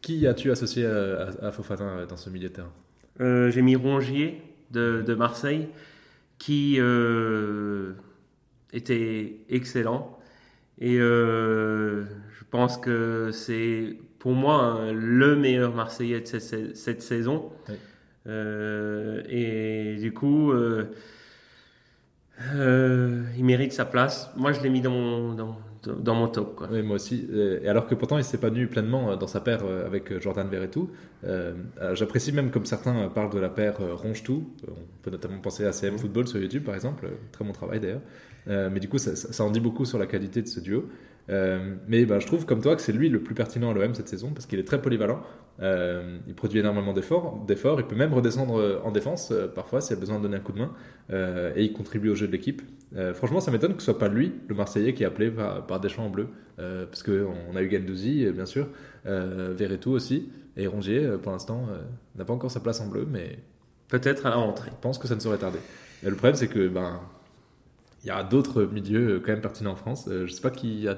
qui 0.00 0.26
as-tu 0.26 0.50
associé 0.50 0.86
à, 0.86 1.52
Fofana 1.52 2.06
dans 2.06 2.16
ce 2.16 2.30
milieu 2.30 2.48
de 2.48 2.54
terrain? 2.54 2.72
J'ai 3.50 3.62
mis 3.62 3.76
Rongier 3.76 4.42
de, 4.70 5.04
de 5.06 5.14
Marseille, 5.14 5.68
qui 6.38 6.80
était 8.72 9.36
excellent. 9.48 10.18
Et 10.84 10.96
je 10.98 12.44
pense 12.50 12.76
que 12.76 13.30
c'est 13.32 13.96
pour 14.18 14.32
moi 14.32 14.90
le 14.92 15.36
meilleur 15.36 15.74
Marseillais 15.74 16.20
de 16.20 16.26
cette, 16.26 17.02
saison. 17.02 17.50
Euh, 18.26 19.22
et 19.28 19.96
du 20.00 20.12
coup, 20.12 20.52
euh, 20.52 20.94
euh, 22.54 23.24
il 23.36 23.44
mérite 23.44 23.72
sa 23.72 23.84
place. 23.84 24.30
Moi, 24.36 24.52
je 24.52 24.60
l'ai 24.60 24.70
mis 24.70 24.80
dans 24.80 24.90
mon, 24.90 25.34
dans, 25.34 25.58
dans 25.84 26.14
mon 26.14 26.28
top. 26.28 26.56
Quoi. 26.56 26.68
Oui, 26.70 26.82
moi 26.82 26.96
aussi. 26.96 27.26
Et 27.62 27.68
alors 27.68 27.86
que 27.86 27.94
pourtant, 27.94 28.18
il 28.18 28.24
s'est 28.24 28.38
pas 28.38 28.50
nu 28.50 28.66
pleinement 28.66 29.16
dans 29.16 29.26
sa 29.26 29.40
paire 29.40 29.64
avec 29.86 30.18
Jordan 30.20 30.48
Verretou. 30.48 30.90
J'apprécie 31.92 32.32
même 32.32 32.50
comme 32.50 32.66
certains 32.66 33.08
parlent 33.08 33.32
de 33.32 33.38
la 33.38 33.48
paire 33.48 33.76
Ronge-Tout. 33.80 34.44
On 34.68 35.02
peut 35.02 35.10
notamment 35.10 35.38
penser 35.38 35.64
à 35.64 35.72
CM 35.72 35.98
Football 35.98 36.28
sur 36.28 36.40
YouTube, 36.40 36.64
par 36.64 36.74
exemple. 36.74 37.08
Très 37.32 37.44
bon 37.44 37.52
travail 37.52 37.80
d'ailleurs. 37.80 38.02
mais 38.46 38.80
du 38.80 38.88
coup, 38.88 38.98
ça, 38.98 39.16
ça, 39.16 39.44
en 39.44 39.50
dit 39.50 39.60
beaucoup 39.60 39.84
sur 39.84 39.98
la 39.98 40.06
qualité 40.06 40.42
de 40.42 40.48
ce 40.48 40.60
duo. 40.60 40.88
Euh, 41.30 41.74
mais 41.86 42.04
bah, 42.04 42.18
je 42.18 42.26
trouve 42.26 42.44
comme 42.46 42.60
toi 42.60 42.74
que 42.76 42.82
c'est 42.82 42.92
lui 42.92 43.08
le 43.08 43.20
plus 43.20 43.34
pertinent 43.34 43.70
à 43.70 43.74
l'OM 43.74 43.94
cette 43.94 44.08
saison 44.08 44.30
parce 44.30 44.46
qu'il 44.46 44.58
est 44.58 44.64
très 44.64 44.80
polyvalent. 44.80 45.22
Euh, 45.60 46.18
il 46.26 46.34
produit 46.34 46.60
énormément 46.60 46.92
d'efforts, 46.92 47.44
d'efforts. 47.46 47.80
Il 47.80 47.86
peut 47.86 47.96
même 47.96 48.12
redescendre 48.12 48.58
euh, 48.58 48.80
en 48.84 48.90
défense 48.90 49.32
parfois 49.54 49.80
s'il 49.80 49.96
a 49.96 50.00
besoin 50.00 50.18
de 50.18 50.22
donner 50.22 50.36
un 50.36 50.40
coup 50.40 50.52
de 50.52 50.58
main. 50.58 50.72
et 51.54 51.62
il 51.62 51.72
contribue 51.72 52.10
au 52.10 52.14
jeu 52.14 52.26
de 52.26 52.32
l'équipe. 52.32 52.62
franchement, 53.14 53.40
ça 53.40 53.50
m'étonne 53.50 53.74
que 53.74 53.80
ce 53.80 53.86
soit 53.86 53.98
pas 53.98 54.08
lui, 54.08 54.32
le 54.48 54.54
Marseillais, 54.54 54.94
qui 54.94 55.02
est 55.02 55.06
appelé 55.06 55.30
par, 55.30 55.66
par 55.66 55.80
Deschamps 55.80 56.06
en 56.06 56.10
bleu. 56.10 56.28
parce 56.56 57.02
qu'on 57.02 57.56
a 57.56 57.62
eu 57.62 57.70
Gendouzi, 57.70 58.30
bien 58.32 58.46
sûr, 58.46 58.68
Verretou 59.04 59.92
aussi. 59.92 60.30
Et 60.56 60.66
Rongier, 60.66 61.08
pour 61.22 61.32
l'instant, 61.32 61.66
n'a 62.16 62.24
pas 62.24 62.32
encore 62.32 62.50
sa 62.50 62.60
place 62.60 62.80
en 62.80 62.88
bleu, 62.88 63.06
mais. 63.10 63.38
Peut-être 63.88 64.24
à 64.24 64.30
la 64.30 64.36
rentrée. 64.36 64.70
Je 64.70 64.80
pense 64.80 64.98
que 64.98 65.06
ça 65.06 65.14
ne 65.14 65.20
saurait 65.20 65.36
tarder. 65.36 65.58
Le 66.02 66.12
problème, 66.12 66.34
c'est 66.34 66.48
que 66.48 66.66
ben, 66.66 67.00
il 68.04 68.08
y 68.08 68.10
a 68.10 68.22
d'autres 68.22 68.64
milieux 68.64 69.20
quand 69.20 69.32
même 69.32 69.42
pertinents 69.42 69.72
en 69.72 69.76
France. 69.76 70.08
je 70.08 70.26
sais 70.26 70.40
pas 70.40 70.50
qui 70.50 70.88
a 70.88 70.96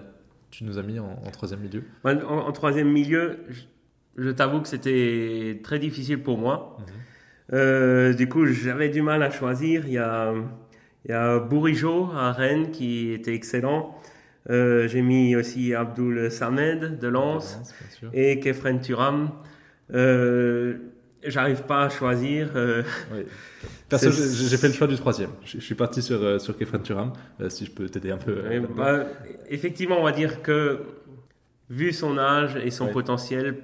tu 0.57 0.64
nous 0.64 0.79
as 0.79 0.83
mis 0.83 1.01
en, 1.01 1.17
troisième 1.33 1.61
milieu 1.61 1.83
en, 2.05 2.53
troisième 2.53 2.88
milieu, 2.88 3.40
je, 4.17 4.31
t'avoue 4.31 4.61
que 4.61 4.69
c'était 4.69 5.61
très 5.64 5.81
difficile 5.81 6.23
pour 6.23 6.38
moi. 6.38 6.77
Mhm. 6.79 6.85
Euh, 7.53 8.14
du 8.14 8.29
coup, 8.29 8.47
j'avais 8.47 8.88
du 8.88 9.03
mal 9.03 9.23
à 9.25 9.31
choisir. 9.31 9.87
Il 9.87 9.95
y 9.95 9.99
a, 9.99 10.33
il 11.05 11.11
y 11.11 11.14
a 11.14 11.40
Bourigeau 11.40 12.09
à 12.14 12.31
Rennes 12.33 12.71
qui 12.71 13.11
était 13.12 13.35
excellent. 13.35 13.99
Euh, 14.49 14.87
j'ai 14.87 15.03
mis 15.03 15.35
aussi 15.35 15.75
Abdul 15.75 16.31
Samed 16.31 16.99
de 16.99 17.09
Lens 17.09 17.75
et 18.12 18.38
Kefren 18.38 18.81
Turam. 18.81 19.31
Euh, 19.93 20.77
j'arrive 21.25 21.62
pas 21.62 21.85
à 21.85 21.88
choisir. 21.88 22.51
Euh, 24.03 24.49
j'ai 24.49 24.57
fait 24.57 24.69
le 24.69 24.75
choix 24.75 24.87
du 24.87 24.97
troisième. 24.97 25.31
Je, 25.45 25.59
suis 25.59 25.75
parti 25.75 26.03
sur, 26.03 26.23
euh, 26.23 26.39
sur 26.39 26.57
Kefren 26.57 26.83
Turam, 26.83 27.13
euh, 27.41 27.49
si 27.49 27.65
je 27.65 27.71
peux 27.71 27.89
t'aider 27.89 28.11
un 28.11 28.17
peu. 28.17 28.43
Bah, 28.77 29.07
effectivement, 29.49 29.99
on 30.01 30.05
va 30.05 30.13
dire 30.13 30.43
que, 30.43 30.81
vu 31.71 31.93
son 31.93 32.19
âge 32.19 32.57
et 32.63 32.71
son 32.71 32.89
potentiel, 32.89 33.57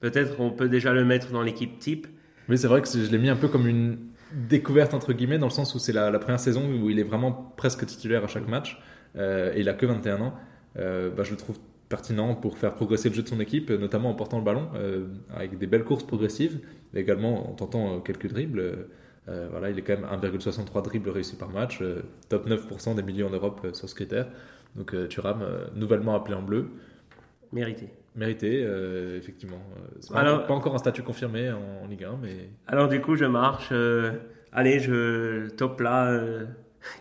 peut-être 0.00 0.40
on 0.40 0.50
peut 0.50 0.68
déjà 0.68 0.92
le 0.92 1.04
mettre 1.04 1.30
dans 1.30 1.42
l'équipe 1.42 1.78
type. 1.78 2.06
Oui, 2.48 2.58
c'est 2.58 2.66
vrai 2.66 2.82
que 2.82 2.88
je 2.88 3.10
l'ai 3.10 3.18
mis 3.18 3.28
un 3.28 3.36
peu 3.36 3.48
comme 3.48 3.66
une 3.66 3.98
découverte, 4.32 4.94
entre 4.94 5.12
guillemets, 5.12 5.38
dans 5.38 5.46
le 5.46 5.52
sens 5.52 5.74
où 5.74 5.78
c'est 5.78 5.92
la, 5.92 6.10
première 6.18 6.40
saison 6.40 6.68
où 6.68 6.90
il 6.90 6.98
est 6.98 7.04
vraiment 7.04 7.32
presque 7.56 7.86
titulaire 7.86 8.24
à 8.24 8.28
chaque 8.28 8.48
match, 8.48 8.80
et 9.16 9.60
il 9.60 9.68
a 9.68 9.74
que 9.74 9.86
21 9.86 10.20
ans. 10.20 10.34
Bah, 10.74 11.22
je 11.22 11.30
le 11.30 11.36
trouve 11.36 11.58
pertinent 11.92 12.34
pour 12.34 12.56
faire 12.56 12.74
progresser 12.74 13.10
le 13.10 13.14
jeu 13.14 13.22
de 13.22 13.28
son 13.28 13.38
équipe, 13.38 13.70
notamment 13.70 14.08
en 14.08 14.14
portant 14.14 14.38
le 14.38 14.44
ballon, 14.44 14.68
euh, 14.76 15.08
avec 15.36 15.58
des 15.58 15.66
belles 15.66 15.84
courses 15.84 16.04
progressives, 16.04 16.58
mais 16.92 17.02
également 17.02 17.50
en 17.50 17.52
tentant 17.52 17.96
euh, 17.96 17.98
quelques 17.98 18.28
dribbles. 18.28 18.88
Euh, 19.28 19.48
voilà, 19.50 19.70
il 19.70 19.78
est 19.78 19.82
quand 19.82 19.96
même 19.96 20.06
1,63 20.20 20.82
dribbles 20.82 21.10
réussis 21.10 21.36
par 21.36 21.50
match, 21.50 21.82
top 22.28 22.48
9% 22.48 22.94
des 22.96 23.02
milieux 23.02 23.26
en 23.26 23.30
Europe 23.30 23.66
sur 23.72 23.88
ce 23.88 23.94
critère. 23.94 24.26
Donc 24.74 24.96
Thuram, 25.08 25.44
nouvellement 25.74 26.14
appelé 26.14 26.34
en 26.34 26.42
bleu. 26.42 26.68
Mérité. 27.52 27.90
Mérité, 28.16 28.66
effectivement. 29.16 29.62
alors, 30.14 30.46
pas 30.46 30.54
encore 30.54 30.74
un 30.74 30.78
statut 30.78 31.02
confirmé 31.02 31.50
en, 31.50 31.86
Ligue 31.88 32.04
1, 32.04 32.18
mais... 32.20 32.50
Alors 32.66 32.88
du 32.88 33.00
coup, 33.00 33.16
je 33.16 33.26
marche. 33.26 33.72
allez, 34.52 34.80
je 34.80 35.48
top 35.50 35.80
là. 35.80 36.20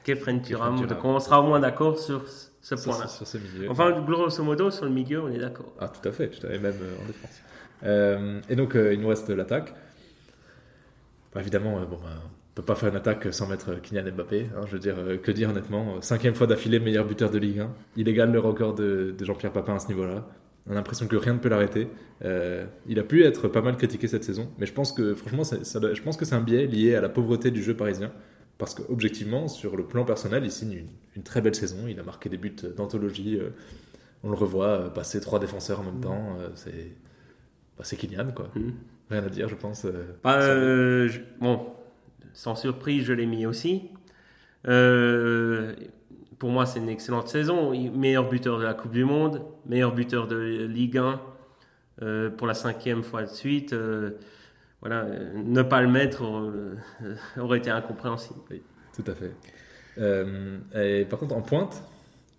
Kefren 0.03 0.41
Thuram. 0.41 0.86
Donc 0.86 1.03
on 1.03 1.19
sera 1.19 1.41
au 1.41 1.47
moins 1.47 1.60
d'accord 1.60 1.97
sur 1.97 2.23
ce 2.62 2.75
point-là. 2.75 3.07
Sur. 3.07 3.39
Enfin, 3.69 3.91
grosso 4.01 4.43
modo, 4.43 4.71
sur 4.71 4.86
le 4.86 4.91
milieu, 4.91 5.21
on 5.21 5.29
est 5.29 5.39
d'accord. 5.39 5.73
Ah, 5.79 5.89
tout 5.89 6.07
à 6.07 6.12
fait, 6.12 6.29
tout 6.29 6.45
à 6.45 6.49
fait, 6.49 6.60
même 6.60 6.75
euh, 6.81 7.03
en 7.03 7.07
défense. 7.07 7.41
Euh, 7.84 8.41
et 8.49 8.55
donc, 8.55 8.75
euh, 8.75 8.93
il 8.93 9.01
nous 9.01 9.07
reste 9.07 9.29
l'attaque. 9.29 9.73
Bah, 11.34 11.41
évidemment, 11.41 11.80
bon, 11.82 11.98
bah, 12.02 12.10
on 12.24 12.54
peut 12.56 12.63
pas 12.63 12.76
faire 12.76 12.89
une 12.89 12.96
attaque 12.96 13.34
sans 13.34 13.48
mettre 13.48 13.82
Kylian 13.82 14.12
Mbappé. 14.12 14.50
Hein, 14.56 14.62
je 14.67 14.74
veux 14.74 14.80
dire, 14.80 14.96
que 15.24 15.32
dire 15.32 15.50
honnêtement 15.50 16.02
Cinquième 16.02 16.36
fois 16.36 16.48
d'affilée, 16.48 16.80
meilleur 16.80 17.06
buteur 17.06 17.30
de 17.30 17.38
Ligue 17.38 17.60
1. 17.60 17.70
Il 17.98 18.08
égale 18.10 18.32
le 18.32 18.39
record 18.39 18.76
de, 18.76 19.15
Jean-Pierre 19.22 19.54
Papin 19.54 19.76
à 19.76 19.80
ce 19.80 19.88
niveau-là. 19.88 20.28
On 20.67 20.74
a 20.74 20.76
l'impression 20.76 21.08
que 21.08 21.15
rien 21.15 21.34
ne 21.34 21.39
peut 21.39 21.50
l'arrêter. 21.50 21.88
il 22.24 23.00
a 23.00 23.04
pu 23.04 23.24
être 23.24 23.48
pas 23.48 23.62
mal 23.62 23.78
critiqué 23.78 24.08
cette 24.08 24.24
saison, 24.24 24.50
mais 24.60 24.65
je 24.65 24.74
pense 24.74 24.91
que 24.91 25.15
franchement, 25.15 25.44
ça, 25.44 25.58
je 25.63 26.02
pense 26.02 26.17
que 26.17 26.26
c'est 26.26 26.36
un 26.36 26.41
biais 26.41 26.67
lié 26.67 26.96
à 26.96 27.02
la 27.02 27.10
pauvreté 27.10 27.50
du 27.50 27.63
jeu 27.63 27.76
parisien. 27.76 28.12
Parce 28.62 28.76
qu'objectivement, 28.76 29.48
sur 29.48 29.76
le 29.76 29.84
plan 29.88 30.06
personnel, 30.06 30.44
il 30.46 30.52
signe 30.52 30.86
une, 31.15 31.24
très 31.24 31.41
belle 31.41 31.56
saison. 31.56 31.88
Il 31.88 32.00
a 32.00 32.04
marqué 32.04 32.30
des 32.30 32.38
buts 32.38 32.56
d'anthologie. 32.78 33.39
Euh, 33.39 33.50
on 34.24 34.30
le 34.30 34.36
revoit 34.36 34.67
euh, 34.67 34.89
passer 34.89 35.20
trois 35.20 35.39
défenseurs 35.39 35.80
en 35.80 35.84
même 35.84 35.98
mm. 35.98 36.02
temps. 36.02 36.38
Euh, 36.39 36.50
c'est 36.54 36.91
bah, 37.76 37.84
Kylian, 37.84 38.32
quoi. 38.36 38.52
Mm. 38.54 38.70
Rien 39.12 39.24
à 39.24 39.30
dire, 39.30 39.47
je 39.47 39.56
pense. 39.56 39.86
Bah, 40.24 40.39
bon, 41.39 41.67
sans 42.34 42.56
surprise, 42.56 43.06
je 43.06 43.13
l'ai 43.13 43.28
mis 43.28 43.45
aussi. 43.45 43.89
pour 44.63 44.71
moi, 46.50 46.65
c'est 46.65 46.80
une 46.80 46.89
excellente 46.89 47.28
saison. 47.28 47.71
Meilleur 47.93 48.28
buteur 48.28 48.58
de 48.58 48.63
la 48.63 48.74
Coupe 48.74 48.93
du 48.93 49.06
Monde, 49.06 49.43
meilleur 49.67 49.93
buteur 49.93 50.28
de 50.28 50.65
Ligue 50.65 50.97
1 50.97 51.21
pour 52.38 52.47
la 52.47 52.56
cinquième 52.56 53.04
fois 53.04 53.21
de 53.21 53.28
suite 53.28 53.76
voilà, 54.82 55.06
ne 55.36 55.62
pas 55.62 55.82
le 55.82 55.88
mettre 55.88 56.24
euh, 56.26 56.76
aurait 57.38 57.60
été 57.60 57.69
incompréhensible. 57.69 58.39
Oui, 58.50 58.62
tout 58.95 59.04
à 59.10 59.13
fait. 59.13 59.32
Euh, 59.97 60.58
et 60.74 61.06
par 61.06 61.19
contre, 61.19 61.36
en 61.36 61.41
pointe, 61.41 61.84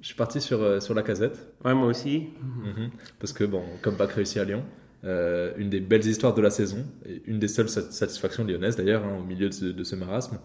je 0.01 0.07
suis 0.07 0.17
parti 0.17 0.41
sur, 0.41 0.61
euh, 0.61 0.81
sur 0.81 0.95
la 0.95 1.03
casette. 1.03 1.55
Ouais, 1.65 1.75
moi 1.75 1.87
aussi. 1.87 2.31
Mhm. 2.41 2.91
parce 3.21 3.33
que, 3.33 3.45
bon, 3.45 3.63
comme 3.81 3.97
pas 3.97 4.07
réussi 4.07 4.41
à 4.41 4.45
Lyon, 4.45 4.65
une 5.05 5.69
des 5.69 5.81
belles 5.81 6.07
histoires 6.07 6.35
de 6.35 6.43
la 6.43 6.51
saison, 6.51 6.85
et 7.07 7.23
une 7.27 7.39
des 7.39 7.49
seules 7.49 7.69
satisfactions 7.69 8.45
lyonnaises 8.45 8.77
d'ailleurs, 8.77 9.05
hein, 9.05 9.19
au 9.21 9.25
milieu 9.25 9.49
de 9.49 9.55
ce, 9.55 9.65
de 9.65 9.85
ce 9.85 9.97
marasme. 9.97 10.39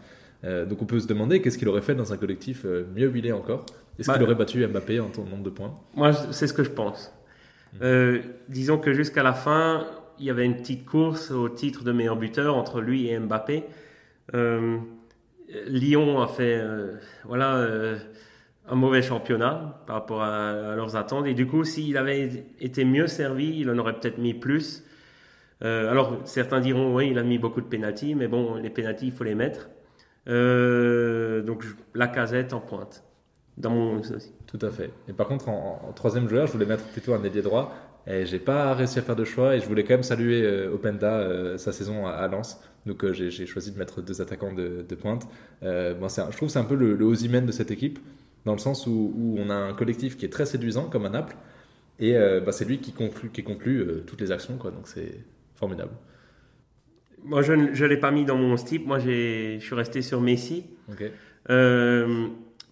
donc 0.43 0.82
on 0.82 0.86
peut 0.86 1.00
se 1.00 1.08
demander 1.08 1.41
qu'est-ce 1.41 1.58
qu'il 1.58 1.67
aurait 1.67 1.82
fait 1.82 1.96
dans 1.96 2.12
un 2.12 2.17
collectif 2.17 2.65
mieux 2.96 3.08
huilé 3.08 3.32
encore? 3.32 3.65
Est-ce 4.00 4.10
qu'il 4.10 4.20
bah, 4.20 4.26
aurait 4.26 4.36
battu 4.36 4.65
Mbappé 4.65 5.00
en 5.00 5.10
nombre 5.30 5.43
de 5.43 5.50
points? 5.50 5.76
Moi, 5.96 6.12
c'est 6.32 6.48
ce 6.48 6.54
que 6.54 6.63
je 6.63 6.72
pense. 6.72 7.13
Mhm. 7.80 8.22
disons 8.50 8.78
que 8.78 8.93
jusqu'à 8.93 9.24
la 9.24 9.34
fin, 9.34 9.86
il 10.20 10.26
y 10.26 10.30
avait 10.30 10.46
une 10.46 10.58
petite 10.58 10.86
course 10.86 11.32
au 11.32 11.50
titre 11.50 11.84
de 11.84 11.91
meilleur 11.91 12.15
buteur 12.15 12.56
entre 12.56 12.82
lui 12.82 13.08
et 13.08 13.20
Mbappé. 13.20 13.63
Euh, 14.34 14.78
Lyon 15.67 16.22
a 16.22 16.28
fait 16.28 16.58
euh, 16.60 16.96
voilà, 17.26 17.56
euh, 17.58 17.98
un 18.70 18.76
mauvais 18.76 19.02
championnat 19.02 19.82
par 19.88 19.96
rapport 19.98 20.22
à, 20.22 20.76
leurs 20.76 20.96
attentes. 20.96 21.26
Et 21.28 21.34
du 21.34 21.48
coup, 21.48 21.64
s'il 21.64 21.98
avait 21.98 22.46
été 22.60 22.86
mieux 22.86 23.08
servi, 23.08 23.60
il 23.60 23.70
en 23.70 23.78
aurait 23.78 23.94
peut-être 23.94 24.18
mis 24.18 24.34
plus. 24.34 24.84
alors, 25.62 26.20
certains 26.26 26.60
diront, 26.60 26.96
oui, 26.96 27.10
il 27.12 27.18
a 27.18 27.24
mis 27.24 27.38
beaucoup 27.38 27.62
de 27.62 27.68
pénalties, 27.68 28.16
mais 28.16 28.28
bon, 28.28 28.56
les 28.56 28.70
pénalties, 28.70 29.08
il 29.08 29.14
faut 29.14 29.24
les 29.24 29.36
mettre. 29.36 29.70
donc, 30.26 31.63
la 31.96 32.08
casette 32.08 32.54
en 32.54 32.60
pointe. 32.60 33.04
Dans 33.58 33.72
mon 33.72 34.00
aussi. 34.00 34.32
Tout 34.46 34.60
à 34.62 34.70
fait. 34.70 34.92
Et 35.08 35.13
par 35.13 35.28
contre, 35.28 35.50
en, 35.50 35.92
troisième 35.96 36.30
joueur, 36.30 36.48
je 36.48 36.52
voulais 36.54 36.65
mettre 36.65 36.84
plutôt 36.86 37.13
un 37.13 37.24
ailier 37.24 37.42
droit. 37.42 37.74
Et 38.10 38.26
j'ai 38.26 38.40
pas 38.40 38.74
réussi 38.74 39.00
à 39.00 39.02
faire 39.02 39.18
de 39.18 39.26
choix 39.26 39.56
et 39.56 39.60
je 39.60 39.65
voulais 39.65 39.84
quand 39.84 39.96
même 39.96 40.04
saluer 40.04 40.42
euh, 40.42 40.74
Openda 40.74 41.18
euh, 41.18 41.58
sa 41.58 41.74
saison 41.74 42.08
à, 42.08 42.26
Lens. 42.30 42.62
Donc 42.86 43.04
euh, 43.04 43.12
j'ai 43.12 43.46
choisi 43.46 43.72
de 43.72 43.78
mettre 43.78 44.02
deux 44.02 44.22
attaquants 44.22 44.54
de, 44.54 44.86
pointe. 44.96 45.28
Bon, 45.62 46.08
je 46.08 46.36
trouve 46.38 46.48
que 46.48 46.54
c'est 46.54 46.60
un 46.60 46.63
peu 46.63 46.76
le, 46.76 46.96
le 46.96 47.06
Ozymen 47.06 47.46
de 47.46 47.52
cette 47.52 47.70
équipe, 47.70 48.00
dans 48.48 48.54
le 48.54 48.60
sens 48.60 48.87
où, 48.87 49.35
on 49.37 49.50
a 49.52 49.56
un 49.56 49.73
collectif 49.73 50.17
qui 50.17 50.25
est 50.25 50.29
très 50.29 50.48
séduisant, 50.48 50.89
comme 50.89 51.06
à 51.06 51.10
Naples. 51.10 51.35
Et 52.00 52.13
bah, 52.13 52.52
c'est 52.52 52.65
lui 52.65 52.79
qui 52.79 52.91
conclut, 52.91 53.29
qui 53.29 53.43
conclut 53.43 53.85
toutes 54.06 54.21
les 54.21 54.31
actions, 54.31 54.58
quoi. 54.58 54.71
donc 54.71 54.87
c'est 54.87 55.23
formidable. 55.56 55.91
Moi, 57.23 57.41
je 57.41 57.54
ne 57.54 57.85
l'ai 57.85 57.98
pas 57.98 58.12
mis 58.12 58.23
dans 58.23 58.37
mon 58.37 58.56
style. 58.56 58.83
Moi, 58.85 59.00
je 59.00 59.58
suis 59.60 59.75
resté 59.75 60.02
sur 60.02 60.21
Messi. 60.21 60.65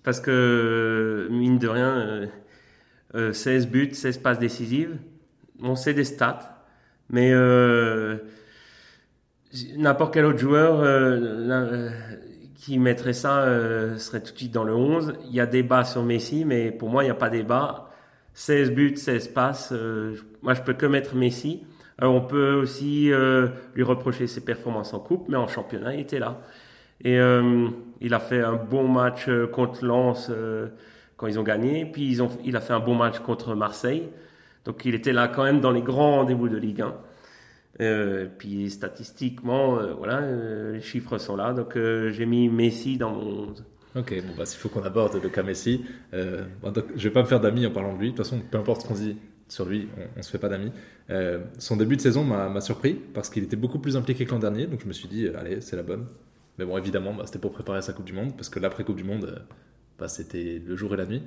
parce 0.04 0.20
que, 0.20 1.28
mine 1.32 1.60
de 1.60 1.68
rien, 1.68 2.30
16 3.14 3.68
buts, 3.68 3.94
16 3.94 4.20
passes 4.20 4.40
décisives 4.40 4.98
on 5.62 5.76
sait 5.76 5.94
des 5.94 6.04
stats, 6.04 6.66
mais 7.10 7.32
euh, 7.34 8.18
n'importe 9.78 10.14
quel 10.14 10.26
autre 10.26 10.40
joueur 10.40 10.80
euh, 10.80 11.18
euh, 11.50 11.90
qui 12.56 12.80
mettrait 12.80 13.14
ça 13.14 13.42
euh, 13.44 13.98
serait 13.98 14.22
tout 14.22 14.34
de 14.34 14.38
suite 14.38 14.52
dans 14.54 14.64
le 14.64 14.74
11. 14.74 15.14
Il 15.26 15.36
y 15.36 15.40
a 15.40 15.46
débat 15.46 15.84
sur 15.84 16.04
Messi, 16.04 16.46
mais 16.46 16.72
pour 16.72 16.90
moi, 16.90 17.04
il 17.04 17.08
n'y 17.08 17.12
a 17.12 17.16
pas 17.16 17.30
débat. 17.30 17.90
16 18.34 18.72
buts, 18.72 18.98
16 18.98 19.30
passes. 19.30 19.72
euh, 19.72 20.16
moi, 20.42 20.54
je 20.54 20.62
peux 20.62 20.74
que 20.74 20.86
mettre 20.86 21.16
Messi. 21.16 21.64
Alors, 21.98 22.14
on 22.16 22.22
peut 22.22 22.54
aussi 22.54 23.12
euh, 23.12 23.48
lui 23.76 23.84
reprocher 23.84 24.28
ses 24.28 24.42
performances 24.42 24.94
en 24.94 25.00
coupe, 25.00 25.28
mais 25.30 25.38
en 25.38 25.48
championnat, 25.48 25.94
il 25.94 26.02
était 26.02 26.20
là. 26.20 26.42
Et 27.04 27.20
euh, 27.20 27.70
il 28.02 28.14
a 28.14 28.20
fait 28.20 28.42
un 28.42 28.56
bon 28.56 28.88
match 28.88 29.28
euh, 29.28 29.48
contre 29.48 29.86
Lens 29.86 30.28
euh, 30.30 30.68
quand 31.18 31.28
ils 31.28 31.40
ont 31.40 31.44
gagné. 31.44 31.86
Puis 31.86 32.08
ils 32.10 32.24
ont, 32.24 32.30
il 32.44 32.56
a 32.56 32.62
fait 32.62 32.74
un 32.74 32.80
bon 32.80 32.96
match 32.96 33.20
contre 33.20 33.56
Marseille. 33.56 34.10
Donc 34.66 34.86
il 34.86 34.96
était 34.96 35.14
là 35.14 35.28
quand 35.28 35.44
même 35.44 35.60
dans 35.62 35.72
les 35.72 35.82
grands 35.82 36.18
rendez-vous 36.18 36.50
de 36.50 36.58
Ligue 36.58 36.82
1. 36.82 36.94
Euh, 37.82 38.28
puis 38.38 38.70
statistiquement, 38.70 39.78
euh, 39.80 39.94
voilà, 39.94 40.22
euh, 40.22 40.74
les 40.74 40.82
chiffres 40.82 41.18
sont 41.18 41.36
là. 41.36 41.54
Donc 41.54 41.78
j'ai 41.78 42.26
mis 42.26 42.50
Messi 42.50 42.98
dans 42.98 43.12
mon 43.12 43.50
11. 43.50 43.66
Ok, 43.96 44.14
bon, 44.28 44.34
bah, 44.38 44.46
s'il 44.46 44.60
faut 44.60 44.68
qu'on 44.68 44.84
aborde 44.84 45.22
le 45.22 45.30
cas 45.30 45.44
Messi, 45.44 45.86
bon, 46.12 46.72
donc, 46.72 46.86
je 46.96 47.08
vais 47.08 47.14
pas 47.14 47.22
me 47.22 47.28
faire 47.28 47.40
d'amis 47.40 47.66
en 47.66 47.72
parlant 47.72 47.94
de 47.94 48.00
lui. 48.00 48.12
De 48.12 48.16
toute 48.16 48.26
façon, 48.26 48.42
peu 48.52 48.58
importe 48.58 48.82
ce 48.82 48.88
qu'on 48.88 48.94
dit 48.94 49.18
sur 49.48 49.66
lui, 49.66 49.88
on, 49.98 50.20
on 50.20 50.22
se 50.22 50.30
fait 50.30 50.38
pas 50.38 50.50
d'amis. 50.50 50.72
Son 51.60 51.78
début 51.78 51.96
de 51.96 52.02
saison 52.02 52.24
m'a 52.24 52.62
surpris 52.62 52.94
parce 52.94 53.30
qu'il 53.30 53.44
était 53.44 53.56
beaucoup 53.56 53.80
plus 53.80 53.96
impliqué 53.96 54.26
que 54.26 54.32
l'an 54.32 54.40
dernier, 54.40 54.68
donc 54.68 54.82
je 54.82 54.88
me 54.88 54.94
suis 54.94 55.08
dit, 55.08 55.28
allez, 55.30 55.62
c'est 55.62 55.76
la 55.76 55.84
bonne. 55.84 56.06
Mais 56.58 56.66
bon, 56.66 56.78
évidemment, 56.78 57.14
bah, 57.14 57.24
c'était 57.26 57.40
pour 57.40 57.52
préparer 57.52 57.82
sa 57.82 57.94
Coupe 57.94 58.06
du 58.06 58.14
Monde 58.14 58.36
parce 58.36 58.50
que 58.50 58.60
l'après 58.60 58.84
Coupe 58.84 58.98
du 58.98 59.04
Monde, 59.06 59.46
bah, 59.98 60.10
c'était 60.10 60.62
le 60.66 60.76
jour 60.76 60.94
et 60.94 60.98
la 60.98 61.06
nuit. 61.06 61.24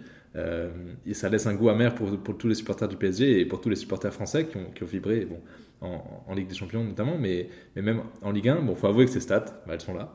Et 1.07 1.15
ça 1.15 1.31
laisse 1.31 1.47
un 1.47 1.55
goût 1.55 1.71
amer 1.71 1.95
pour, 1.95 2.37
tous 2.37 2.49
les 2.49 2.55
supporters 2.55 2.89
du 2.89 2.97
PSG 2.97 3.41
et 3.41 3.47
pour 3.47 3.63
tous 3.63 3.71
les 3.71 3.77
supporters 3.77 4.13
français 4.13 4.47
qui 4.47 4.59
ont, 4.59 4.87
vibré 4.87 5.25
bon, 5.25 5.41
en, 5.81 6.35
Ligue 6.35 6.49
des 6.49 6.55
Champions 6.55 6.85
notamment, 6.85 7.17
mais, 7.19 7.49
mais 7.77 7.83
même 7.83 8.03
en 8.23 8.31
Ligue 8.31 8.49
1. 8.49 8.63
Bon, 8.63 8.75
faut 8.75 8.87
avouer 8.87 9.05
que 9.05 9.11
ses 9.11 9.21
stats, 9.21 9.63
bah, 9.67 9.75
elles 9.75 9.81
sont 9.81 9.95
là. 9.95 10.15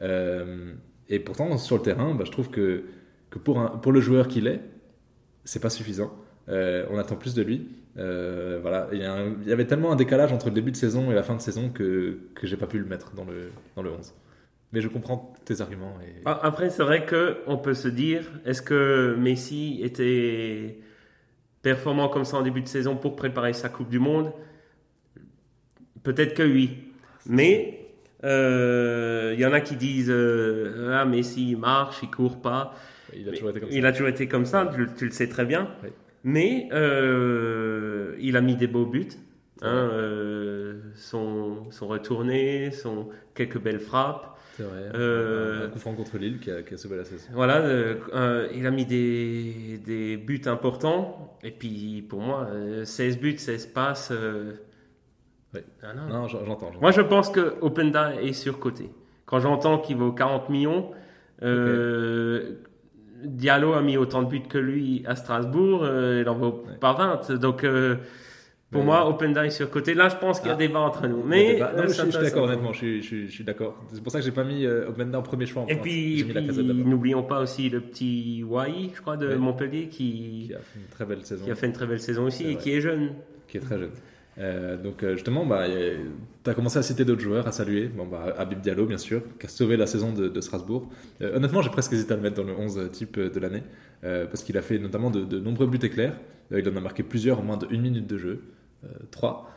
Euh, 0.00 0.72
et 1.08 1.18
pourtant, 1.18 1.56
sur 1.58 1.76
le 1.76 1.82
terrain, 1.82 2.14
bah, 2.14 2.24
je 2.26 2.30
trouve 2.30 2.50
que, 2.50 2.84
que 3.30 3.38
pour, 3.38 3.60
un, 3.60 3.68
pour 3.68 3.92
le 3.92 4.00
joueur 4.00 4.28
qu'il 4.28 4.46
est, 4.46 4.60
c'est 5.44 5.60
pas 5.60 5.70
suffisant. 5.70 6.12
Euh, 6.48 6.86
on 6.90 6.98
attend 6.98 7.16
plus 7.16 7.34
de 7.34 7.42
lui. 7.42 7.68
Euh, 7.98 8.58
voilà, 8.62 8.88
il 8.92 9.00
y, 9.00 9.52
avait 9.52 9.66
tellement 9.66 9.92
un 9.92 9.96
décalage 9.96 10.32
entre 10.32 10.46
le 10.46 10.54
début 10.54 10.70
de 10.70 10.76
saison 10.76 11.10
et 11.10 11.14
la 11.14 11.22
fin 11.22 11.36
de 11.36 11.42
saison 11.42 11.68
que, 11.68 12.18
que 12.34 12.46
j'ai 12.46 12.56
pas 12.56 12.66
pu 12.66 12.78
le 12.78 12.86
mettre 12.86 13.14
dans 13.14 13.24
le, 13.24 13.50
dans 13.76 13.82
le 13.82 13.90
11. 13.90 14.14
Mais 14.72 14.80
je 14.80 14.88
comprends 14.88 15.34
tes 15.44 15.60
arguments. 15.60 15.94
Ah, 16.24 16.40
Après, 16.42 16.70
c'est 16.70 16.82
vrai 16.82 17.04
que 17.04 17.38
on 17.46 17.58
peut 17.58 17.74
se 17.74 17.88
dire, 17.88 18.32
est-ce 18.46 18.62
que 18.62 19.14
Messi 19.18 19.80
était 19.82 20.78
performant 21.60 22.08
comme 22.08 22.24
ça 22.24 22.38
en 22.38 22.42
début 22.42 22.62
de 22.62 22.68
saison 22.68 22.96
pour 22.96 23.14
préparer 23.14 23.52
sa 23.52 23.68
Coupe 23.68 23.90
du 23.90 23.98
Monde? 23.98 24.32
Peut-être 26.02 26.34
que 26.34 26.42
oui. 26.42 26.78
Mais 27.26 27.88
euh, 28.24 29.32
il 29.34 29.40
y 29.40 29.46
en 29.46 29.52
a 29.52 29.60
qui 29.60 29.76
disent, 29.76 30.10
euh, 30.10 30.96
ah 30.98 31.04
Messi 31.04 31.50
il 31.50 31.56
marche, 31.58 31.98
il 32.02 32.10
court 32.10 32.40
pas. 32.40 32.74
il 33.14 33.28
a 33.28 33.32
toujours 33.32 33.50
été 33.50 33.60
comme 33.60 33.70
ça. 33.70 33.76
Il 33.76 33.86
a 33.86 33.92
toujours 33.92 34.08
été 34.08 34.28
comme 34.28 34.44
ça, 34.46 34.70
tu, 34.74 34.86
tu 34.96 35.04
le 35.06 35.10
sais 35.10 35.28
très 35.28 35.44
bien. 35.44 35.68
Oui. 35.82 35.90
Mais 36.24 36.68
euh, 36.72 38.14
il 38.20 38.36
a 38.36 38.40
mis 38.40 38.56
des 38.56 38.66
beaux 38.66 38.86
buts. 38.86 39.08
Hein, 39.64 39.90
euh, 39.92 40.80
son, 40.96 41.70
son 41.70 41.86
retourné, 41.86 42.72
son, 42.72 43.08
quelques 43.34 43.60
belles 43.60 43.80
frappes. 43.80 44.36
C'est 44.56 44.64
vrai. 44.64 44.90
Euh, 44.94 45.66
Un 45.66 45.70
coup 45.70 45.78
franc 45.78 45.94
contre 45.94 46.18
Lille 46.18 46.38
qui 46.40 46.50
a, 46.50 46.62
qui 46.62 46.74
a 46.74 46.76
sauvé 46.76 46.96
la 46.96 47.04
saison. 47.04 47.28
Voilà, 47.32 47.58
euh, 47.58 47.94
euh, 48.12 48.48
il 48.54 48.66
a 48.66 48.70
mis 48.70 48.84
des, 48.84 49.78
des 49.84 50.16
buts 50.16 50.42
importants. 50.46 51.38
Et 51.42 51.50
puis 51.52 52.04
pour 52.08 52.20
moi, 52.20 52.48
euh, 52.52 52.84
16 52.84 53.18
buts, 53.18 53.38
16 53.38 53.66
passes. 53.66 54.12
Ah 55.82 55.92
non. 55.94 56.06
Non, 56.08 56.28
j'en- 56.28 56.44
j'entends. 56.44 56.66
j'entends. 56.68 56.80
Moi, 56.80 56.90
je 56.92 57.00
pense 57.02 57.28
que 57.30 57.54
Openda 57.60 58.14
est 58.20 58.32
surcoté. 58.32 58.90
Quand 59.26 59.40
j'entends 59.40 59.78
qu'il 59.78 59.96
vaut 59.96 60.12
40 60.12 60.48
millions, 60.50 60.90
euh, 61.42 62.52
Diallo 63.24 63.72
a 63.74 63.82
mis 63.82 63.96
autant 63.96 64.22
de 64.22 64.28
buts 64.28 64.42
que 64.48 64.58
lui 64.58 65.02
à 65.06 65.14
Strasbourg, 65.16 65.82
euh, 65.84 66.20
il 66.22 66.28
en 66.28 66.34
vaut 66.34 66.64
Ouais. 66.68 66.76
pas 66.80 66.92
20. 66.92 67.30
Donc, 67.38 67.62
euh, 67.64 67.96
pour 68.70 68.80
Mais- 68.80 68.86
moi, 68.86 69.08
Openda 69.08 69.46
est 69.46 69.50
surcoté. 69.50 69.94
Là, 69.94 70.08
je 70.08 70.16
pense 70.16 70.40
qu'il 70.40 70.48
y 70.48 70.50
a 70.50 70.54
Ah. 70.54 70.56
débat 70.56 70.80
entre 70.80 71.06
nous. 71.06 71.22
Mais, 71.22 71.60
non, 71.60 71.66
je, 71.84 71.88
suis- 71.88 71.88
je 71.88 72.02
suis 72.02 72.12
passe. 72.12 72.22
d'accord, 72.22 72.44
honnêtement, 72.44 72.72
je 72.72 72.78
suis, 72.78 73.02
je 73.02 73.06
suis- 73.06 73.26
je 73.28 73.32
suis 73.32 73.44
d'accord. 73.44 73.76
C'est 73.92 74.02
pour 74.02 74.10
ça 74.10 74.18
que 74.18 74.24
j'ai 74.24 74.32
pas 74.32 74.44
mis 74.44 74.64
euh, 74.66 74.88
Openda 74.88 75.18
en 75.18 75.22
premier 75.22 75.46
choix. 75.46 75.62
En 75.62 75.66
Et 75.68 75.76
puis, 75.76 76.24
n'oublions 76.84 77.22
pas 77.22 77.40
aussi 77.40 77.68
le 77.68 77.80
petit 77.80 78.42
Wai, 78.42 78.90
je 78.94 79.00
crois, 79.00 79.16
de 79.16 79.28
Ouais. 79.28 79.36
Montpellier, 79.36 79.86
qui, 79.88 80.46
qui 80.48 80.54
a 80.54 80.58
fait 80.58 80.78
une 80.80 80.86
très 80.86 81.04
belle 81.04 81.24
saison, 81.24 81.44
qui 81.44 81.50
a 81.50 81.54
fait 81.54 81.66
une 81.66 81.72
très 81.74 81.86
belle 81.86 82.00
saison 82.00 82.24
aussi 82.24 82.48
et 82.50 82.56
qui 82.56 82.72
est 82.74 82.80
jeune. 82.80 83.10
qui 83.46 83.58
est 83.58 83.60
très 83.60 83.78
jeune. 83.78 83.90
Euh, 84.38 84.76
donc 84.76 85.02
euh, 85.02 85.14
justement, 85.14 85.44
bah, 85.44 85.66
tu 85.68 86.50
as 86.50 86.54
commencé 86.54 86.78
à 86.78 86.82
citer 86.82 87.04
d'autres 87.04 87.20
joueurs 87.20 87.46
à 87.46 87.52
saluer. 87.52 87.88
Bon, 87.88 88.06
bah, 88.06 88.34
Habib 88.38 88.60
Diallo, 88.60 88.86
bien 88.86 88.98
sûr, 88.98 89.22
qui 89.38 89.46
a 89.46 89.48
sauvé 89.48 89.76
la 89.76 89.86
saison 89.86 90.12
de, 90.12 90.28
de 90.28 90.40
Strasbourg. 90.40 90.88
Euh, 91.20 91.36
honnêtement, 91.36 91.62
j'ai 91.62 91.70
presque 91.70 91.92
hésité 91.92 92.12
à 92.12 92.16
le 92.16 92.22
mettre 92.22 92.36
dans 92.36 92.48
le 92.48 92.54
11 92.54 92.90
type 92.92 93.18
de 93.18 93.40
l'année, 93.40 93.62
euh, 94.04 94.26
parce 94.26 94.42
qu'il 94.42 94.56
a 94.56 94.62
fait 94.62 94.78
notamment 94.78 95.10
de, 95.10 95.24
de 95.24 95.38
nombreux 95.38 95.66
buts 95.66 95.78
éclairs. 95.82 96.18
Il 96.50 96.68
en 96.68 96.76
a 96.76 96.80
marqué 96.80 97.02
plusieurs 97.02 97.40
en 97.40 97.42
moins 97.42 97.56
de 97.56 97.66
une 97.70 97.80
minute 97.80 98.06
de 98.06 98.18
jeu. 98.18 98.42
Trois. 99.10 99.50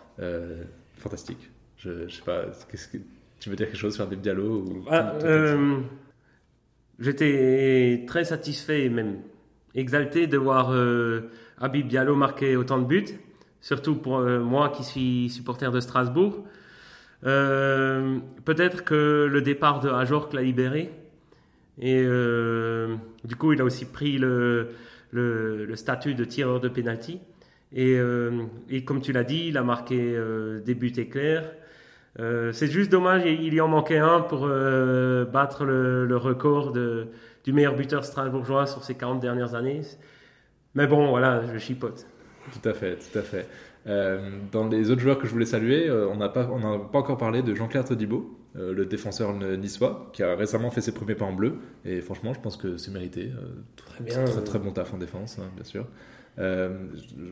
Fantastique. 0.98 1.50
Je, 1.78 2.08
je 2.08 2.16
sais 2.16 2.22
pas, 2.22 2.46
qu'est-ce 2.72 2.88
que, 2.88 2.98
tu 3.40 3.50
veux 3.50 3.58
dire 3.58 3.68
quelque 3.68 3.78
chose 3.78 3.96
sur 3.96 4.04
Habib 4.04 4.22
Diallo 4.22 4.62
ou... 4.62 4.86
Ah, 4.90 5.14
J'étais 7.00 8.06
très 8.08 8.24
satisfait 8.24 8.86
et 8.86 8.90
même 8.90 9.18
exalté 9.74 10.28
de 10.28 10.38
voir 10.38 10.74
Habib 11.60 11.88
Diallo 11.88 12.16
marquer 12.16 12.56
autant 12.56 12.80
de 12.80 12.86
buts, 12.86 13.20
surtout 13.66 13.96
pour 13.96 14.20
euh, 14.20 14.40
moi 14.42 14.70
qui 14.70 14.84
suis 14.84 15.30
supporter 15.32 15.72
de 15.72 15.80
Strasbourg. 15.80 16.46
Euh, 17.26 18.20
Peut-être 18.46 18.84
que 18.84 19.28
le 19.30 19.42
départ 19.42 19.80
de 19.80 19.90
Ajorc 19.90 20.34
l'a 20.34 20.44
libéré. 20.44 20.92
Et 21.82 22.04
euh, 22.06 22.96
du 23.24 23.36
coup, 23.36 23.54
il 23.54 23.62
a 23.62 23.64
aussi 23.64 23.86
pris 23.86 24.20
le, 24.20 24.70
statut 25.74 26.14
de 26.14 26.24
tireur 26.26 26.60
de 26.60 26.70
penalty. 26.70 27.20
Et, 27.74 28.00
comme 28.86 29.02
tu 29.02 29.12
l'as 29.12 29.24
dit, 29.24 29.48
il 29.48 29.58
a 29.58 29.64
marqué 29.64 30.16
des 30.64 30.76
buts 30.76 30.94
éclairs. 30.98 31.52
C'est 32.18 32.68
juste 32.68 32.92
dommage, 32.92 33.24
il 33.26 33.54
y 33.54 33.60
en 33.60 33.68
manquait 33.68 33.98
un 33.98 34.22
pour 34.22 34.48
battre 34.48 35.66
le, 35.66 36.18
record 36.18 36.72
du 36.72 37.52
meilleur 37.52 37.76
buteur 37.76 38.06
strasbourgeois 38.06 38.68
sur 38.68 38.84
ces 38.84 38.94
40 38.94 39.20
dernières 39.20 39.56
années. 39.56 39.82
Mais 40.76 40.86
bon, 40.88 41.10
voilà, 41.10 41.42
je 41.52 41.58
chipote. 41.58 42.06
Tout 42.54 42.70
à 42.70 42.74
fait, 42.74 42.98
tout 42.98 43.18
à 43.18 43.22
fait. 43.22 43.48
Euh, 43.88 44.40
dans 44.52 44.68
les 44.68 44.90
autres 44.90 45.02
joueurs 45.02 45.20
que 45.20 45.28
je 45.28 45.32
voulais 45.32 45.46
saluer, 45.46 45.88
euh, 45.88 46.08
on 46.10 46.18
n'a 46.18 46.30
pas, 46.30 46.50
on 46.52 46.80
pas 46.80 47.00
encore 47.00 47.18
parlé 47.18 47.44
de 47.44 47.54
Jean-Claire 47.54 47.86
Todibo, 47.86 48.38
euh, 48.56 48.74
le 48.74 48.86
défenseur 48.86 49.34
niçois, 49.34 50.10
qui 50.14 50.24
a 50.24 50.36
récemment 50.36 50.72
fait 50.72 50.82
ses 50.82 50.94
premiers 50.94 51.16
pas 51.16 51.26
en 51.26 51.34
bleu. 51.34 51.58
Et 51.86 52.02
franchement, 52.02 52.34
je 52.34 52.40
pense 52.40 52.58
que 52.58 52.78
c'est 52.78 52.92
mérité. 52.92 53.32
Très 53.76 54.04
bien. 54.04 54.24
Très, 54.24 54.44
très 54.44 54.60
bon 54.60 54.72
taf 54.72 54.94
en 54.94 54.98
défense, 54.98 55.38
hein, 55.40 55.50
bien 55.56 55.64
sûr. 55.64 55.86
Euh, 56.38 56.70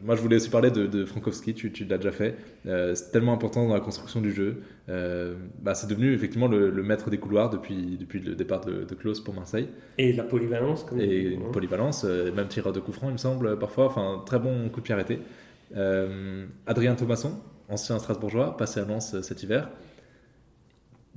moi, 0.03 0.15
je 0.15 0.21
voulais 0.21 0.37
aussi 0.37 0.49
parler 0.49 0.71
de, 0.71 0.87
de 0.87 1.05
Frankowski, 1.05 1.53
tu, 1.53 1.71
tu 1.71 1.85
l'as 1.85 1.97
déjà 1.97 2.11
fait. 2.11 2.35
Euh, 2.65 2.95
c'est 2.95 3.11
tellement 3.11 3.33
important 3.33 3.67
dans 3.67 3.73
la 3.73 3.79
construction 3.79 4.21
du 4.21 4.31
jeu. 4.31 4.61
Euh, 4.89 5.35
bah, 5.61 5.75
c'est 5.75 5.87
devenu 5.87 6.13
effectivement 6.13 6.47
le, 6.47 6.69
le 6.69 6.83
maître 6.83 7.09
des 7.09 7.17
couloirs 7.17 7.49
depuis, 7.49 7.97
depuis 7.97 8.19
le 8.19 8.35
départ 8.35 8.61
de, 8.61 8.83
de 8.83 8.95
Klose 8.95 9.21
pour 9.21 9.33
Marseille. 9.33 9.67
Et 9.97 10.13
la 10.13 10.23
polyvalence, 10.23 10.83
comme 10.83 10.99
Et 11.01 11.33
une 11.33 11.51
polyvalence, 11.51 12.05
euh, 12.05 12.31
même 12.31 12.47
tireur 12.47 12.73
de 12.73 12.79
coup 12.79 12.93
franc, 12.93 13.09
il 13.09 13.13
me 13.13 13.17
semble, 13.17 13.59
parfois. 13.59 13.85
Enfin, 13.85 14.23
très 14.25 14.39
bon 14.39 14.69
coup 14.69 14.79
de 14.79 14.85
pied 14.85 14.93
arrêté. 14.93 15.19
Adrien 16.67 16.95
Thomasson, 16.95 17.39
ancien 17.67 17.97
Strasbourgeois, 17.97 18.55
passé 18.57 18.79
à 18.79 18.85
Lens 18.85 19.19
cet 19.21 19.41
hiver. 19.43 19.69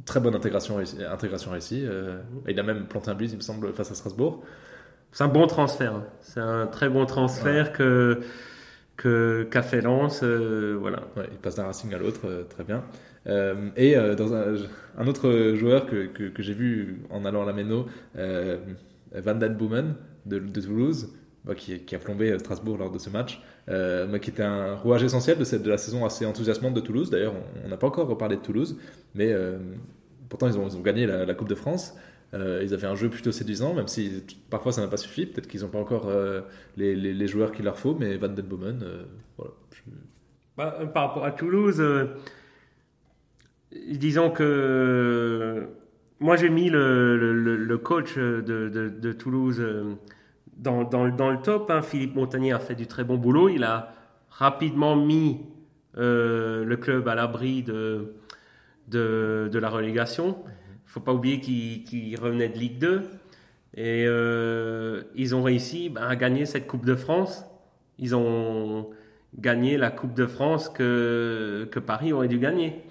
Très 0.05 0.21
bonne 0.21 0.35
intégration 0.35 0.77
réussie. 0.77 0.97
Intégration 1.05 1.51
réussie. 1.51 1.83
euh, 1.85 2.19
il 2.47 2.59
a 2.61 2.63
même 2.63 2.87
planté 2.87 3.11
un 3.11 3.15
but, 3.15 3.31
il 3.31 3.37
me 3.37 3.41
semble, 3.43 3.73
face 3.73 3.91
à 3.91 3.95
Strasbourg. 3.95 4.43
C'est 5.17 5.25
un 5.25 5.29
bon 5.29 5.47
transfert. 5.47 5.95
hein. 5.95 6.05
C'est 6.21 6.41
un 6.41 6.67
très 6.67 6.91
bon 6.91 7.07
transfert 7.07 7.73
que 7.73 8.21
que 8.99 9.45
qu'a 9.51 9.63
fait 9.63 9.81
Lens. 9.81 10.21
euh, 10.23 10.77
voilà. 10.79 11.05
Ouais, 11.17 11.27
il 11.33 11.39
passe 11.39 11.55
d'un 11.55 11.65
Racing 11.65 11.95
à 11.95 11.97
l'autre, 11.99 12.21
euh, 12.27 12.43
très 12.45 12.65
bien. 12.65 12.85
Euh, 13.27 13.71
et 13.79 13.97
euh, 13.97 14.15
dans 14.15 14.35
un, 14.35 14.57
un 14.99 15.07
autre 15.07 15.55
joueur 15.55 15.87
que, 15.87 16.05
que, 16.09 16.25
que 16.25 16.43
j'ai 16.43 16.53
vu 16.53 17.01
en 17.09 17.25
allant 17.25 17.49
à 17.49 17.51
la 17.51 17.55
euh, 18.19 18.59
Van 19.15 19.35
Den 19.35 19.55
Boomen 19.55 19.95
de, 20.27 20.39
de 20.39 20.61
Toulouse, 20.61 21.09
bah, 21.47 21.55
qui, 21.55 21.79
qui 21.81 21.95
a 21.95 21.99
plombé 21.99 22.39
Strasbourg 22.39 22.77
lors 22.77 22.91
de 22.91 22.99
ce 22.99 23.09
match, 23.09 23.41
mais 23.69 24.21
qui 24.21 24.29
était 24.29 24.43
un 24.43 24.75
rouage 24.75 25.03
essentiel 25.03 25.39
de, 25.39 25.45
cette, 25.45 25.63
de 25.63 25.71
la 25.71 25.79
saison 25.79 26.05
assez 26.05 26.27
enthousiasmante 26.27 26.75
de 26.75 26.81
Toulouse. 26.81 27.09
D'ailleurs, 27.09 27.33
on- 27.65 27.69
n'a 27.71 27.79
pas 27.79 27.87
encore 27.87 28.07
reparlé 28.07 28.37
de 28.37 28.43
Toulouse, 28.43 28.77
mais 29.15 29.35
pourtant 30.29 30.47
ils 30.47 30.59
ont, 30.59 30.69
ils 30.69 30.77
ont 30.77 30.83
gagné 30.83 31.07
la, 31.07 31.25
la 31.25 31.35
Coupe 31.35 31.49
de 31.49 31.55
France. 31.55 31.95
Euh, 32.35 32.61
ils 32.63 32.75
avaient 32.75 32.87
un 32.87 32.95
jeu 32.97 33.09
plutôt 33.09 33.33
séduisant, 33.33 33.75
même 33.75 33.89
si 33.89 34.25
parfois 34.51 34.73
ça 34.73 34.81
n'a 34.81 34.89
pas 34.89 34.97
suffi. 34.97 35.27
Peut-être 35.27 35.47
qu'ils 35.47 35.63
n'ont 35.63 35.69
pas 35.69 35.79
encore 35.79 36.09
euh, 36.09 36.41
les, 36.77 37.27
joueurs 37.27 37.53
qu'il 37.53 37.65
leur 37.65 37.79
faut, 37.79 37.95
mais 37.95 38.17
Van 38.17 38.29
Den 38.29 38.45
Boomen, 38.45 38.83
euh, 38.83 39.05
voilà. 39.37 39.53
Bah, 40.57 40.77
euh, 40.81 40.87
par 40.87 41.09
rapport 41.09 41.25
à 41.25 41.33
Toulouse, 41.33 41.83
disons 43.73 44.31
que 44.31 45.69
moi 46.19 46.37
j'ai 46.37 46.49
mis 46.49 46.69
le, 46.71 47.77
coach 47.83 48.17
de, 48.17 49.13
Toulouse 49.13 49.63
dans, 50.57 50.81
le 50.83 51.43
top. 51.43 51.71
hein. 51.71 51.83
Philippe 51.83 52.17
Montagnier 52.17 52.53
a 52.53 52.59
fait 52.59 52.75
du 52.75 52.87
très 52.87 53.05
bon 53.05 53.19
boulot. 53.19 53.49
Il 53.51 53.63
a 53.63 53.95
rapidement 54.31 54.97
mis 54.97 55.43
le 55.95 56.75
club 56.75 57.07
à 57.07 57.15
l'abri 57.15 57.63
de 57.63 58.11
la 58.91 59.71
relégation. 59.71 60.37
Faut 60.97 61.01
pas 61.01 61.13
oublier 61.13 61.41
qu'ils 61.41 62.19
revenaient 62.19 62.49
de 62.49 62.57
Ligue 62.57 62.79
2. 62.79 63.03
Et 63.77 64.07
euh, 64.07 65.03
ils 65.15 65.35
ont 65.35 65.43
réussi 65.43 65.91
ben, 65.91 66.01
à 66.01 66.17
gagner 66.17 66.47
cette 66.47 66.67
Coupe 66.67 66.87
de 66.87 66.95
France. 66.95 67.45
Ils 67.99 68.17
ont 68.17 68.89
gagné 69.39 69.77
la 69.77 69.91
Coupe 69.91 70.15
de 70.15 70.25
France 70.25 70.71
que, 70.71 71.69
que 71.71 71.79
Paris 71.79 72.15
aurait 72.15 72.29
dû 72.29 72.39
gagner 72.39 72.83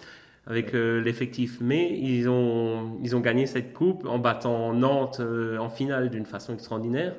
avec 0.46 0.76
euh, 0.76 1.02
l'effectif. 1.02 1.58
Mais 1.62 1.98
ils 1.98 2.30
ont, 2.30 3.00
ils 3.04 3.16
ont 3.16 3.22
gagné 3.22 3.48
cette 3.48 3.74
Coupe 3.74 4.06
en 4.06 4.20
battant 4.20 4.72
Nantes 4.74 5.20
euh, 5.20 5.58
en 5.58 5.70
finale 5.70 6.12
d'une 6.12 6.28
façon 6.28 6.54
extraordinaire. 6.54 7.16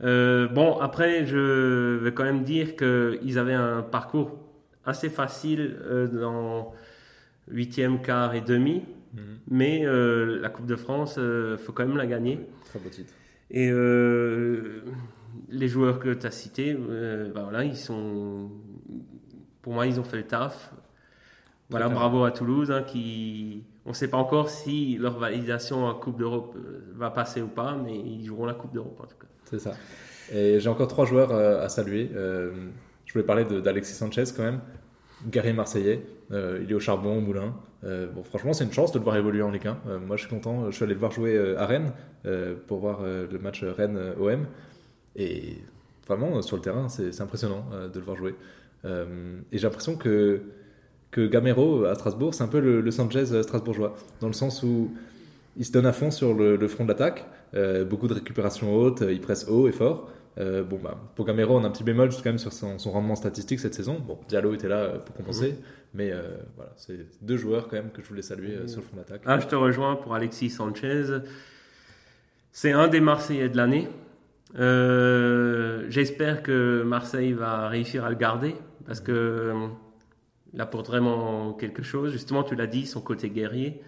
Mhm. 0.00 0.54
bon, 0.54 0.78
après, 0.78 1.26
je 1.26 1.96
vais 1.96 2.12
quand 2.12 2.22
même 2.22 2.44
dire 2.44 2.76
qu'ils 2.76 3.40
avaient 3.40 3.54
un 3.54 3.82
parcours 3.82 4.38
assez 4.84 5.08
facile 5.08 5.76
dans 6.12 6.72
huitième, 7.50 8.00
quart 8.00 8.36
et 8.36 8.40
demi. 8.40 8.84
Mhm. 9.16 9.22
Mais 9.50 9.84
la 9.84 10.48
Coupe 10.48 10.66
de 10.66 10.76
France, 10.76 11.18
il 11.18 11.58
faut 11.58 11.72
quand 11.72 11.86
même 11.86 11.96
la 11.96 12.06
gagner. 12.06 12.38
Et 13.50 13.70
euh, 13.70 14.82
les 15.48 15.68
joueurs 15.68 15.98
que 15.98 16.12
tu 16.12 16.26
as 16.26 16.30
cités, 16.30 16.76
euh, 16.78 17.30
bah 17.32 17.42
voilà, 17.44 17.64
ils 17.64 17.76
sont, 17.76 18.50
pour 19.62 19.72
moi, 19.72 19.86
ils 19.86 20.00
ont 20.00 20.04
fait 20.04 20.16
le 20.16 20.26
taf. 20.26 20.72
Voilà, 21.68 21.88
bravo 21.88 22.22
à 22.22 22.30
Toulouse, 22.30 22.70
hein, 22.70 22.84
qui, 22.84 23.64
on 23.84 23.88
ne 23.88 23.94
sait 23.94 24.08
pas 24.08 24.18
encore 24.18 24.50
si 24.50 24.98
leur 24.98 25.18
validation 25.18 25.84
en 25.84 25.94
Coupe 25.94 26.16
d'Europe 26.16 26.54
euh, 26.56 26.92
va 26.94 27.10
passer 27.10 27.42
ou 27.42 27.48
pas, 27.48 27.76
mais 27.76 27.96
ils 27.96 28.24
joueront 28.24 28.46
la 28.46 28.54
Coupe 28.54 28.72
d'Europe 28.72 29.00
en 29.02 29.06
tout 29.06 29.16
cas. 29.18 29.26
C'est 29.44 29.58
ça. 29.58 29.74
Et 30.32 30.60
j'ai 30.60 30.68
encore 30.68 30.86
trois 30.86 31.06
joueurs 31.06 31.32
à 31.32 31.68
saluer. 31.68 32.10
je 32.12 33.12
voulais 33.12 33.24
parler 33.24 33.44
d'Alexis 33.44 33.94
Sanchez 33.94 34.24
quand 34.36 34.42
même, 34.42 34.60
guerrier 35.26 35.52
marseillais. 35.52 36.02
il 36.30 36.66
est 36.68 36.74
au 36.74 36.80
charbon, 36.80 37.18
au 37.18 37.20
moulin. 37.20 37.54
Euh, 37.86 38.08
bon, 38.08 38.22
franchement, 38.24 38.52
c'est 38.52 38.64
une 38.64 38.72
chance 38.72 38.92
de 38.92 38.98
le 38.98 39.04
voir 39.04 39.16
évoluer 39.16 39.42
en 39.42 39.50
Ligue 39.50 39.66
1. 39.66 39.78
Euh, 39.86 39.98
moi, 39.98 40.16
je 40.16 40.22
suis 40.22 40.30
content. 40.30 40.70
Je 40.70 40.74
suis 40.74 40.84
allé 40.84 40.94
le 40.94 41.00
voir 41.00 41.12
jouer 41.12 41.36
euh, 41.36 41.58
à 41.58 41.66
Rennes 41.66 41.92
pour 42.66 42.78
voir 42.78 43.02
le 43.02 43.38
match 43.38 43.62
Rennes-OM. 43.62 44.46
Et 45.14 45.58
vraiment, 46.08 46.42
sur 46.42 46.56
le 46.56 46.62
terrain, 46.62 46.88
c'est 46.88 47.20
impressionnant 47.20 47.64
de 47.72 47.98
le 48.00 48.04
voir 48.04 48.16
jouer. 48.16 48.34
et 48.84 48.88
j'ai 49.52 49.62
l'impression 49.62 49.94
que, 49.94 50.40
que 51.12 51.24
Gamero 51.28 51.84
à 51.84 51.94
Strasbourg, 51.94 52.34
c'est 52.34 52.42
un 52.42 52.48
peu 52.48 52.58
le, 52.58 52.90
Sanchez 52.90 53.26
strasbourgeois, 53.44 53.94
dans 54.20 54.26
le 54.26 54.32
sens 54.32 54.64
où 54.64 54.90
il 55.56 55.64
se 55.64 55.70
donne 55.70 55.86
à 55.86 55.92
fond 55.92 56.10
sur 56.10 56.34
le, 56.34 56.56
le 56.56 56.66
front 56.66 56.82
de 56.82 56.88
l'attaque, 56.88 57.24
beaucoup 57.88 58.08
de 58.08 58.14
récupération 58.14 58.74
haute, 58.74 59.04
il 59.08 59.20
presse 59.20 59.46
haut 59.48 59.68
et 59.68 59.72
fort. 59.72 60.10
Euh, 60.38 60.62
bon, 60.62 60.78
bah, 60.78 60.98
on 61.18 61.64
a 61.64 61.66
un 61.66 61.70
petit 61.70 61.84
bémol 61.84 62.10
quand 62.10 62.26
même 62.26 62.38
sur 62.38 62.52
son, 62.52 62.76
rendement 62.90 63.16
statistique 63.16 63.58
cette 63.58 63.74
saison. 63.74 63.98
Bon, 63.98 64.18
Diallo 64.28 64.52
était 64.54 64.68
là 64.68 64.80
euh, 64.80 64.98
pour 64.98 65.14
compenser, 65.14 65.52
mhm. 65.52 65.58
mais 65.94 66.10
euh, 66.12 66.36
voilà, 66.56 66.72
c'est 66.76 67.06
deux 67.22 67.38
joueurs 67.38 67.68
quand 67.68 67.76
même 67.76 67.90
que 67.90 68.02
je 68.02 68.08
voulais 68.08 68.22
saluer 68.22 68.68
sur 68.68 68.80
le 68.80 68.86
front 68.86 68.96
d'attaque. 68.96 69.22
Ah, 69.24 69.40
je 69.40 69.46
te 69.46 69.54
rejoins 69.54 69.96
pour 69.96 70.14
Alexis 70.14 70.50
Sanchez. 70.50 71.04
C'est 72.52 72.72
un 72.72 72.88
des 72.88 73.00
Marseillais 73.00 73.48
de 73.48 73.56
l'année. 73.56 73.88
J'espère 75.88 76.42
que 76.42 76.82
Marseille 76.82 77.32
va 77.32 77.68
réussir 77.68 78.04
à 78.04 78.10
le 78.10 78.16
garder 78.16 78.56
parce 78.86 79.00
que 79.00 79.52
il 80.52 80.60
apporte 80.60 80.86
vraiment 80.86 81.52
quelque 81.54 81.82
chose. 81.82 82.12
Justement, 82.12 82.42
tu 82.42 82.54
l'as 82.54 82.66
dit, 82.66 82.86
son 82.86 83.00
côté 83.00 83.30
guerrier. 83.30 83.80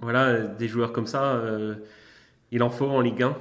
voilà, 0.00 0.40
des 0.40 0.68
joueurs 0.68 0.92
comme 0.92 1.06
ça, 1.06 1.42
il 2.50 2.62
en 2.62 2.70
faut 2.70 2.86
en 2.86 3.02
Ligue 3.02 3.22
1. 3.22 3.36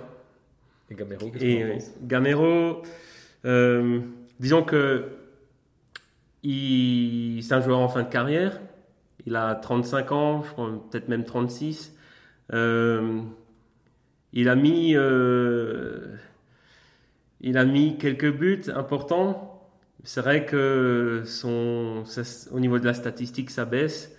Et 0.89 0.95
Gamero, 0.95 1.31
qu'est-ce 1.31 2.89
euh, 3.45 3.99
disons 4.39 4.63
que 4.63 5.05
c'est 6.43 7.53
un 7.53 7.61
joueur 7.61 7.79
en 7.79 7.89
fin 7.89 8.03
de 8.03 8.09
carrière. 8.09 8.59
Il 9.25 9.35
a 9.35 9.55
35 9.55 10.11
ans, 10.11 10.43
je 10.43 10.51
crois 10.51 10.87
peut-être 10.91 11.07
même 11.07 11.25
36. 11.25 11.95
Euh, 12.53 13.21
il 14.33 14.49
a 14.49 14.55
mis, 14.55 14.95
euh, 14.95 16.15
il 17.41 17.57
a 17.57 17.65
mis 17.65 17.97
quelques 17.97 18.31
buts 18.31 18.65
importants. 18.75 19.67
C'est 20.03 20.21
vrai 20.21 20.45
que 20.45 21.23
son, 21.25 22.03
au 22.51 22.59
niveau 22.59 22.77
de 22.77 22.85
la 22.85 22.93
statistique, 22.93 23.49
ça 23.49 23.65
baisse. 23.65 24.15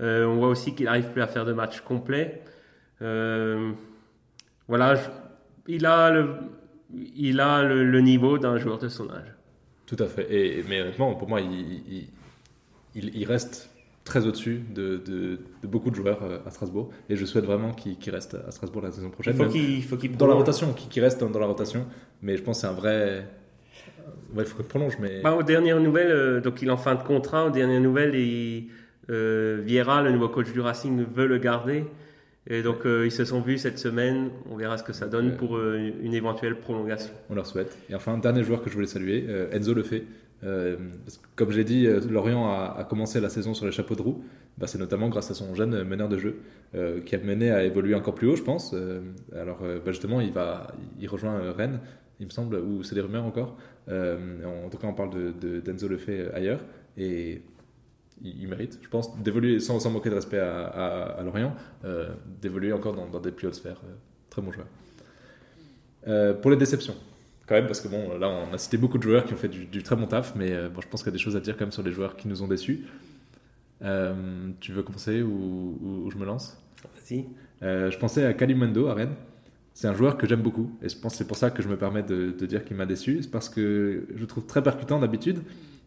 on 0.00 0.34
voit 0.36 0.48
aussi 0.48 0.74
qu'il 0.74 0.86
n'arrive 0.86 1.10
plus 1.12 1.22
à 1.22 1.28
faire 1.28 1.44
de 1.44 1.52
matchs 1.52 1.80
complets. 1.80 2.42
voilà, 3.00 4.96
je, 4.96 5.00
il 5.68 5.86
a 5.86 6.10
le, 6.10 6.34
il 7.16 7.40
a 7.40 7.62
le, 7.62 8.00
niveau 8.00 8.38
d'un 8.38 8.56
joueur 8.56 8.78
de 8.78 8.88
son 8.88 9.08
âge. 9.10 9.34
Tout 9.86 9.96
à 10.00 10.06
fait. 10.06 10.26
Et, 10.30 10.64
mais 10.68 10.80
honnêtement, 10.80 11.14
pour 11.14 11.28
moi, 11.28 11.40
il, 11.40 12.08
il, 12.94 13.24
reste 13.26 13.70
très 14.04 14.26
au-dessus 14.26 14.62
de, 14.74 14.96
de, 14.96 15.38
beaucoup 15.64 15.90
de 15.90 15.94
joueurs 15.94 16.22
euh, 16.22 16.38
à 16.46 16.50
Strasbourg. 16.50 16.90
Et 17.08 17.16
je 17.16 17.24
souhaite 17.24 17.44
vraiment 17.44 17.72
qu'il 17.72 18.12
reste 18.12 18.36
à 18.46 18.50
Strasbourg 18.50 18.82
la 18.82 18.90
saison 18.90 19.10
prochaine. 19.10 19.36
Il 19.54 19.84
faut 19.84 19.96
qu'il 19.96 20.16
dans 20.16 20.26
la 20.26 20.34
rotation, 20.34 20.72
qu'il 20.72 21.02
reste 21.02 21.22
dans, 21.22 21.38
la 21.38 21.46
rotation. 21.46 21.86
Mais 22.22 22.36
je 22.36 22.42
pense 22.42 22.58
que 22.58 22.60
c'est 22.62 22.66
un 22.66 22.72
vrai. 22.72 23.26
il 24.36 24.44
faut 24.44 24.56
qu'il 24.56 24.66
prolonge. 24.66 24.96
Mais... 25.00 25.20
Bah, 25.22 25.34
aux 25.34 25.42
dernières 25.42 25.80
nouvelles, 25.80 26.10
euh, 26.10 26.40
donc 26.40 26.62
il 26.62 26.68
est 26.68 26.72
en 26.72 26.78
fin 26.78 26.94
de 26.94 27.02
contrat. 27.02 27.46
Aux 27.46 27.50
dernières 27.50 27.80
nouvelles, 27.80 28.14
et, 28.14 28.68
euh, 29.10 29.60
Vieira, 29.64 30.02
le 30.02 30.12
nouveau 30.12 30.28
coach 30.28 30.50
du 30.52 30.60
Racing, 30.60 31.04
veut 31.14 31.26
le 31.26 31.38
garder. 31.38 31.84
Et 32.50 32.62
donc, 32.62 32.86
euh, 32.86 33.04
ils 33.04 33.12
se 33.12 33.24
sont 33.26 33.42
vus 33.42 33.58
cette 33.58 33.78
semaine. 33.78 34.30
On 34.50 34.56
verra 34.56 34.78
ce 34.78 34.82
que 34.82 34.94
ça 34.94 35.06
donne 35.06 35.36
pour 35.36 35.56
euh, 35.56 35.92
une 36.02 36.14
éventuelle 36.14 36.56
prolongation. 36.56 37.12
On 37.28 37.34
leur 37.34 37.46
souhaite. 37.46 37.76
Et 37.90 37.94
enfin, 37.94 38.16
dernier 38.16 38.42
joueur 38.42 38.62
que 38.62 38.70
je 38.70 38.74
voulais 38.74 38.86
saluer, 38.86 39.26
euh, 39.28 39.50
Enzo 39.52 39.74
Lefebvre. 39.74 40.06
Parce 40.40 41.18
que, 41.18 41.26
comme 41.36 41.50
j'ai 41.50 41.64
dit, 41.64 41.86
Lorient 42.08 42.48
a, 42.48 42.86
commencé 42.88 43.20
la 43.20 43.28
saison 43.28 43.54
sur 43.54 43.66
les 43.66 43.72
chapeaux 43.72 43.96
de 43.96 44.02
roue. 44.02 44.24
Bah, 44.56 44.66
c'est 44.66 44.78
notamment 44.78 45.08
grâce 45.08 45.30
à 45.30 45.34
son 45.34 45.54
jeune 45.54 45.82
meneur 45.82 46.08
de 46.08 46.16
jeu 46.16 46.36
qui 47.04 47.14
a 47.16 47.18
mené 47.18 47.50
à 47.50 47.64
évoluer 47.64 47.96
encore 47.96 48.14
plus 48.14 48.28
haut, 48.28 48.36
je 48.36 48.44
pense. 48.44 48.72
alors, 49.34 49.58
bah, 49.62 49.90
justement, 49.90 50.20
il, 50.20 50.30
va, 50.30 50.68
il 51.00 51.08
rejoint 51.08 51.52
Rennes, 51.52 51.80
il 52.20 52.26
me 52.26 52.30
semble, 52.30 52.54
ou 52.54 52.84
c'est 52.84 52.94
des 52.94 53.00
rumeurs 53.00 53.24
encore. 53.24 53.56
en 53.88 54.68
tout 54.70 54.78
cas, 54.78 54.86
on 54.86 54.94
parle 54.94 55.10
d'Enzo 55.10 55.88
de, 55.88 55.92
Lefebvre 55.94 56.32
ailleurs. 56.32 56.60
Et 56.96 57.42
il, 58.22 58.48
mérite, 58.48 58.78
je 58.82 58.88
pense, 58.88 59.16
d'évoluer, 59.18 59.60
sans, 59.60 59.78
sans, 59.80 59.90
manquer 59.90 60.10
de 60.10 60.14
respect 60.14 60.38
à, 60.38 61.20
Lorient, 61.24 61.54
euh, 61.84 62.08
d'évoluer 62.40 62.72
encore 62.72 62.94
dans, 62.94 63.20
des 63.20 63.32
plus 63.32 63.46
hautes 63.46 63.54
sphères. 63.54 63.80
Euh, 63.84 63.94
très 64.30 64.42
bon 64.42 64.52
joueur. 64.52 64.66
Euh, 66.06 66.34
pour 66.34 66.50
les 66.50 66.56
déceptions, 66.56 66.94
quand 67.46 67.54
même, 67.54 67.66
parce 67.66 67.80
que 67.80 67.88
bon, 67.88 68.18
là, 68.18 68.28
on 68.28 68.52
a 68.52 68.58
cité 68.58 68.76
beaucoup 68.76 68.98
de 68.98 69.02
joueurs 69.02 69.24
qui 69.24 69.34
ont 69.34 69.36
fait 69.36 69.48
du, 69.48 69.82
très 69.82 69.96
bon 69.96 70.06
taf, 70.06 70.34
mais 70.34 70.68
bon, 70.68 70.80
je 70.80 70.88
pense 70.88 71.02
qu'il 71.02 71.10
y 71.10 71.14
a 71.14 71.16
des 71.16 71.22
choses 71.22 71.36
à 71.36 71.40
dire 71.40 71.56
quand 71.56 71.64
même 71.64 71.72
sur 71.72 71.82
les 71.82 71.92
joueurs 71.92 72.16
qui 72.16 72.28
nous 72.28 72.42
ont 72.42 72.48
déçus. 72.48 72.84
tu 73.80 74.72
veux 74.72 74.82
commencer 74.82 75.22
ou, 75.22 76.08
je 76.12 76.18
me 76.18 76.24
lance? 76.24 76.58
Vas-y. 76.94 77.26
je 77.62 77.98
pensais 77.98 78.24
à 78.24 78.34
Kalimando 78.34 78.88
à 78.88 78.94
Rennes. 78.94 79.14
C'est 79.74 79.86
un 79.86 79.94
joueur 79.94 80.18
que 80.18 80.26
j'aime 80.26 80.42
beaucoup 80.42 80.76
et 80.82 80.88
je 80.88 80.96
pense 80.98 81.12
que 81.12 81.18
c'est 81.18 81.26
pour 81.28 81.36
ça 81.36 81.52
que 81.52 81.62
je 81.62 81.68
me 81.68 81.76
permets 81.76 82.02
de, 82.02 82.32
de 82.36 82.46
dire 82.46 82.64
qu'il 82.64 82.76
m'a 82.76 82.84
déçu. 82.84 83.22
C'est 83.22 83.30
parce 83.30 83.48
que 83.48 84.08
je 84.12 84.20
le 84.20 84.26
trouve 84.26 84.44
très 84.44 84.60
percutant 84.60 84.98
d'habitude, 84.98 85.38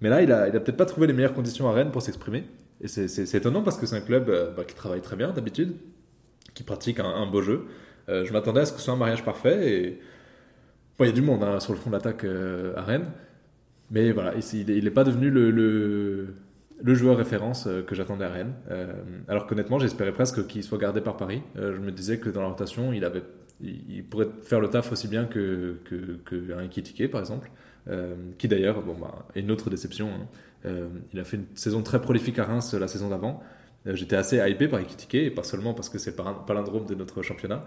mais 0.02 0.10
là, 0.10 0.22
il 0.24 0.32
a, 0.32 0.50
peut-être 0.50 0.78
pas 0.78 0.86
trouvé 0.86 1.08
les 1.08 1.14
meilleures 1.14 1.34
conditions 1.34 1.70
à 1.70 1.74
Rennes 1.74 1.92
pour 1.92 2.02
s'exprimer. 2.02 2.44
Et 2.82 2.88
c'est 2.88 3.36
étonnant 3.36 3.62
parce 3.62 3.78
que 3.78 3.86
c'est 3.86 3.96
un 3.96 4.02
club 4.02 4.30
euh, 4.30 4.52
bah, 4.52 4.64
qui 4.66 4.74
travaille 4.74 5.02
très 5.02 5.16
bien 5.16 5.32
d'habitude, 5.32 5.76
qui 6.56 6.64
pratique 6.64 7.00
un, 7.00 7.28
beau 7.28 7.44
jeu. 7.44 7.68
Euh, 8.10 8.26
je 8.26 8.34
m'attendais 8.34 8.62
à 8.62 8.66
ce 8.66 8.74
que 8.74 8.80
ce 8.80 8.86
soit 8.86 8.96
un 8.96 8.98
mariage 8.98 9.24
parfait. 9.24 10.00
Il 11.00 11.06
y 11.06 11.10
a 11.10 11.12
du 11.12 11.22
monde 11.22 11.44
hein, 11.44 11.60
sur 11.60 11.74
le 11.74 11.80
front 11.80 11.92
d'attaque 11.92 12.24
euh, 12.24 12.74
à 12.76 12.82
Rennes. 12.82 13.06
Mais 13.92 14.12
voilà, 14.12 14.34
il 14.54 14.84
n'est 14.84 14.90
pas 14.90 15.04
devenu 15.04 15.30
le, 15.30 16.34
joueur 16.84 17.18
référence 17.18 17.68
que 17.86 17.94
j'attendais 17.94 18.26
à 18.26 18.30
Rennes. 18.30 18.54
alors 19.28 19.46
qu'honnêtement, 19.46 19.80
j'espérais 19.80 20.14
presque 20.14 20.48
qu'il 20.48 20.64
soit 20.64 20.78
gardé 20.78 21.02
par 21.02 21.18
Paris. 21.18 21.42
je 21.56 21.78
me 21.78 21.92
disais 21.92 22.18
que 22.18 22.30
dans 22.30 22.42
la 22.42 22.48
rotation, 22.48 22.94
il, 22.94 24.04
pourrait 24.06 24.30
faire 24.44 24.62
le 24.62 24.70
taf 24.70 24.94
aussi 24.94 25.10
bien 25.10 25.26
qu'un 25.26 25.76
que, 25.84 26.20
que, 26.24 27.08
par 27.08 27.20
exemple. 27.20 27.52
Euh, 27.90 28.14
qui 28.38 28.48
d'ailleurs 28.48 28.84
bah, 28.84 29.26
est 29.36 29.40
une 29.40 29.50
autre 29.50 29.70
déception. 29.70 30.10
Hein. 30.10 30.28
Euh, 30.66 30.88
il 31.14 31.20
a 31.20 31.24
fait 31.24 31.38
une 31.38 31.48
saison 31.56 31.82
très 31.82 32.00
prolifique 32.00 32.38
à 32.38 32.44
Reims 32.44 32.74
la 32.76 32.88
saison 32.88 33.10
d'avant. 33.10 33.42
Euh, 33.88 33.96
j'étais 33.96 34.16
assez 34.16 34.38
hypé 34.38 34.68
par 34.68 34.80
Ekitike, 34.80 35.16
et 35.16 35.32
pas 35.32 35.42
seulement 35.42 35.74
parce 35.74 35.90
que 35.90 35.98
c'est 35.98 36.16
le 36.16 36.24
palindrome 36.46 36.86
de 36.86 36.94
notre 36.94 37.24
championnat. 37.24 37.66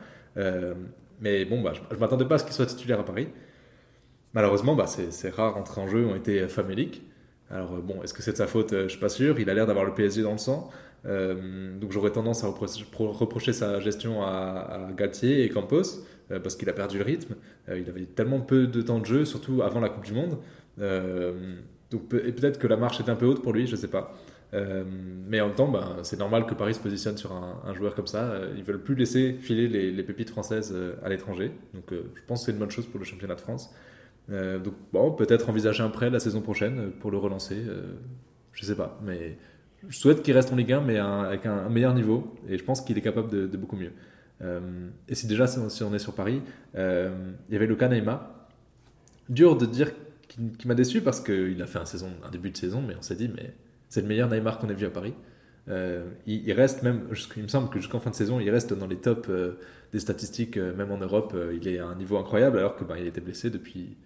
mais 1.21 1.45
bon, 1.45 1.63
bah, 1.63 1.73
je 1.75 1.95
ne 1.95 2.01
m'attendais 2.01 2.27
pas 2.27 2.37
à 2.37 2.39
ce 2.39 2.45
qu'il 2.45 2.53
soit 2.53 2.67
titulaire 2.67 3.01
à 3.01 3.05
Paris. 3.05 3.29
Malheureusement, 4.35 4.77
bah, 4.77 4.87
rares 5.37 5.57
entrées 5.57 5.81
en 5.81 5.89
jeu 5.89 6.07
ont 6.07 6.15
été 6.15 6.47
faméliques. 6.49 7.03
Alors 7.51 7.77
bon, 7.83 8.03
est-ce 8.03 8.15
que 8.15 8.23
c'est 8.23 8.33
de 8.33 8.37
sa 8.37 8.47
faute? 8.47 8.71
Je 8.73 8.89
suis 8.89 9.01
pas 9.01 9.09
sûr. 9.09 9.39
Il 9.41 9.51
a 9.51 9.55
l'air 9.55 9.67
d'avoir 9.67 9.85
le 9.85 9.95
PSG 9.95 10.23
dans 10.23 10.33
le 10.33 10.39
sang. 10.39 10.71
donc 11.05 11.91
j'aurais 11.91 12.13
tendance 12.13 12.45
à 12.45 12.47
reprocher, 12.47 13.53
sa 13.53 13.81
gestion 13.81 14.23
à, 14.23 14.89
à 14.89 14.93
Galtier 14.93 15.45
et 15.45 15.49
Campos. 15.49 16.05
Euh, 16.31 16.41
parce 16.41 16.57
qu'il 16.57 16.69
a 16.71 16.73
perdu 16.73 16.99
le 16.99 17.05
rythme. 17.05 17.35
Euh, 17.69 17.79
il 17.79 17.89
avait 17.89 18.07
tellement 18.07 18.41
peu 18.41 18.67
de 18.67 18.81
temps 18.83 18.99
de 18.99 19.07
jeu, 19.07 19.25
surtout 19.25 19.63
avant 19.63 19.81
la 19.81 19.89
Coupe 19.89 20.05
du 20.05 20.13
Monde. 20.13 20.39
Euh, 20.81 21.33
donc, 21.91 22.09
peut-être 22.09 22.59
que 22.59 22.67
la 22.67 22.77
marche 22.77 22.99
est 23.01 23.09
un 23.09 23.15
peu 23.15 23.27
haute 23.27 23.43
pour 23.43 23.53
lui, 23.53 23.67
je 23.67 23.73
ne 23.73 23.77
sais 23.77 23.89
pas. 23.89 24.15
mais 24.53 25.41
en 25.41 25.49
même 25.49 25.57
temps, 25.57 25.69
ben, 25.69 25.99
c'est 26.03 26.19
normal 26.19 26.47
que 26.47 26.55
Paris 26.55 26.75
se 26.75 26.81
positionne 26.81 27.17
sur 27.17 27.33
un, 27.33 27.75
joueur 27.75 27.95
comme 27.95 28.07
ça. 28.07 28.41
ils 28.57 28.63
veulent 28.63 28.83
plus 28.83 28.95
laisser 28.95 29.35
filer 29.35 29.69
les, 29.69 30.03
pépites 30.03 30.31
françaises 30.31 30.75
à 31.05 31.09
l'étranger. 31.09 31.53
Donc 31.75 31.85
je 31.91 32.21
pense 32.27 32.41
que 32.41 32.47
c'est 32.47 32.53
une 32.53 32.59
bonne 32.59 32.71
chose 32.71 32.87
pour 32.87 32.99
le 32.99 33.05
championnat 33.05 33.35
de 33.35 33.41
France. 33.41 33.73
donc 34.29 34.75
bon, 34.93 35.13
peut-être 35.13 35.51
envisager 35.51 35.83
un 35.83 35.89
prêt 35.89 36.09
la 36.11 36.21
saison 36.21 36.41
prochaine 36.41 36.91
pour 37.01 37.11
le 37.11 37.19
relancer. 37.19 37.63
je 38.53 38.65
sais 38.65 38.77
pas, 38.77 38.99
mais 39.05 39.37
je 39.89 39.99
souhaite 39.99 40.23
qu'il 40.23 40.35
reste 40.35 40.53
en 40.53 40.57
Ligue 40.57 40.73
1, 40.73 40.81
mais 40.81 40.99
avec 40.99 41.47
un, 41.47 41.69
meilleur 41.69 41.95
niveau. 41.95 42.35
Et 42.49 42.59
je 42.59 42.65
pense 42.65 42.81
qu'il 42.81 42.97
est 42.99 43.03
capable 43.03 43.31
de, 43.31 43.57
beaucoup 43.57 43.77
mieux. 43.77 43.93
Et 44.41 45.15
si 45.15 45.27
déjà, 45.27 45.47
si 45.47 45.83
on 45.83 45.95
est 45.95 45.99
sur 45.99 46.15
Paris, 46.15 46.43
il 46.75 47.11
y 47.51 47.57
avait 47.57 47.67
Luka 47.67 47.89
Neymar. 47.89 48.31
Dur 49.29 49.57
de 49.57 49.65
dire 49.65 49.91
qu'il 50.29 50.69
m'a 50.69 50.75
déçu 50.75 51.01
parce 51.01 51.21
qu'il 51.21 51.61
a 51.63 51.67
fait 51.67 51.79
un, 51.79 51.87
saison, 51.87 52.11
un 52.25 52.31
début 52.31 52.51
de 52.51 52.57
saison, 52.57 52.83
mais 52.87 52.95
on 52.99 53.03
s'est 53.03 53.17
dit, 53.17 53.31
mais 53.35 53.55
c'est 53.89 54.03
le 54.03 54.09
meilleur 54.09 54.29
Neymar 54.29 54.59
qu'on 54.59 54.69
ait 54.69 54.75
vu 54.75 54.87
à 54.87 54.91
Paris. 54.91 55.15
Euh, 55.69 56.05
il, 56.27 56.53
reste 56.53 56.83
même, 56.83 57.09
il 57.37 57.43
me 57.43 57.49
semble 57.49 57.71
que 57.71 57.79
jusqu'en 57.79 58.01
fin 58.01 58.11
de 58.11 58.15
saison, 58.15 58.39
il 58.39 58.51
reste 58.51 58.75
dans 58.75 58.87
les 58.87 58.97
tops 58.97 59.29
euh, 59.31 59.59
des 59.93 60.01
statistiques, 60.01 60.57
euh, 60.57 60.75
même 60.75 60.91
en 60.91 60.99
Europe, 60.99 61.35
il 61.55 61.67
est 61.69 61.79
à 61.79 61.87
un 61.87 61.95
niveau 61.95 62.19
incroyable 62.19 62.59
alors 62.59 62.77
que 62.77 62.85
bah, 62.85 62.97
il 62.99 63.07
était 63.07 63.21
blessé 63.21 63.51
depuis, 63.51 63.97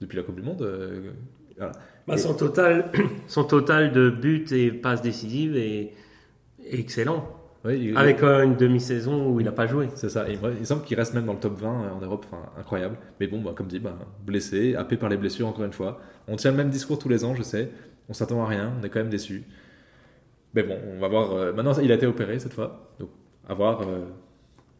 depuis 0.00 0.16
la 0.16 0.22
Coupe 0.24 0.36
du 0.36 0.42
Monde. 0.42 0.66
Bah, 2.06 2.16
son, 2.16 2.34
total, 2.34 2.90
son 3.28 3.44
total 3.44 3.92
de 3.92 4.10
buts 4.10 4.46
et 4.50 4.72
passes 4.72 5.02
décisives 5.02 5.56
est, 5.56 5.92
excellent. 6.64 7.28
Avec 7.64 8.22
une 8.22 8.56
demi-saison 8.56 9.30
où 9.30 9.40
il 9.40 9.44
n'a 9.44 9.52
pas 9.52 9.66
joué. 9.66 9.88
C'est 9.94 10.08
ça. 10.08 10.26
il 10.28 10.66
semble 10.66 10.82
qu'il 10.82 10.96
reste 10.96 11.14
même 11.14 11.26
dans 11.26 11.34
le 11.34 11.38
top 11.38 11.58
20 11.58 11.92
en 11.92 12.00
Europe. 12.00 12.26
Enfin, 12.28 12.42
incroyable. 12.58 12.96
Mais 13.20 13.28
bon, 13.28 13.40
bah, 13.40 13.52
comme 13.54 13.68
dit, 13.68 13.78
bah, 13.78 13.96
blessé, 14.24 14.74
happé 14.74 14.96
par 14.96 15.08
les 15.08 15.16
blessures 15.16 15.46
encore 15.46 15.64
une 15.64 15.72
fois. 15.72 16.00
On 16.26 16.36
tient 16.36 16.50
le 16.50 16.56
même 16.56 16.70
discours 16.70 16.98
tous 16.98 17.08
les 17.08 17.24
ans, 17.24 17.34
je 17.34 17.42
sais. 17.42 17.70
On 18.08 18.14
s'attend 18.14 18.42
à 18.42 18.46
rien. 18.46 18.72
On 18.80 18.84
est 18.84 18.88
quand 18.88 18.98
même 18.98 19.10
déçu. 19.10 19.44
Mais 20.54 20.64
bon, 20.64 20.76
on 20.96 20.98
va 20.98 21.08
voir. 21.08 21.32
Euh, 21.32 21.52
maintenant, 21.52 21.72
il 21.80 21.92
a 21.92 21.94
été 21.94 22.06
opéré 22.06 22.38
cette 22.38 22.54
fois. 22.54 22.90
Donc, 22.98 23.10
à 23.48 23.54
voir 23.54 23.82
euh, 23.82 24.06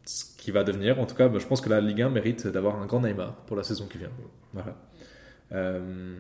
ce 0.05 0.25
qui 0.37 0.51
va 0.51 0.65
devenir. 0.65 0.99
En 0.99 1.07
tout 1.07 1.15
cas, 1.15 1.29
bah, 1.29 1.39
je 1.39 1.47
pense 1.47 1.61
que 1.61 1.71
la 1.71 1.81
Ligue 1.81 2.03
1 2.03 2.11
mérite 2.11 2.49
d'avoir 2.49 2.81
un 2.81 2.87
grand 2.87 3.01
Neymar 3.01 3.35
pour 3.47 3.57
la 3.57 3.63
saison 3.63 3.87
qui 3.87 3.99
vient. 3.99 4.11
Voilà. 4.53 4.77
Euh, 5.53 6.17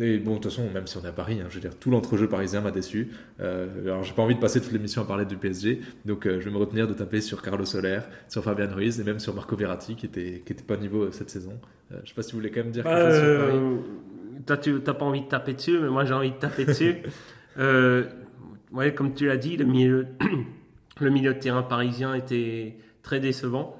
et 0.00 0.18
bon, 0.18 0.32
de 0.32 0.36
toute 0.36 0.52
façon, 0.52 0.68
même 0.72 0.86
si 0.86 0.96
on 0.96 1.04
est 1.04 1.08
à 1.08 1.12
Paris, 1.12 1.40
hein, 1.40 1.46
je 1.48 1.54
veux 1.54 1.60
dire, 1.60 1.76
tout 1.78 1.90
l'entrejeu 1.90 2.28
parisien 2.28 2.60
m'a 2.60 2.70
déçu. 2.70 3.10
alors, 3.38 4.02
j'ai 4.04 4.14
pas 4.14 4.22
envie 4.22 4.34
de 4.34 4.40
passer 4.40 4.60
toute 4.60 4.72
l'émission 4.72 5.02
à 5.02 5.04
parler 5.04 5.24
du 5.24 5.36
PSG, 5.36 5.80
donc 6.04 6.24
je 6.24 6.38
vais 6.38 6.50
me 6.50 6.58
retenir 6.58 6.86
de 6.86 6.94
taper 6.94 7.20
sur 7.20 7.42
Carlos 7.42 7.64
Soler, 7.64 8.00
sur 8.28 8.44
Fabien 8.44 8.72
Ruiz 8.72 9.00
et 9.00 9.04
même 9.04 9.18
sur 9.18 9.34
Marco 9.34 9.56
Verratti 9.56 9.96
qui 9.96 10.06
était, 10.06 10.42
qui 10.44 10.52
était 10.52 10.64
pas 10.64 10.76
niveau 10.76 11.10
cette 11.10 11.30
saison. 11.30 11.58
je 11.90 12.08
sais 12.08 12.14
pas 12.14 12.22
si 12.22 12.32
vous 12.32 12.38
voulez 12.38 12.50
quand 12.50 12.60
même 12.60 12.70
dire 12.70 12.84
quelque 12.84 13.10
chose 13.10 13.20
sur 13.20 13.38
Paris. 13.38 13.60
Toi, 14.46 14.56
tu 14.56 14.72
n'as 14.72 14.94
pas 14.94 15.04
envie 15.04 15.22
de 15.22 15.28
taper 15.28 15.54
dessus, 15.54 15.78
mais 15.78 15.88
moi 15.88 16.04
j'ai 16.04 16.14
envie 16.14 16.30
de 16.30 16.36
taper 16.36 16.64
dessus. 16.64 16.96
ouais, 18.72 18.94
comme 18.94 19.14
tu 19.14 19.26
l'as 19.26 19.36
dit, 19.36 19.56
le 19.56 19.64
milieu, 19.64 20.06
le 21.00 21.10
milieu 21.10 21.34
de 21.34 21.38
terrain 21.38 21.62
parisien 21.62 22.14
était 22.14 22.76
très 23.02 23.20
décevant. 23.20 23.76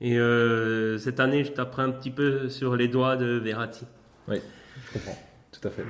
Et 0.00 0.18
euh, 0.18 0.96
cette 0.98 1.20
année, 1.20 1.44
je 1.44 1.52
taperai 1.52 1.82
un 1.82 1.90
petit 1.90 2.10
peu 2.10 2.48
sur 2.48 2.76
les 2.76 2.88
doigts 2.88 3.16
de 3.16 3.38
Verratti. 3.38 3.84
Oui, 4.28 4.38
je 4.86 4.92
comprends, 4.94 5.18
tout 5.60 5.68
à 5.68 5.70
fait. 5.70 5.84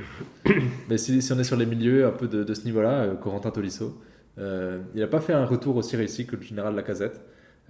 Mais 0.88 0.98
si, 0.98 1.20
on 1.32 1.38
est 1.38 1.44
sur 1.44 1.56
les 1.56 1.66
milieux 1.66 2.06
un 2.06 2.10
peu 2.10 2.26
de, 2.28 2.54
ce 2.54 2.64
niveau-là, 2.64 3.02
euh, 3.02 3.14
Corentin 3.14 3.50
Tolisso, 3.50 3.98
euh, 4.38 4.80
il 4.94 5.00
n'a 5.00 5.06
pas 5.06 5.20
fait 5.20 5.32
un 5.32 5.44
retour 5.44 5.76
aussi 5.76 5.96
réussi 5.96 6.26
que 6.26 6.36
le 6.36 6.42
général 6.42 6.74
Lacazette. 6.74 7.20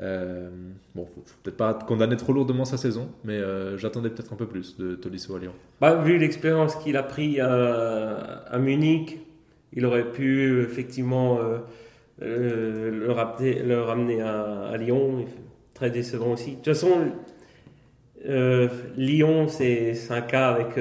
Euh, 0.00 0.48
bon, 0.94 1.04
faut, 1.04 1.22
faut 1.26 1.36
peut-être 1.42 1.58
pas 1.58 1.74
condamner 1.74 2.16
trop 2.16 2.32
lourdement 2.32 2.64
sa 2.64 2.78
saison, 2.78 3.08
mais 3.24 3.38
j'attendais 3.76 4.08
peut-être 4.08 4.32
un 4.32 4.36
peu 4.36 4.46
plus 4.46 4.78
de 4.78 4.94
Tolisso 4.94 5.34
à 5.34 5.38
Lyon. 5.38 5.52
Bah, 5.80 5.96
vu 5.96 6.16
l'expérience 6.16 6.76
qu'il 6.76 6.96
a 6.96 7.02
pris 7.02 7.38
à, 7.40 8.58
Munich, 8.58 9.18
il 9.72 9.84
aurait 9.84 10.10
pu 10.10 10.62
effectivement 10.62 11.38
euh, 11.38 11.58
euh, 12.22 12.90
le, 12.90 13.82
ramener, 13.82 14.20
à, 14.22 14.76
Lyon. 14.76 15.24
Très 15.74 15.90
décevant 15.90 16.32
aussi. 16.32 16.50
De 16.50 16.56
toute 16.56 16.66
façon, 16.66 17.10
euh, 18.28 18.68
Lyon, 18.96 19.48
c'est 19.48 19.96
un 20.10 20.20
cas 20.20 20.50
avec, 20.50 20.78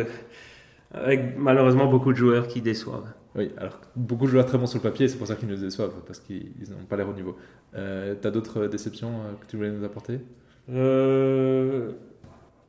avec 0.92 1.38
malheureusement 1.38 1.88
beaucoup 1.88 2.12
de 2.12 2.18
joueurs 2.18 2.48
qui 2.48 2.62
déçoivent. 2.62 3.14
Oui, 3.36 3.52
alors 3.58 3.80
beaucoup 3.96 4.26
de 4.26 4.32
joueurs 4.32 4.46
très 4.46 4.58
bons 4.58 4.66
sur 4.66 4.80
le 4.80 4.84
papier, 4.84 5.08
c'est 5.08 5.18
pour 5.18 5.28
ça 5.28 5.36
qu'ils 5.36 5.48
nous 5.48 5.56
déçoivent, 5.56 5.94
parce 6.06 6.20
qu'ils 6.20 6.52
n'ont 6.70 6.86
pas 6.88 6.98
l'air 6.98 7.08
au 7.08 7.14
niveau. 7.14 7.38
Euh, 7.76 8.16
tu 8.20 8.28
as 8.28 8.32
d'autres 8.32 8.68
déceptions 8.68 9.12
que 9.40 9.46
tu 9.46 9.58
voulais 9.58 9.72
nous 9.72 9.84
apporter? 9.84 10.20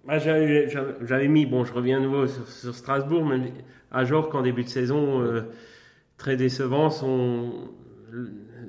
Bah, 0.07 0.19
J'avais 0.19 1.29
mis, 1.29 1.47
bon, 1.47 1.65
je 1.65 1.73
reviens 1.73 1.99
à 1.99 2.01
nouveau 2.01 2.27
sur, 2.27 2.75
Strasbourg, 2.75 3.25
mais 3.25 3.53
à 3.91 4.05
Jorque 4.05 4.35
en 4.35 4.43
début 4.43 4.65
de 4.65 4.69
saison, 4.69 5.25
très 6.19 6.37
décevant. 6.37 6.91
Son, 6.91 7.71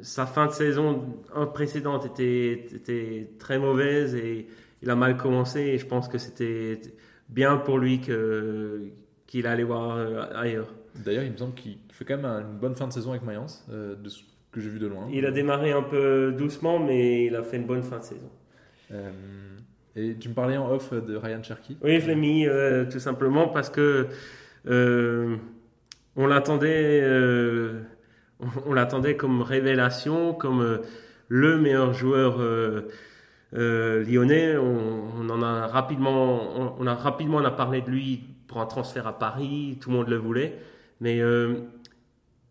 sa 0.02 0.26
fin 0.26 0.48
de 0.48 0.52
saison 0.52 1.20
précédente 1.54 2.06
était, 2.06 2.66
était, 2.74 3.30
très 3.40 3.60
mauvaise 3.60 4.16
et 4.16 4.48
il 4.82 4.90
a 4.90 4.96
mal 4.96 5.18
commencé. 5.18 5.60
Et 5.62 5.78
je 5.78 5.86
pense 5.86 6.08
que 6.08 6.18
c'était 6.18 6.82
bien 7.30 7.58
pour 7.58 7.78
lui 7.78 8.02
que, 8.02 8.92
qu'il 9.32 9.48
allait 9.48 9.64
voir 9.64 9.96
euh, 9.96 10.24
ailleurs. 10.36 10.68
D'ailleurs, 11.06 11.24
il 11.24 11.32
me 11.32 11.38
semble 11.38 11.54
qu'il 11.54 11.78
fait 11.90 12.04
quand 12.04 12.18
même 12.18 12.26
une 12.26 12.60
bonne 12.60 12.76
fin 12.76 12.86
de 12.86 12.92
saison 12.92 13.12
avec 13.12 13.24
Mayence, 13.24 13.66
euh, 13.72 13.96
de 13.96 14.10
ce 14.10 14.24
que 14.52 14.60
j'ai 14.60 14.68
vu 14.68 14.78
de 14.78 14.88
loin. 14.88 15.08
Il 15.10 15.26
a 15.26 15.32
démarré 15.32 15.72
un 15.72 15.84
peu 15.84 16.34
doucement, 16.38 16.80
mais 16.80 17.28
il 17.28 17.36
a 17.38 17.42
fait 17.42 17.56
une 17.56 17.66
bonne 17.66 17.82
fin 17.82 18.00
de 18.00 18.04
saison. 18.04 18.30
Euh, 18.92 19.10
et 19.96 20.18
tu 20.20 20.28
me 20.28 20.34
parlais 20.34 20.58
en 20.58 20.70
off 20.70 20.94
de 20.94 21.16
Ryan 21.16 21.42
Cherky 21.42 21.78
Oui, 21.82 22.02
je 22.02 22.08
l'ai 22.08 22.16
mis 22.16 22.46
tout 22.92 23.00
simplement 23.00 23.48
parce 23.48 23.70
que 23.70 24.08
on 24.66 26.28
l'attendait, 26.28 27.02
on, 28.66 28.74
l'attendait 28.74 29.16
comme 29.16 29.42
révélation, 29.42 30.34
comme 30.34 30.82
le 31.30 31.58
meilleur 31.58 31.94
joueur 31.94 32.38
euh, 33.54 34.04
lyonnais. 34.06 34.56
On, 34.58 35.30
en 35.30 35.42
a 35.42 35.68
rapidement, 35.68 36.78
on, 36.80 36.88
a 36.88 36.96
rapidement 36.96 37.38
on 37.38 37.46
a 37.46 37.52
parlé 37.52 37.82
de 37.82 37.90
lui 37.90 38.24
pour 38.52 38.60
un 38.60 38.66
transfert 38.66 39.08
à 39.08 39.18
Paris. 39.18 39.78
Tout 39.80 39.90
le 39.90 39.96
monde 39.96 40.10
le 40.10 40.18
voulait, 40.18 40.60
mais 41.00 41.22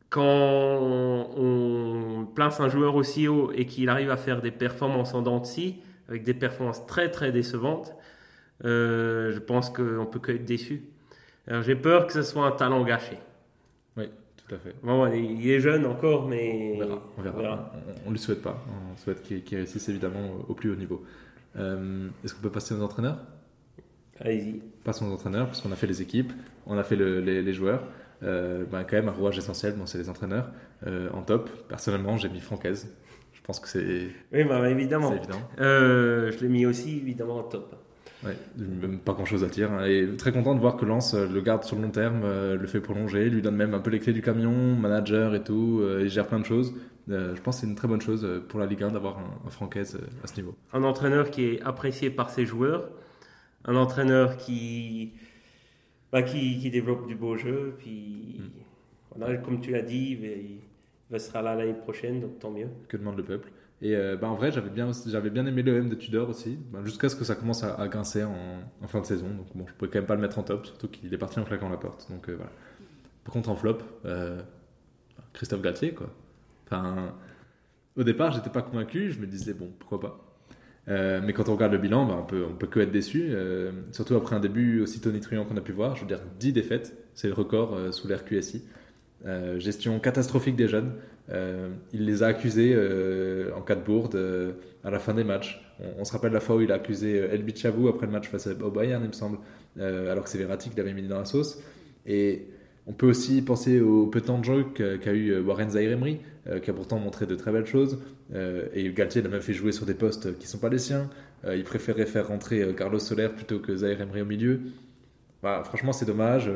quand 0.08 0.24
on, 0.24 2.26
place 2.34 2.60
un 2.60 2.68
joueur 2.68 2.94
aussi 2.94 3.28
haut 3.28 3.52
et 3.54 3.66
qu'il 3.66 3.90
arrive 3.90 4.10
à 4.10 4.16
faire 4.16 4.40
des 4.40 4.50
performances 4.50 5.14
en 5.14 5.20
dents 5.20 5.42
avec 6.08 6.22
des 6.22 6.34
performances 6.34 6.86
très 6.86 7.10
très 7.10 7.32
décevantes, 7.32 7.94
je 8.64 9.38
pense 9.38 9.68
qu'on 9.68 10.06
peut 10.10 10.18
que 10.18 10.32
être 10.32 10.44
déçu. 10.44 10.84
j'ai 11.48 11.76
peur 11.76 12.06
que 12.06 12.14
ce 12.14 12.22
soit 12.22 12.46
un 12.46 12.52
talent 12.52 12.82
gâché. 12.82 13.18
Oui, 13.96 14.04
tout 14.38 14.54
à 14.54 14.58
fait. 14.58 14.74
il 15.18 15.50
est 15.50 15.60
jeune 15.60 15.84
encore, 15.84 16.26
mais 16.26 16.78
on 17.18 17.22
verra. 17.22 17.72
On, 18.06 18.08
ne 18.08 18.14
lui 18.14 18.18
souhaite 18.18 18.42
pas. 18.42 18.64
On 18.92 18.96
souhaite 18.96 19.22
qu'il 19.22 19.56
réussisse 19.56 19.88
évidemment 19.90 20.30
au 20.48 20.54
plus 20.54 20.70
haut 20.70 20.76
niveau. 20.76 21.04
Euh, 21.56 22.08
est-ce 22.24 22.34
qu'on 22.34 22.42
peut 22.42 22.50
passer 22.50 22.74
aux 22.74 22.82
entraîneurs? 22.82 23.18
Allez-y. 24.20 24.60
Passons 24.84 25.08
aux 25.08 25.12
entraîneurs, 25.12 25.48
puisqu'on 25.48 25.72
a 25.72 25.76
fait 25.76 25.86
les 25.86 26.02
équipes, 26.02 26.32
on 26.66 26.78
a 26.78 26.84
fait 26.84 26.96
les, 26.96 27.52
joueurs. 27.52 27.82
Euh, 28.22 28.64
ben, 28.70 28.84
quand 28.84 28.96
même, 28.96 29.08
un 29.08 29.12
rouage 29.12 29.38
essentiel, 29.38 29.74
bon, 29.74 29.86
c'est 29.86 29.98
les 29.98 30.08
entraîneurs. 30.08 30.50
Euh, 30.86 31.08
en 31.12 31.22
top, 31.22 31.50
personnellement, 31.68 32.16
j'ai 32.16 32.28
mis 32.28 32.40
Francaise. 32.40 32.94
Je 33.32 33.40
pense 33.42 33.60
que 33.60 33.68
c'est. 33.68 34.08
Oui, 34.32 34.44
bah, 34.44 34.68
évidemment. 34.68 35.12
évident. 35.12 35.40
je 35.58 36.40
l'ai 36.40 36.48
mis 36.48 36.66
aussi, 36.66 36.98
évidemment, 36.98 37.38
en 37.38 37.42
top. 37.44 37.74
Ouais, 38.24 38.36
même 38.58 38.98
pas 38.98 39.12
grand 39.12 39.24
chose 39.24 39.44
à 39.44 39.46
dire. 39.46 39.72
Hein. 39.72 39.86
Et 39.86 40.06
très 40.16 40.32
content 40.32 40.54
de 40.54 40.60
voir 40.60 40.76
que 40.76 40.84
Lance 40.84 41.14
euh, 41.14 41.26
le 41.26 41.40
garde 41.40 41.64
sur 41.64 41.76
le 41.76 41.82
long 41.82 41.90
terme, 41.90 42.22
euh, 42.24 42.56
le 42.56 42.66
fait 42.66 42.80
prolonger, 42.80 43.30
lui 43.30 43.40
donne 43.40 43.56
même 43.56 43.72
un 43.72 43.78
peu 43.78 43.90
les 43.90 43.98
clés 43.98 44.12
du 44.12 44.20
camion, 44.20 44.74
manager 44.76 45.34
et 45.34 45.42
tout, 45.42 45.80
euh, 45.80 46.02
il 46.02 46.10
gère 46.10 46.26
plein 46.26 46.38
de 46.38 46.44
choses. 46.44 46.74
je 47.08 47.40
pense 47.40 47.56
que 47.56 47.60
c'est 47.62 47.66
une 47.66 47.76
très 47.76 47.88
bonne 47.88 48.00
chose 48.00 48.26
pour 48.48 48.60
la 48.60 48.66
Ligue 48.66 48.82
1 48.82 48.90
d'avoir 48.90 49.18
un, 49.18 49.46
un 49.46 49.50
Francaise 49.50 49.98
à 50.22 50.26
ce 50.26 50.36
niveau. 50.36 50.54
Un 50.72 50.84
entraîneur 50.84 51.30
qui 51.30 51.46
est 51.46 51.62
apprécié 51.62 52.10
par 52.10 52.28
ses 52.28 52.44
joueurs, 52.44 52.90
un 53.64 53.76
entraîneur 53.76 54.36
qui, 54.36 55.12
bah, 56.12 56.22
qui, 56.22 56.58
qui, 56.58 56.70
développe 56.70 57.06
du 57.06 57.14
beau 57.14 57.36
jeu, 57.36 57.74
puis 57.78 58.40
hmm. 59.18 59.42
comme 59.42 59.60
tu 59.60 59.70
l'as 59.70 59.82
dit, 59.82 60.18
il, 60.20 60.58
va 61.10 61.18
sera 61.18 61.42
là 61.42 61.54
l'année 61.54 61.74
prochaine, 61.74 62.20
donc 62.20 62.38
tant 62.38 62.50
mieux. 62.50 62.68
Que 62.88 62.96
demande 62.96 63.16
le 63.16 63.24
peuple 63.24 63.50
et 63.82 63.96
euh, 63.96 64.16
bah, 64.16 64.28
en 64.28 64.34
vrai, 64.34 64.52
j'avais 64.52 64.68
bien, 64.68 64.90
j'avais 65.06 65.30
bien 65.30 65.46
aimé 65.46 65.62
le 65.62 65.78
M 65.78 65.88
de 65.88 65.94
Tudor 65.94 66.28
aussi, 66.28 66.58
bah, 66.70 66.80
jusqu'à 66.84 67.08
ce 67.08 67.16
que 67.16 67.24
ça 67.24 67.34
commence 67.34 67.64
à, 67.64 67.88
grincer 67.88 68.24
en, 68.24 68.86
fin 68.86 69.00
de 69.00 69.06
saison. 69.06 69.28
Donc 69.28 69.46
bon, 69.54 69.66
je 69.66 69.72
pouvais 69.72 69.90
quand 69.90 69.98
même 69.98 70.06
pas 70.06 70.16
le 70.16 70.20
mettre 70.20 70.38
en 70.38 70.42
top, 70.42 70.66
surtout 70.66 70.88
qu'il 70.88 71.12
est 71.12 71.18
parti 71.18 71.40
en 71.40 71.44
claquant 71.44 71.70
la 71.70 71.78
porte. 71.78 72.06
Donc 72.10 72.28
euh, 72.28 72.34
voilà. 72.34 72.52
Par 73.24 73.32
contre, 73.32 73.48
en 73.48 73.56
flop, 73.56 73.78
euh, 74.04 74.42
Christophe 75.32 75.62
Galtier, 75.62 75.94
quoi. 75.94 76.10
Enfin, 76.66 77.14
au 77.96 78.04
départ, 78.04 78.32
j'étais 78.32 78.50
pas 78.50 78.62
convaincu, 78.62 79.10
je 79.10 79.18
me 79.18 79.26
disais, 79.26 79.54
bon, 79.54 79.70
pourquoi 79.78 80.00
pas. 80.00 80.29
Mais 80.90 81.32
quand 81.32 81.48
on 81.48 81.54
regarde 81.54 81.72
le 81.72 81.78
bilan, 81.78 82.04
bah, 82.04 82.18
on, 82.20 82.26
peut, 82.26 82.44
on 82.50 82.54
peut 82.54 82.66
que 82.66 82.80
être 82.80 82.90
déçu, 82.90 83.32
surtout 83.92 84.16
après 84.16 84.34
un 84.34 84.40
début 84.40 84.80
aussi 84.80 85.00
tonitruant 85.00 85.44
qu'on 85.44 85.56
a 85.56 85.60
pu 85.60 85.72
voir. 85.72 85.96
Je 85.96 86.02
veux 86.02 86.08
dire, 86.08 86.20
10 86.38 86.52
défaites, 86.52 86.96
c'est 87.14 87.28
le 87.28 87.34
record 87.34 87.78
sous 87.92 88.08
l'ère 88.08 88.24
QSI. 88.24 88.64
gestion 89.58 90.00
catastrophique 90.00 90.56
des 90.56 90.68
jeunes. 90.68 90.92
Euh, 91.32 91.68
il 91.92 92.06
les 92.06 92.22
a 92.22 92.26
accusés 92.26 92.72
euh, 92.74 93.54
en 93.56 93.60
cas 93.60 93.76
de 93.76 93.82
bourde 93.82 94.16
euh, 94.16 94.52
à 94.82 94.90
la 94.90 94.98
fin 94.98 95.14
des 95.14 95.22
matchs. 95.22 95.62
On, 95.98 96.04
se 96.04 96.12
rappelle 96.12 96.32
la 96.32 96.40
fois 96.40 96.56
où 96.56 96.60
il 96.60 96.72
a 96.72 96.74
accusé 96.74 97.16
El 97.16 97.42
Bichabou 97.42 97.88
après 97.88 98.06
le 98.06 98.12
match 98.12 98.28
face 98.28 98.48
au 98.48 98.70
Bayern, 98.70 99.02
il 99.02 99.08
me 99.08 99.14
semble, 99.14 99.38
alors 99.78 100.24
que 100.24 100.28
c'est 100.28 100.36
Verratti 100.36 100.68
qui 100.68 100.76
l'avait 100.76 100.92
mis 100.92 101.02
dans 101.02 101.18
la 101.18 101.24
sauce. 101.24 101.62
Et 102.04 102.48
on 102.86 102.92
peut 102.92 103.08
aussi 103.08 103.40
penser 103.40 103.80
au 103.80 104.06
petit 104.08 104.30
jeu 104.42 104.66
qu'a 104.74 105.12
eu 105.14 105.40
Warren 105.40 105.70
Zaire 105.70 105.98
qui 106.62 106.70
a 106.70 106.74
pourtant 106.74 106.98
montré 106.98 107.24
de 107.24 107.34
très 107.34 107.50
belles 107.50 107.64
choses. 107.64 107.98
Et 108.32 108.92
Galtier 108.92 109.22
l'a 109.22 109.28
même 109.28 109.40
fait 109.40 109.52
jouer 109.52 109.72
sur 109.72 109.86
des 109.86 109.94
postes 109.94 110.36
qui 110.38 110.44
ne 110.44 110.48
sont 110.48 110.58
pas 110.58 110.68
les 110.68 110.78
siens. 110.78 111.10
il 111.44 111.64
préférait 111.64 112.06
faire 112.06 112.28
rentrer 112.28 112.74
Carlos 112.76 112.98
Soler 112.98 113.28
plutôt 113.28 113.58
que 113.58 113.74
Zaire 113.76 114.00
Emery 114.00 114.22
au 114.22 114.26
milieu. 114.26 114.60
bah, 115.42 115.62
franchement, 115.64 115.92
c'est 115.92 116.06
dommage. 116.06 116.50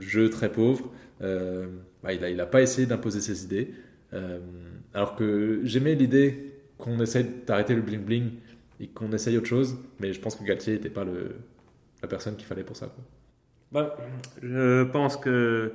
jeu 0.00 0.30
très 0.30 0.52
pauvre. 0.52 0.92
Bah, 1.20 2.12
il 2.12 2.36
n'a 2.36 2.46
pas 2.46 2.62
essayé 2.62 2.86
d'imposer 2.86 3.20
ses 3.20 3.44
idées. 3.44 3.74
alors 4.94 5.16
que 5.16 5.60
j'aimais 5.64 5.94
l'idée 5.94 6.54
qu'on 6.78 7.00
essaie 7.00 7.26
d'arrêter 7.46 7.74
le 7.74 7.82
bling-bling 7.82 8.30
et 8.80 8.86
qu'on 8.86 9.10
essaye 9.12 9.36
autre 9.36 9.48
chose. 9.48 9.76
Mais 10.00 10.12
je 10.12 10.20
pense 10.20 10.36
que 10.36 10.44
Galtier 10.44 10.74
n'était 10.74 10.90
pas 10.90 11.04
le, 11.04 11.34
la 12.02 12.08
personne 12.08 12.36
qu'il 12.36 12.46
fallait 12.46 12.64
pour 12.64 12.76
ça. 12.76 12.94
Bah, 13.72 13.96
je 14.42 14.84
pense 14.84 15.16
que. 15.16 15.72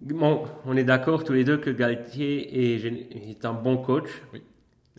Bon, 0.00 0.44
on 0.66 0.76
est 0.76 0.84
d'accord 0.84 1.24
tous 1.24 1.32
les 1.32 1.44
deux 1.44 1.56
que 1.56 1.70
Galtier 1.70 2.74
est, 2.74 3.30
est 3.30 3.44
un 3.44 3.52
bon 3.52 3.76
coach. 3.76 4.08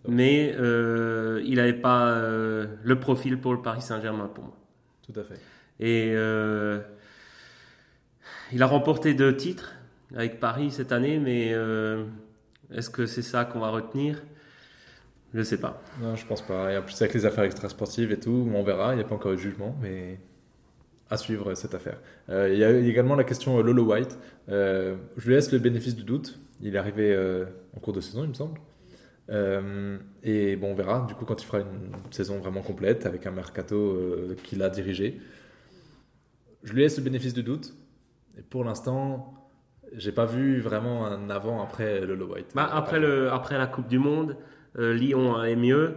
Mais 0.07 0.55
euh, 0.57 1.41
il 1.45 1.55
n'avait 1.55 1.73
pas 1.73 2.07
euh, 2.07 2.67
le 2.83 2.99
profil 2.99 3.39
pour 3.39 3.53
le 3.53 3.61
Paris 3.61 3.81
Saint-Germain 3.81 4.29
pour 4.33 4.45
moi. 4.45 4.57
Tout 5.05 5.19
à 5.19 5.23
fait. 5.23 5.39
Et 5.79 6.13
euh, 6.15 6.79
il 8.53 8.63
a 8.63 8.67
remporté 8.67 9.13
deux 9.13 9.35
titres 9.35 9.73
avec 10.15 10.39
Paris 10.39 10.71
cette 10.71 10.93
année, 10.93 11.19
mais 11.19 11.53
est-ce 12.73 12.89
que 12.89 13.05
c'est 13.05 13.21
ça 13.21 13.43
qu'on 13.45 13.59
va 13.59 13.69
retenir? 13.69 14.23
Je 15.33 15.41
sais 15.41 15.59
pas. 15.59 15.81
Non, 16.01 16.15
je 16.15 16.25
pense 16.25 16.41
pas. 16.41 16.71
Et 16.71 16.77
en 16.77 16.81
plus, 16.81 16.99
avec 17.01 17.13
les 17.13 17.25
affaires 17.25 17.43
extrasportives 17.43 18.11
et 18.11 18.19
tout, 18.19 18.49
on 18.53 18.63
verra. 18.63 18.93
Il 18.93 18.95
n'y 18.95 19.03
a 19.03 19.05
pas 19.05 19.15
encore 19.15 19.33
eu 19.33 19.35
de 19.35 19.41
jugement, 19.41 19.75
mais 19.81 20.19
à 21.09 21.17
suivre 21.17 21.53
cette 21.55 21.73
affaire. 21.73 21.99
Euh, 22.29 22.49
il 22.51 22.59
y 22.59 22.63
a 22.63 22.71
également 22.71 23.15
la 23.15 23.23
question 23.23 23.57
euh, 23.57 23.63
Lolo 23.63 23.83
White. 23.83 24.17
Euh, 24.49 24.95
je 25.17 25.27
lui 25.27 25.35
laisse 25.35 25.51
le 25.51 25.59
bénéfice 25.59 25.95
du 25.95 26.03
doute. 26.03 26.39
Il 26.61 26.75
est 26.75 26.79
arrivé 26.79 27.15
en 27.75 27.79
cours 27.79 27.93
de 27.93 28.01
saison, 28.01 28.23
il 28.23 28.29
me 28.29 28.33
semble. 28.33 28.59
et 30.23 30.55
bon, 30.55 30.71
on 30.71 30.73
verra 30.73 31.05
du 31.07 31.13
coup 31.13 31.23
quand 31.23 31.39
il 31.39 31.45
fera 31.45 31.59
une 31.59 31.91
saison 32.09 32.39
vraiment 32.39 32.61
complète 32.61 33.05
avec 33.05 33.27
un 33.27 33.31
mercato 33.31 33.95
qu'il 34.43 34.63
a 34.63 34.69
dirigé. 34.69 35.21
Je 36.63 36.73
lui 36.73 36.81
laisse 36.81 36.97
le 36.97 37.03
bénéfice 37.03 37.35
du 37.35 37.43
doute. 37.43 37.75
Et 38.39 38.41
pour 38.41 38.63
l'instant, 38.63 39.35
j'ai 39.93 40.11
pas 40.11 40.25
vu 40.25 40.59
vraiment 40.61 41.05
un 41.05 41.29
avant-après 41.29 42.01
Lolo 42.07 42.33
White. 42.33 42.47
Bah, 42.55 42.67
après, 42.73 42.99
la 42.99 43.67
Coupe 43.67 43.87
du 43.87 43.99
Monde, 43.99 44.35
Lyon 44.75 45.43
est 45.43 45.55
mieux. 45.55 45.93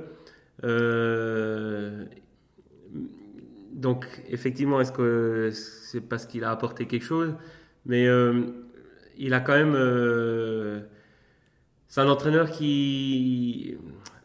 Donc, 3.81 4.07
effectivement, 4.29 4.81
est-ce 4.81 4.93
que 4.93 5.51
c'est 5.53 6.01
parce 6.01 6.27
qu'il 6.27 6.45
a 6.45 6.51
apporté 6.51 6.87
quelque 6.87 7.05
chose? 7.05 7.35
Mais 7.87 8.07
euh, 8.07 8.43
il 9.19 9.35
a 9.35 9.41
quand 9.41 9.55
même. 9.55 9.75
c'est 11.89 12.01
un 12.01 12.09
entraîneur 12.09 12.51
qui 12.51 13.77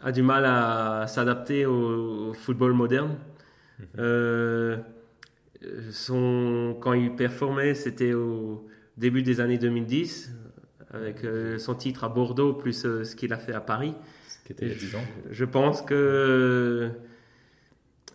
a 0.01 0.12
du 0.12 0.22
mal 0.22 0.45
à 0.45 1.08
s'adapter 1.08 1.66
au, 1.66 2.34
football 2.34 2.74
moderne. 2.74 3.18
Mhm. 3.97 4.84
son, 5.91 6.78
quand 6.80 6.93
il 6.93 7.16
performait, 7.16 7.74
c'était 7.74 8.14
au 8.14 8.68
début 8.97 9.24
des 9.24 9.41
années 9.41 9.58
2010, 9.58 10.32
avec 10.91 11.26
son 11.58 11.76
titre 11.76 12.03
à 12.03 12.10
Bordeaux, 12.10 12.53
plus 12.53 12.82
ce 12.82 13.16
qu'il 13.16 13.34
a 13.34 13.38
fait 13.38 13.53
à 13.53 13.62
Paris 13.62 13.95
qui 14.45 14.53
était 14.53 14.66
il 14.66 14.72
y 14.72 14.76
a 14.76 14.78
10 14.78 14.95
ans. 14.95 15.03
Je 15.32 15.45
pense 15.45 15.82
que 15.82 16.91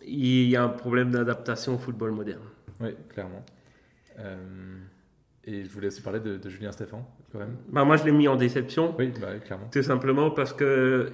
il 0.05 0.49
y 0.49 0.55
a 0.55 0.63
un 0.63 0.69
problème 0.69 1.11
d'adaptation 1.11 1.75
au 1.75 1.77
football 1.77 2.11
moderne. 2.11 2.41
Oui, 2.79 2.89
clairement. 3.09 3.43
Euh, 4.19 4.35
et 5.45 5.63
je 5.63 5.69
voulais 5.69 5.87
aussi 5.87 6.01
parler 6.01 6.19
de, 6.19 6.39
Julien 6.49 6.71
Stéphan, 6.71 7.07
quand 7.31 7.39
même. 7.39 7.57
Bah, 7.69 7.83
moi, 7.83 7.97
je 7.97 8.05
l'ai 8.05 8.11
mis 8.11 8.27
en 8.27 8.35
déception. 8.35 8.95
Oui, 8.97 9.11
bah, 9.19 9.37
clairement. 9.39 9.67
Tout 9.71 9.83
simplement 9.83 10.31
parce 10.31 10.53
que 10.53 11.11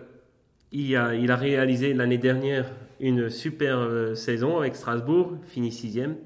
il 0.71 0.95
a, 0.97 1.15
il 1.15 1.31
a 1.31 1.37
réalisé 1.37 1.93
l'année 1.93 2.17
dernière 2.17 2.69
une 2.99 3.29
super 3.29 3.79
euh, 3.79 4.15
saison 4.15 4.57
avec 4.59 4.75
Strasbourg, 4.75 5.37
fini 5.45 5.71
sixième. 5.71 6.17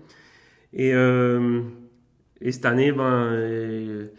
Et, 0.74 0.93
euh, 0.93 1.62
et 2.39 2.51
cette 2.51 2.66
année, 2.66 2.91
ben, 2.91 4.09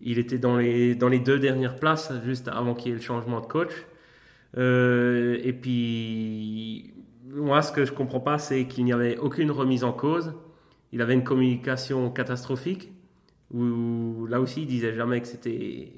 il 0.00 0.18
était 0.18 0.38
dans 0.38 0.56
les, 0.56 0.94
dans 0.94 1.08
les 1.08 1.18
deux 1.18 1.38
dernières 1.38 1.76
places, 1.76 2.12
juste 2.24 2.48
avant 2.48 2.74
qu'il 2.74 2.88
y 2.88 2.92
ait 2.92 2.96
le 2.96 3.02
changement 3.02 3.40
de 3.40 3.46
coach. 3.46 3.72
Et 4.56 5.52
puis, 5.52 6.94
moi, 7.32 7.62
ce 7.62 7.72
que 7.72 7.84
je 7.84 7.92
comprends 7.92 8.20
pas, 8.20 8.38
c'est 8.38 8.66
qu'il 8.66 8.84
n'y 8.84 8.92
avait 8.92 9.16
aucune 9.18 9.50
remise 9.50 9.84
en 9.84 9.92
cause. 9.92 10.34
Il 10.92 11.02
avait 11.02 11.14
une 11.14 11.24
communication 11.24 12.10
catastrophique, 12.10 12.92
là 13.52 14.40
aussi, 14.40 14.62
il 14.62 14.66
disait 14.66 14.94
jamais 14.94 15.20
que 15.20 15.26
c'était 15.26 15.92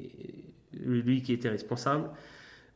lui 0.72 1.22
qui 1.22 1.32
était 1.32 1.48
responsable. 1.48 2.10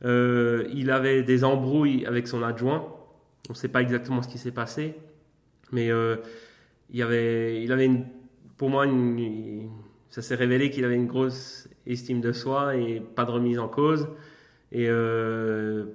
Euh, 0.05 0.67
il 0.73 0.91
avait 0.91 1.23
des 1.23 1.43
embrouilles 1.43 2.05
avec 2.05 2.27
son 2.27 2.43
adjoint. 2.43 2.87
On 3.49 3.53
ne 3.53 3.57
sait 3.57 3.69
pas 3.69 3.81
exactement 3.81 4.21
ce 4.21 4.27
qui 4.27 4.37
s'est 4.37 4.51
passé, 4.51 4.95
mais 5.71 5.89
euh, 5.89 6.17
il, 6.91 7.01
avait, 7.01 7.89
pour 8.57 8.69
moi, 8.69 8.85
ça 10.09 10.21
s'est 10.21 10.35
révélé 10.35 10.69
qu'il 10.69 10.85
avait 10.85 10.95
une 10.95 11.07
grosse 11.07 11.69
estime 11.85 12.21
de 12.21 12.33
soi 12.33 12.75
et 12.75 12.99
pas 12.99 13.25
de 13.25 13.31
remise 13.31 13.57
en 13.57 13.67
cause. 13.67 14.09
Et 14.71 14.87
euh, 14.89 15.85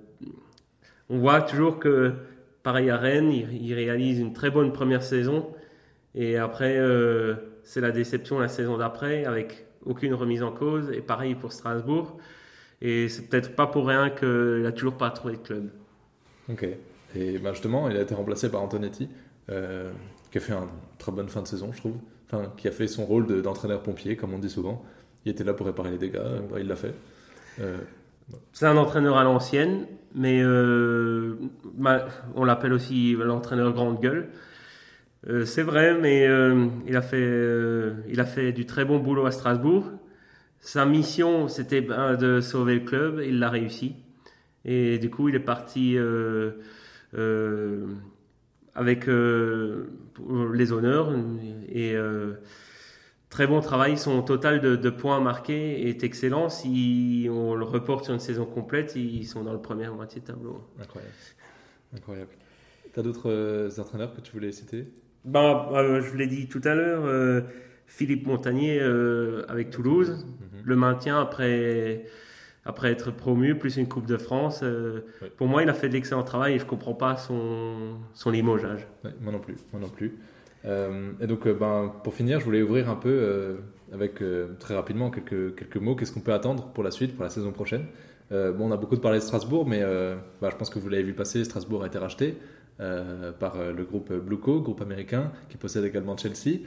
on 1.11 1.19
voit 1.19 1.43
toujours 1.43 1.79
que, 1.79 2.15
pareil 2.63 2.91
à 2.91 2.97
Rennes, 2.97 3.33
il, 3.33 3.75
réalise 3.75 4.19
une 4.19 4.33
très 4.33 4.51
bonne 4.51 4.73
première 4.73 5.03
saison. 5.03 5.53
Et 6.15 6.37
après, 6.37 6.77
euh, 6.79 7.35
c'est 7.65 7.81
la 7.81 7.91
déception 7.91 8.39
la 8.39 8.49
saison 8.49 8.77
d'après, 8.77 9.25
avec 9.25 9.67
aucune 9.85 10.15
remise 10.15 10.43
en 10.43 10.53
cause. 10.53 10.91
Et 10.91 11.01
pareil 11.01 11.35
pour 11.35 11.53
Strasbourg. 11.53 12.19
Et 12.81 13.09
c'est 13.09 13.29
peut-être 13.29 13.55
pas 13.55 13.67
pour 13.67 13.87
rien 13.87 14.11
qu'il 14.11 14.63
n'a 14.63 14.73
toujours 14.73 14.97
pas 14.97 15.11
trouvé 15.11 15.35
de 15.35 15.39
club. 15.39 15.71
Ok. 16.49 16.67
Et 17.15 17.39
ben 17.39 17.53
justement, 17.53 17.89
il 17.89 17.97
a 17.97 18.03
été 18.03 18.15
remplacé 18.15 18.51
par 18.51 18.63
Antonetti, 18.63 19.09
euh, 19.51 19.93
qui 20.31 20.39
a 20.39 20.41
fait 20.41 20.53
une 20.53 20.67
très 20.99 21.13
bonne 21.13 21.29
fin 21.29 21.43
de 21.43 21.47
saison, 21.47 21.73
je 21.73 21.79
trouve. 21.79 21.97
Enfin, 22.27 22.53
qui 22.57 22.67
a 22.67 22.73
fait 22.73 22.89
son 22.89 23.05
rôle 23.05 23.43
d'entraîneur 23.43 23.83
pompier, 23.83 24.17
comme 24.17 24.33
on 24.33 24.39
dit 24.39 24.51
souvent. 24.51 24.83
Il 25.25 25.31
était 25.31 25.45
là 25.45 25.55
pour 25.55 25.67
réparer 25.67 25.91
les 25.91 25.99
dégâts, 25.99 26.19
bah, 26.51 26.59
il 26.59 26.67
l'a 26.67 26.77
fait. 26.77 26.95
C'est 28.53 28.67
un 28.67 28.77
entraîneur 28.77 29.17
à 29.17 29.25
l'ancienne, 29.25 29.87
mais 30.15 30.43
euh, 30.43 31.37
on 32.35 32.45
l'appelle 32.45 32.73
aussi 32.73 33.15
l'entraîneur 33.15 33.73
grande 33.73 34.01
gueule. 34.01 34.29
Euh, 35.29 35.45
c'est 35.45 35.63
vrai, 35.63 35.95
mais 35.95 36.27
euh, 36.27 36.67
il, 36.87 36.97
a 36.97 37.03
fait, 37.03 37.93
il 38.09 38.21
a 38.21 38.25
fait 38.25 38.53
du 38.53 38.67
très 38.67 38.85
bon 38.85 38.99
boulot 38.99 39.27
à 39.27 39.31
Strasbourg. 39.31 39.91
Sa 40.61 40.85
mission, 40.85 41.49
c'était 41.49 41.81
ben, 41.81 42.17
de 42.17 42.41
sauver 42.41 42.75
le 42.75 42.81
club, 42.81 43.23
il 43.25 43.39
l'a 43.39 43.51
réussi. 43.51 43.95
Et 44.65 44.99
du 44.99 45.11
coup, 45.11 45.29
il 45.29 45.35
est 45.35 45.41
parti 45.41 45.97
avec 48.75 49.07
les 49.07 50.73
honneurs. 50.73 51.13
Et 51.69 51.97
Très 53.33 53.47
bon 53.47 53.63
travail, 53.63 53.97
son 53.97 54.21
total 54.21 54.61
de, 54.61 54.91
points 54.91 55.19
marqués 55.19 55.89
est 55.89 56.05
excellent. 56.05 56.51
Si 56.51 57.29
on 57.31 57.55
le 57.55 57.65
reporte 57.65 58.05
sur 58.05 58.13
une 58.13 58.21
saison 58.21 58.45
complète, 58.45 58.95
ils 58.95 59.27
sont 59.27 59.43
dans 59.43 59.55
le 59.55 59.59
premier 59.59 59.89
moitié 59.89 60.21
de 60.21 60.27
tableau. 60.27 60.69
Incroyable. 60.79 61.15
Incroyable. 61.97 62.31
Tu 62.93 63.01
as 63.01 63.03
d'autres 63.03 63.31
euh, 63.31 63.71
entraîneurs 63.79 64.15
que 64.15 64.21
tu 64.21 64.33
voulais 64.33 64.53
citer? 64.53 64.85
Bah, 65.25 65.71
euh, 65.73 66.03
Je 66.03 66.15
l'ai 66.15 66.27
dit 66.27 66.47
tout 66.47 66.61
à 66.63 66.75
l'heure, 66.75 67.07
euh, 67.07 67.41
Philippe 67.87 68.27
Montagnier 68.27 68.83
avec 69.49 69.71
Toulouse, 69.71 70.11
mhm. 70.11 70.61
le 70.67 70.77
maintien 70.77 71.19
après, 71.19 72.05
après 72.67 72.93
être 72.93 73.11
promu, 73.11 73.55
plus 73.55 73.79
une 73.79 73.89
Coupe 73.89 74.07
de 74.07 74.19
France. 74.19 74.63
Pour 75.39 75.49
moi, 75.49 75.63
il 75.63 75.71
a 75.71 75.75
fait 75.75 75.89
de 75.89 75.95
l'excellent 75.95 76.23
travail 76.23 76.57
et 76.57 76.59
je 76.59 76.65
ne 76.65 76.69
comprends 76.69 76.93
pas 76.93 77.17
son, 77.17 77.97
son 78.13 78.31
limogeage. 78.31 78.87
moi 79.23 79.33
non 79.33 79.41
plus. 79.41 79.57
Moi 79.73 79.81
non 79.81 79.89
plus. 79.89 80.19
Euh, 80.65 81.13
et 81.21 81.27
donc, 81.27 81.47
euh, 81.47 81.55
ben, 81.55 81.93
pour 82.03 82.15
finir, 82.15 82.41
je 82.41 82.45
voulais 82.45 82.63
ouvrir 82.63 82.89
un 82.89 82.95
peu 82.95 83.11
euh, 83.11 83.57
avec 83.93 84.23
très 84.59 84.75
rapidement 84.75 85.11
quelques, 85.11 85.57
quelques 85.57 85.77
mots. 85.77 85.95
Qu'est-ce 85.95 86.13
qu'on 86.13 86.21
peut 86.21 86.33
attendre 86.33 86.69
pour 86.69 86.85
la 86.85 86.91
suite, 86.91 87.15
pour 87.15 87.25
la 87.25 87.31
saison 87.31 87.53
prochaine? 87.53 87.85
Bon, 88.31 88.69
on 88.69 88.73
a 88.73 88.79
beaucoup 88.79 88.97
parlé 88.97 89.19
de 89.19 89.23
Strasbourg, 89.23 89.69
mais 89.69 89.83
bah, 90.41 90.49
je 90.51 90.57
pense 90.57 90.71
que 90.71 90.79
vous 90.79 90.89
l'avez 90.89 91.03
vu 91.03 91.13
passer. 91.13 91.45
Strasbourg 91.45 91.83
a 91.85 91.89
été 91.89 91.99
racheté 91.99 92.39
par 92.79 93.59
le 93.59 93.85
groupe 93.85 94.11
Blueco, 94.11 94.63
groupe 94.63 94.81
américain, 94.81 95.33
qui 95.51 95.59
possède 95.59 95.85
également 95.85 96.17
Chelsea. 96.17 96.61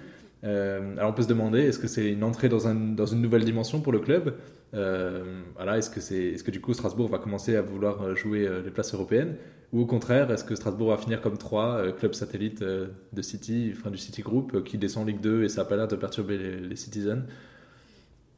alors 0.43 1.09
on 1.09 1.13
peut 1.13 1.23
se 1.23 1.27
demander, 1.27 1.61
est-ce 1.61 1.79
que 1.79 1.87
c'est 1.87 2.11
une 2.11 2.23
entrée 2.23 2.49
dans, 2.49 2.67
un, 2.67 2.75
dans, 2.75 3.07
une 3.07 3.19
nouvelle 3.19 3.45
dimension 3.45 3.81
pour 3.81 3.93
le 3.93 3.97
club? 3.97 4.35
Voilà, 4.73 5.79
Est-ce 5.79 5.89
que, 5.89 6.01
c'est, 6.01 6.25
est-ce 6.25 6.43
que 6.43 6.51
du 6.51 6.61
coup 6.61 6.75
Strasbourg 6.75 7.09
va 7.09 7.17
commencer 7.17 7.55
à 7.55 7.63
vouloir 7.63 8.15
jouer 8.15 8.47
les 8.63 8.69
places 8.69 8.93
européennes? 8.93 9.35
Ou 9.75 9.81
au 9.81 9.85
contraire, 9.85 10.31
est-ce 10.31 10.45
que 10.45 10.55
Strasbourg 10.55 10.91
va 10.91 10.97
finir 10.97 11.19
comme 11.19 11.37
3 11.37 11.65
euh, 11.65 11.91
clubs 11.91 12.13
satellites 12.13 12.61
euh, 12.61 12.87
de 13.11 13.21
City, 13.21 13.73
enfin 13.75 13.91
du 13.91 13.97
City 13.97 14.21
Group, 14.21 14.53
euh, 14.55 14.61
qui 14.61 14.77
descend 14.77 15.05
Ligue 15.05 15.19
2 15.19 15.43
et 15.43 15.49
ça 15.49 15.63
n'a 15.63 15.67
pas 15.67 15.75
l'air 15.75 15.89
de 15.89 15.97
perturber 15.97 16.37
les, 16.37 16.75
Citizens? 16.77 17.23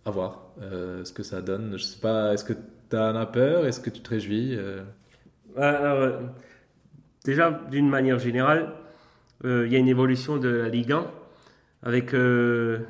À 0.04 0.10
voir 0.10 0.54
ce 0.58 1.12
que 1.12 1.22
ça 1.22 1.42
donne. 1.42 1.78
Je 1.78 1.84
sais 1.84 2.00
pas, 2.00 2.34
est-ce 2.34 2.44
que 2.44 2.54
tu 2.54 2.96
en 2.96 3.16
as 3.16 3.26
peur 3.28 3.68
Est-ce 3.68 3.80
que 3.80 3.92
tu 3.92 4.02
te 4.02 4.10
réjouis 4.10 4.58
Alors, 5.58 6.22
Déjà, 7.26 7.52
d'une 7.70 7.90
manière 7.90 8.18
générale, 8.18 8.72
il 9.44 9.68
y 9.68 9.76
a 9.76 9.80
une 9.80 9.90
évolution 9.90 10.38
de 10.38 10.48
la 10.48 10.70
Ligue 10.70 10.94
1 10.94 11.06
avec 11.84 12.14
de 12.14 12.82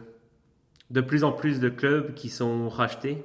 plus 1.08 1.24
en 1.24 1.32
plus 1.32 1.60
de 1.60 1.70
clubs 1.70 2.14
qui 2.14 2.30
sont 2.30 2.70
rachetés 2.70 3.24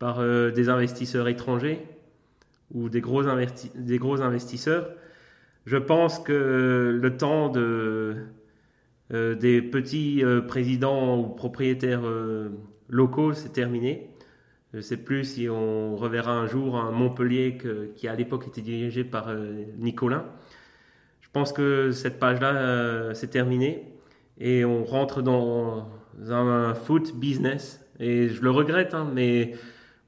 par 0.00 0.20
des 0.20 0.68
investisseurs 0.68 1.28
étrangers 1.28 1.86
ou 2.72 2.88
des 2.88 3.00
gros, 3.00 3.22
des 3.74 3.98
gros 3.98 4.20
investisseurs, 4.20 4.90
je 5.64 5.76
pense 5.76 6.18
que 6.18 6.98
le 7.00 7.16
temps 7.16 7.48
de, 7.48 8.16
des 9.10 9.62
petits 9.62 10.22
présidents 10.46 11.18
ou 11.18 11.28
propriétaires 11.28 12.02
locaux, 12.88 13.32
c'est 13.32 13.52
terminé. 13.52 14.10
Je 14.72 14.78
ne 14.78 14.82
sais 14.82 14.96
plus 14.96 15.24
si 15.24 15.48
on 15.48 15.96
reverra 15.96 16.32
un 16.32 16.46
jour 16.46 16.76
un 16.76 16.92
Montpellier 16.92 17.58
qui 17.96 18.08
à 18.08 18.14
l'époque 18.14 18.46
était 18.46 18.60
dirigé 18.60 19.04
par 19.04 19.34
Nicolas. 19.78 20.24
Je 21.20 21.28
pense 21.32 21.52
que 21.52 21.90
cette 21.90 22.18
page-là, 22.18 23.14
c'est 23.14 23.30
terminé 23.30 23.96
et 24.38 24.64
on 24.64 24.84
rentre 24.84 25.22
dans 25.22 25.88
un 26.28 26.74
foot 26.74 27.16
business. 27.16 27.84
Et 27.98 28.28
je 28.28 28.42
le 28.42 28.50
regrette, 28.50 28.94
hein, 28.94 29.10
mais 29.12 29.54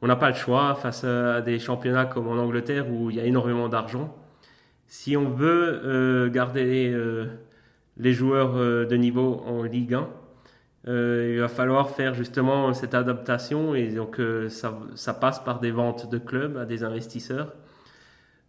on 0.01 0.07
n'a 0.07 0.17
pas 0.17 0.29
le 0.29 0.35
choix 0.35 0.75
face 0.75 1.05
à 1.05 1.41
des 1.41 1.59
championnats 1.59 2.07
comme 2.07 2.29
en 2.29 2.37
Angleterre 2.39 2.91
où 2.91 3.11
il 3.11 3.17
y 3.17 3.21
a 3.21 3.25
énormément 3.25 3.69
d'argent. 3.69 4.15
Si 4.87 5.17
on 5.17 5.29
veut 5.29 5.83
euh, 5.85 6.31
garder 6.31 6.91
euh, 6.91 7.27
les 7.99 8.15
joueurs 8.15 8.57
euh, 8.57 8.87
de 8.87 8.97
niveau 8.97 9.43
en 9.47 9.63
Ligue 9.63 9.95
1, 9.95 10.09
il 10.87 11.41
va 11.41 11.49
falloir 11.49 11.91
faire 11.91 12.15
justement 12.15 12.73
cette 12.73 12.95
adaptation 12.95 13.75
et 13.75 13.89
donc 13.89 14.19
ça, 14.49 14.79
ça, 14.95 15.13
passe 15.13 15.39
par 15.39 15.61
des 15.61 15.71
ventes 15.71 16.09
de 16.09 16.17
clubs 16.17 16.57
à 16.57 16.65
des 16.65 16.83
investisseurs. 16.83 17.53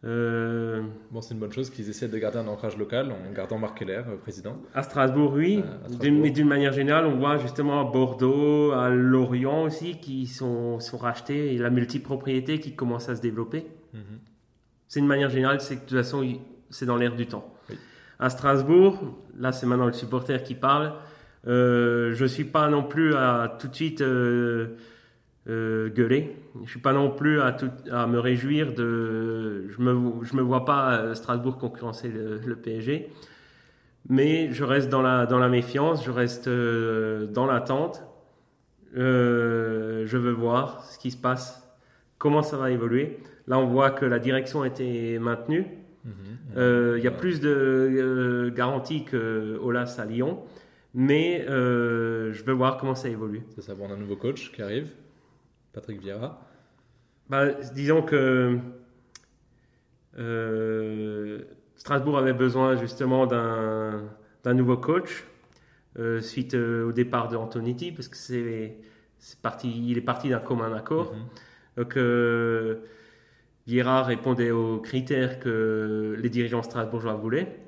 Euh, 0.06 0.82
bon, 1.12 1.20
c'est 1.20 1.34
une 1.34 1.42
bonne 1.42 1.52
chose 1.52 1.70
qu'ils 1.70 1.90
essaient 1.90 2.08
de 2.08 2.18
garder 2.18 2.38
un 2.38 2.48
ancrage 2.48 2.78
local 2.78 3.12
en 3.12 3.32
gardant 3.34 3.58
Marc 3.58 3.80
Keller, 3.80 4.04
euh, 4.08 4.16
président. 4.16 4.58
À 4.74 4.84
Strasbourg, 4.84 5.34
oui. 5.34 5.62
Euh, 5.92 6.12
mais 6.12 6.32
d'une 6.32 6.48
manière 6.48 6.72
générale, 6.72 7.06
on 7.06 7.18
voit 7.18 7.38
justement 7.38 7.82
à 7.82 7.92
Bordeaux, 7.92 8.72
à 8.72 8.90
Lorient 8.90 9.64
aussi, 9.64 10.00
qui 10.00 10.26
sont, 10.26 10.80
sont 10.80 10.98
rachetés 10.98 11.54
et 11.54 11.58
la 11.58 11.70
multipropriété 11.70 12.60
qui 12.60 12.76
commence 12.76 13.10
à 13.10 13.16
se 13.16 13.22
développer. 13.22 13.66
Mhm. 13.94 14.20
C'est 14.88 15.02
une 15.02 15.08
manière 15.08 15.30
générale, 15.30 15.60
c'est 15.60 15.76
que 15.76 15.82
de 15.82 15.86
toute 15.86 15.98
façon, 15.98 16.26
c'est 16.70 16.86
dans 16.86 16.98
l'air 16.98 17.16
du 17.16 17.28
temps. 17.28 17.54
À 18.22 18.30
Strasbourg, 18.30 19.00
là, 19.38 19.52
c'est 19.52 19.66
maintenant 19.66 19.86
le 19.86 19.94
supporter 19.94 20.44
qui 20.44 20.56
parle. 20.56 20.94
je 21.46 22.22
ne 22.22 22.28
suis 22.28 22.44
pas 22.46 22.68
non 22.70 22.84
plus 22.84 23.16
à 23.16 23.56
tout 23.60 23.68
de 23.68 23.76
suite 23.76 24.04
euh, 25.48 25.90
gueuler. 25.90 26.36
Je 26.66 26.70
suis 26.70 26.82
pas 26.82 26.92
non 26.92 27.10
plus 27.10 27.42
à, 27.42 27.54
tout, 27.54 27.72
à 27.90 28.06
me 28.08 28.20
réjouir 28.20 28.74
de. 28.74 29.68
Je 29.70 29.82
me, 29.82 30.24
je 30.24 30.36
me 30.36 30.42
vois 30.42 30.66
pas 30.66 31.00
euh, 31.00 31.16
Strasbourg 31.16 31.58
concurrencer 31.58 32.10
le, 32.10 32.56
PSG, 32.56 33.10
mais 34.10 34.52
je 34.52 34.64
reste 34.66 34.90
dans 34.90 35.02
la, 35.02 35.26
dans 35.26 35.40
la 35.40 35.48
méfiance, 35.48 36.06
je 36.06 36.12
reste 36.12 36.48
euh, 36.48 37.26
dans 37.26 37.46
l'attente. 37.46 38.04
je 38.94 40.18
veux 40.18 40.32
voir 40.32 40.84
ce 40.84 41.00
qui 41.00 41.10
se 41.10 41.18
passe, 41.18 41.66
comment 42.18 42.44
ça 42.44 42.58
va 42.58 42.70
évoluer. 42.70 43.20
Là, 43.48 43.58
on 43.60 43.66
voit 43.66 43.92
que 43.92 44.06
la 44.06 44.20
direction 44.20 44.62
a 44.64 44.68
été 44.68 45.20
maintenue. 45.20 45.66
Mhm. 46.04 46.98
Il 46.98 47.04
y 47.04 47.08
a 47.08 47.12
plus 47.12 47.40
de 47.40 48.52
garanties 48.54 49.06
que 49.06 49.58
Olas 49.64 49.96
à 50.00 50.06
Lyon, 50.06 50.40
mais 50.94 51.46
je 51.48 52.44
veux 52.44 52.54
voir 52.54 52.78
comment 52.78 52.96
ça 52.96 53.08
évolue. 53.08 53.44
C'est 53.56 53.62
ça, 53.62 53.74
bon, 53.74 53.86
on 53.88 53.92
a 53.92 53.94
un 53.94 53.98
nouveau 53.98 54.18
coach 54.18 54.52
qui 54.52 54.62
arrive. 54.62 54.90
Patrick 55.74 56.02
Vieira 56.02 56.42
bah, 57.30 57.52
Disons 57.74 58.02
que 58.02 58.60
euh, 60.18 61.40
Strasbourg 61.76 62.18
avait 62.18 62.34
besoin 62.34 62.76
justement 62.76 63.26
d'un 63.26 64.54
nouveau 64.54 64.78
coach 64.78 65.26
euh, 65.98 66.22
suite 66.22 66.54
euh, 66.56 66.88
au 66.88 66.92
départ 66.92 67.30
de 67.30 67.36
Antonetti, 67.36 67.92
parce 67.92 68.08
que 68.08 68.18
c'est 68.18 68.76
parti, 69.42 69.90
il 69.90 69.98
est 69.98 70.02
parti 70.02 70.30
d'un 70.30 70.40
commun 70.40 70.74
accord. 70.74 71.14
Mhm. 71.14 71.26
Donc 71.78 71.98
Vieira 73.68 74.04
répondait 74.04 74.52
aux 74.52 74.80
critères 74.80 75.40
que 75.40 76.16
les 76.20 76.30
dirigeants 76.30 76.64
strasbourgeois 76.64 77.14
voulaient. 77.14 77.60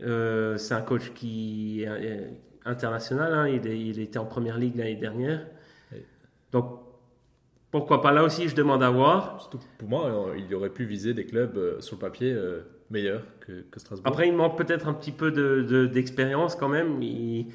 c'est 0.00 0.74
un 0.74 0.82
coach 0.82 1.12
qui 1.14 1.84
est 1.84 2.28
international, 2.64 3.32
hein. 3.32 3.48
il, 3.48 3.64
il, 3.66 4.00
était 4.00 4.18
en 4.18 4.26
première 4.26 4.58
ligue 4.58 4.76
l'année 4.76 4.96
dernière. 4.96 5.46
Donc 6.50 6.81
pourquoi 7.72 8.02
pas? 8.02 8.12
Là 8.12 8.22
aussi, 8.22 8.48
je 8.48 8.54
demande 8.54 8.82
à 8.82 8.90
voir. 8.90 9.48
pour 9.78 9.88
moi, 9.88 10.06
euh, 10.06 10.38
il 10.38 10.54
aurait 10.54 10.68
pu 10.68 10.84
viser 10.84 11.14
des 11.14 11.24
clubs 11.24 11.56
euh, 11.56 11.80
sur 11.80 11.96
le 11.96 12.00
papier 12.00 12.30
euh, 12.30 12.60
meilleurs 12.90 13.22
que, 13.40 13.64
Strasbourg. 13.76 14.06
Après, 14.06 14.28
il 14.28 14.34
manque 14.34 14.58
peut-être 14.58 14.88
un 14.88 14.92
petit 14.92 15.10
peu 15.10 15.32
d'expérience 15.88 16.54
de, 16.54 16.60
quand 16.60 16.68
même. 16.68 17.02
Il, 17.02 17.46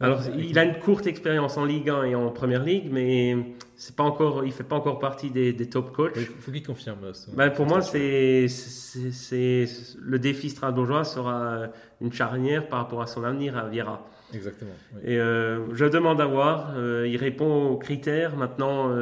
alors, 0.00 0.22
il 0.34 0.58
a 0.58 0.64
une 0.64 0.78
courte 0.78 1.06
expérience 1.06 1.58
en 1.58 1.66
Ligue 1.66 1.90
1 1.90 2.04
et 2.04 2.14
en 2.14 2.30
Première 2.30 2.64
Ligue, 2.64 2.88
mais 2.90 3.36
c'est 3.76 3.94
pas 3.94 4.02
encore, 4.02 4.46
il 4.46 4.52
fait 4.52 4.64
pas 4.64 4.76
encore 4.76 4.98
partie 4.98 5.28
des, 5.28 5.54
top 5.68 5.92
coachs. 5.92 6.12
Il 6.16 6.24
faut 6.24 6.50
qu'il 6.50 6.62
confirme. 6.62 7.12
Ben, 7.34 7.50
pour 7.50 7.66
moi, 7.66 7.82
c'est, 7.82 8.48
c'est, 8.48 9.66
le 10.00 10.18
défi 10.18 10.48
strasbourgeois 10.48 11.04
sera 11.04 11.64
une 12.00 12.14
charnière 12.14 12.66
par 12.66 12.78
rapport 12.78 13.02
à 13.02 13.06
son 13.06 13.24
avenir 13.24 13.58
à 13.58 13.68
Viera. 13.68 14.08
Exactement. 14.32 14.72
Et 15.04 15.16
je 15.16 15.84
demande 15.84 16.18
à 16.22 16.26
voir. 16.26 16.72
il 17.04 17.18
répond 17.18 17.66
aux 17.66 17.76
critères. 17.76 18.36
Maintenant, 18.36 18.96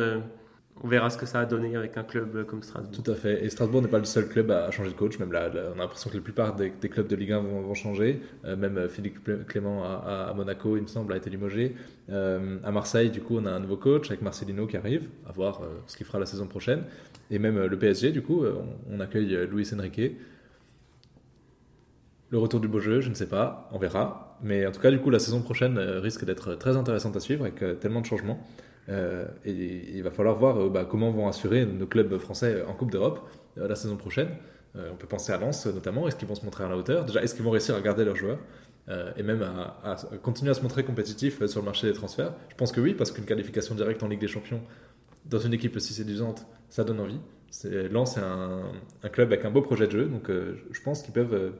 on 0.85 0.89
verra 0.89 1.11
ce 1.11 1.19
que 1.19 1.27
ça 1.27 1.41
a 1.41 1.47
donné 1.47 1.75
avec 1.75 1.97
un 1.97 2.05
club 2.05 2.45
comme 2.47 2.63
Strasbourg. 2.63 3.03
Tout 3.03 3.11
à 3.11 3.15
fait. 3.15 3.45
Et 3.45 3.51
Strasbourg 3.51 3.83
n'est 3.83 3.89
pas 3.89 3.99
le 3.99 4.05
seul 4.05 4.29
club 4.29 4.51
à 4.51 4.71
changer 4.71 4.91
de 4.91 4.95
coach. 4.95 5.19
Même 5.19 5.33
là, 5.33 5.51
on 5.75 5.79
a 5.79 5.83
l'impression 5.83 6.09
que 6.09 6.17
la 6.17 6.23
plupart 6.23 6.55
des, 6.55 6.71
clubs 6.71 7.09
de 7.09 7.17
Ligue 7.17 7.33
1 7.33 7.41
vont, 7.41 7.75
changer. 7.75 8.21
Euh, 8.45 8.57
même 8.57 8.79
euh, 8.79 8.89
Philippe 8.89 9.29
Clément 9.49 9.85
à, 9.85 10.33
Monaco, 10.37 10.77
il 10.77 10.83
me 10.83 10.87
semble, 10.87 11.13
a 11.13 11.17
été 11.17 11.31
limogé. 11.31 11.75
Euh, 12.11 12.59
à 12.63 12.71
Marseille, 12.71 13.11
du 13.11 13.21
coup, 13.21 13.39
on 13.39 13.47
a 13.47 13.51
un 13.51 13.61
nouveau 13.61 13.77
coach 13.77 14.09
avec 14.09 14.23
Marcelino 14.23 14.67
qui 14.67 14.77
arrive, 14.77 15.09
à 15.29 15.33
voir 15.33 15.63
ce 15.87 15.97
qu'il 15.97 16.07
fera 16.07 16.19
la 16.19 16.27
saison 16.27 16.47
prochaine. 16.47 16.85
Et 17.31 17.39
même 17.39 17.65
le 17.65 17.79
PSG, 17.79 18.13
du 18.13 18.23
coup, 18.23 18.45
on, 18.91 19.01
accueille 19.01 19.47
Luis 19.51 19.69
Enrique. 19.75 20.17
Le 22.31 22.39
retour 22.39 22.61
du 22.61 22.69
beau 22.69 22.79
jeu, 22.79 23.01
je 23.01 23.09
ne 23.09 23.15
sais 23.15 23.29
pas, 23.29 23.69
on 23.73 23.79
verra. 23.79 24.39
Mais 24.43 24.67
en 24.67 24.71
tout 24.71 24.81
cas, 24.81 24.91
du 24.91 24.99
coup, 24.99 25.11
la 25.11 25.19
saison 25.19 25.41
prochaine 25.41 25.79
risque 25.79 26.25
d'être 26.25 26.55
très 26.55 26.77
intéressante 26.77 27.17
à 27.17 27.21
suivre 27.21 27.45
avec 27.45 27.81
tellement 27.81 28.01
de 28.01 28.07
changements. 28.07 28.39
Euh, 28.89 29.27
et 29.45 29.53
il 29.97 30.03
va 30.03 30.11
falloir 30.11 30.37
voir 30.37 30.59
euh, 30.59 30.71
bah, 30.71 30.87
comment 30.89 31.11
vont 31.11 31.29
assurer 31.29 31.67
nos 31.67 31.87
clubs 31.87 32.17
français 32.19 32.63
en 32.67 32.73
Coupe 32.73 32.91
d'Europe 32.91 33.29
euh, 33.59 33.69
la 33.69 33.75
saison 33.75 33.97
prochaine. 33.97 34.29
on 34.77 34.97
peut 34.97 35.07
penser 35.07 35.33
à 35.33 35.39
Lens 35.39 35.67
notamment. 35.67 36.09
Est-ce 36.09 36.17
qu'ils 36.17 36.29
vont 36.29 36.35
se 36.35 36.45
montrer 36.45 36.65
à 36.65 36.69
la 36.69 36.77
hauteur? 36.77 37.05
Déjà, 37.05 37.23
est-ce 37.23 37.35
qu'ils 37.35 37.45
vont 37.45 37.51
réussir 37.51 37.75
à 37.75 37.81
garder 37.81 38.05
leurs 38.05 38.17
joueurs? 38.17 38.39
Et 39.19 39.23
même 39.23 39.43
à, 39.43 39.97
continuer 40.23 40.51
à 40.51 40.55
se 40.55 40.63
montrer 40.63 40.83
compétitifs 40.83 41.45
sur 41.45 41.61
le 41.61 41.67
marché 41.67 41.87
des 41.87 41.93
transferts? 41.93 42.33
Je 42.49 42.55
pense 42.55 42.73
que 42.73 42.81
oui, 42.81 42.95
parce 42.95 43.11
qu'une 43.11 43.27
qualification 43.27 43.75
directe 43.75 44.03
en 44.03 44.09
Ligue 44.09 44.21
des 44.21 44.29
Champions 44.29 44.63
dans 45.27 45.39
une 45.39 45.53
équipe 45.53 45.77
aussi 45.77 45.93
séduisante, 45.93 46.47
ça 46.71 46.85
donne 46.85 47.01
envie. 47.01 47.21
Lens 47.91 48.17
est 48.17 48.23
un, 48.23 49.09
club 49.11 49.31
avec 49.31 49.45
un 49.45 49.51
beau 49.51 49.61
projet 49.61 49.89
de 49.89 49.93
jeu, 49.93 50.07
donc 50.07 50.31
je 50.31 50.81
pense 50.83 51.03
qu'ils 51.03 51.13
peuvent, 51.13 51.53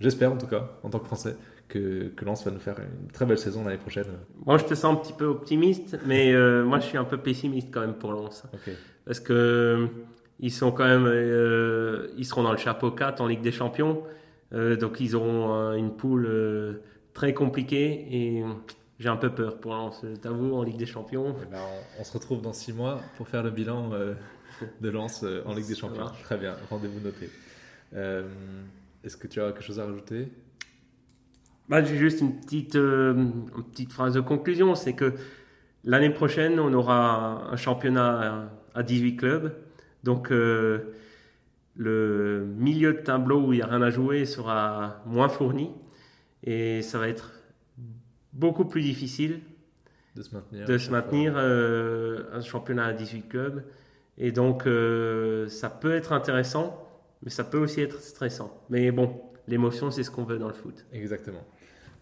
j'espère 0.00 0.32
en 0.32 0.38
tout 0.38 0.48
cas, 0.48 0.72
en 0.82 0.90
tant 0.90 0.98
que 0.98 1.06
Français, 1.06 1.36
que, 1.68 2.08
que 2.08 2.24
Lens 2.24 2.44
va 2.44 2.50
nous 2.50 2.60
faire 2.60 2.76
une 2.78 3.10
très 3.10 3.26
belle 3.26 3.38
saison 3.38 3.64
l'année 3.64 3.78
prochaine. 3.78 4.06
Moi, 4.44 4.58
je 4.58 4.64
te 4.64 4.74
sens 4.74 4.92
un 4.92 4.96
petit 4.96 5.12
peu 5.12 5.26
optimiste, 5.26 5.98
mais 6.06 6.32
euh, 6.32 6.64
moi, 6.64 6.78
je 6.78 6.86
suis 6.86 6.98
un 6.98 7.04
peu 7.04 7.18
pessimiste 7.18 7.68
quand 7.72 7.80
même 7.80 7.94
pour 7.94 8.12
Lens. 8.12 8.44
Parce 9.04 9.20
que 9.20 9.32
euh, 9.32 9.86
ils 10.40 10.52
sont 10.52 10.72
quand 10.72 10.84
même, 10.84 11.06
euh, 11.06 12.08
ils 12.16 12.24
seront 12.24 12.42
dans 12.42 12.52
le 12.52 12.58
chapeau 12.58 12.90
4 12.90 13.20
en 13.20 13.26
Ligue 13.26 13.42
des 13.42 13.52
Champions, 13.52 14.02
donc 14.52 15.00
ils 15.00 15.16
auront 15.16 15.72
une 15.72 15.90
poule 15.90 16.80
très 17.14 17.34
compliquée 17.34 18.06
et 18.10 18.44
j'ai 19.00 19.08
un 19.08 19.16
peu 19.16 19.30
peur 19.30 19.58
pour 19.58 19.72
Lens. 19.72 20.04
T'avoue, 20.22 20.54
en 20.54 20.62
Ligue 20.62 20.76
des 20.76 20.86
Champions. 20.86 21.34
Eh 21.42 21.50
ben, 21.50 21.58
on, 21.98 22.04
se 22.04 22.12
retrouve 22.12 22.42
dans 22.42 22.52
6 22.52 22.72
mois 22.72 23.00
pour 23.16 23.28
faire 23.28 23.42
le 23.42 23.50
bilan 23.50 23.90
de 24.80 24.88
Lens 24.88 25.24
en 25.44 25.54
Ligue 25.54 25.66
des 25.66 25.74
Champions. 25.74 26.10
Très 26.22 26.36
bien, 26.36 26.54
rendez-vous 26.70 27.00
noté. 27.00 27.30
Est-ce 29.04 29.16
que 29.16 29.26
tu 29.26 29.40
as 29.40 29.52
quelque 29.52 29.64
chose 29.64 29.80
à 29.80 29.86
rajouter? 29.86 30.28
Bah, 31.68 31.82
J'ai 31.82 31.96
juste 31.96 32.20
une 32.20 32.38
petite, 32.40 32.76
euh, 32.76 33.14
une 33.14 33.64
petite 33.70 33.92
phrase 33.92 34.14
de 34.14 34.20
conclusion, 34.20 34.74
c'est 34.74 34.94
que 34.94 35.14
l'année 35.84 36.10
prochaine, 36.10 36.58
on 36.60 36.72
aura 36.72 37.50
un 37.50 37.56
championnat 37.56 38.50
à 38.74 38.82
18 38.82 39.16
clubs. 39.16 39.52
Donc 40.02 40.30
euh, 40.30 40.94
le 41.74 42.46
milieu 42.56 42.94
de 42.94 43.00
tableau 43.00 43.40
où 43.40 43.52
il 43.52 43.56
n'y 43.56 43.62
a 43.62 43.66
rien 43.66 43.82
à 43.82 43.90
jouer 43.90 44.24
sera 44.24 45.02
moins 45.06 45.28
fourni 45.28 45.70
et 46.44 46.82
ça 46.82 46.98
va 46.98 47.08
être 47.08 47.32
beaucoup 48.32 48.64
plus 48.64 48.82
difficile 48.82 49.40
de 50.14 50.22
se 50.22 50.34
maintenir, 50.34 50.66
de 50.66 50.78
se 50.78 50.90
maintenir 50.90 51.34
euh, 51.36 52.24
un 52.32 52.40
championnat 52.40 52.86
à 52.86 52.92
18 52.92 53.28
clubs. 53.28 53.64
Et 54.18 54.32
donc 54.32 54.62
ça 55.48 55.68
peut 55.68 55.92
être 55.92 56.12
intéressant, 56.12 56.88
mais 57.22 57.30
ça 57.30 57.44
peut 57.44 57.58
aussi 57.58 57.82
être 57.82 58.00
stressant. 58.00 58.62
Mais 58.70 58.90
bon, 58.90 59.20
l'émotion, 59.48 59.90
c'est 59.90 60.02
ce 60.02 60.10
qu'on 60.10 60.24
veut 60.24 60.38
dans 60.38 60.48
le 60.48 60.54
foot. 60.54 60.84
Exactement. 60.92 61.44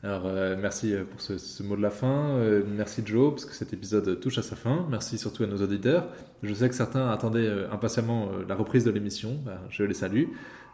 Alors, 0.04 0.26
euh, 0.26 0.54
merci 0.60 0.92
euh, 0.92 1.04
pour 1.04 1.18
ce, 1.22 1.62
mot 1.62 1.76
de 1.76 1.82
la 1.82 1.90
fin. 1.90 2.36
Euh, 2.36 2.62
merci 2.66 3.02
Joe, 3.06 3.32
parce 3.32 3.46
que 3.46 3.54
cet 3.54 3.72
épisode 3.72 4.20
touche 4.20 4.36
à 4.36 4.42
sa 4.42 4.54
fin. 4.54 4.86
Merci 4.90 5.16
surtout 5.16 5.44
à 5.44 5.46
nos 5.46 5.56
auditeurs. 5.56 6.08
Je 6.42 6.52
sais 6.52 6.68
que 6.68 6.74
certains 6.74 7.10
attendaient 7.10 7.50
impatiemment 7.72 8.28
la 8.46 8.54
reprise 8.54 8.84
de 8.84 8.90
l'émission. 8.90 9.40
Ben, 9.46 9.58
je 9.70 9.82
les 9.82 9.94
salue. 9.94 10.24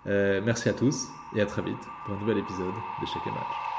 merci 0.07 0.68
à 0.68 0.72
tous 0.72 1.07
et 1.37 1.41
à 1.41 1.47
très 1.47 1.62
vite 1.62 1.76
pour 2.05 2.16
un 2.16 2.20
nouvel 2.20 2.39
épisode 2.39 2.74
de 3.01 3.07
Chaque 3.07 3.26
Match. 3.26 3.70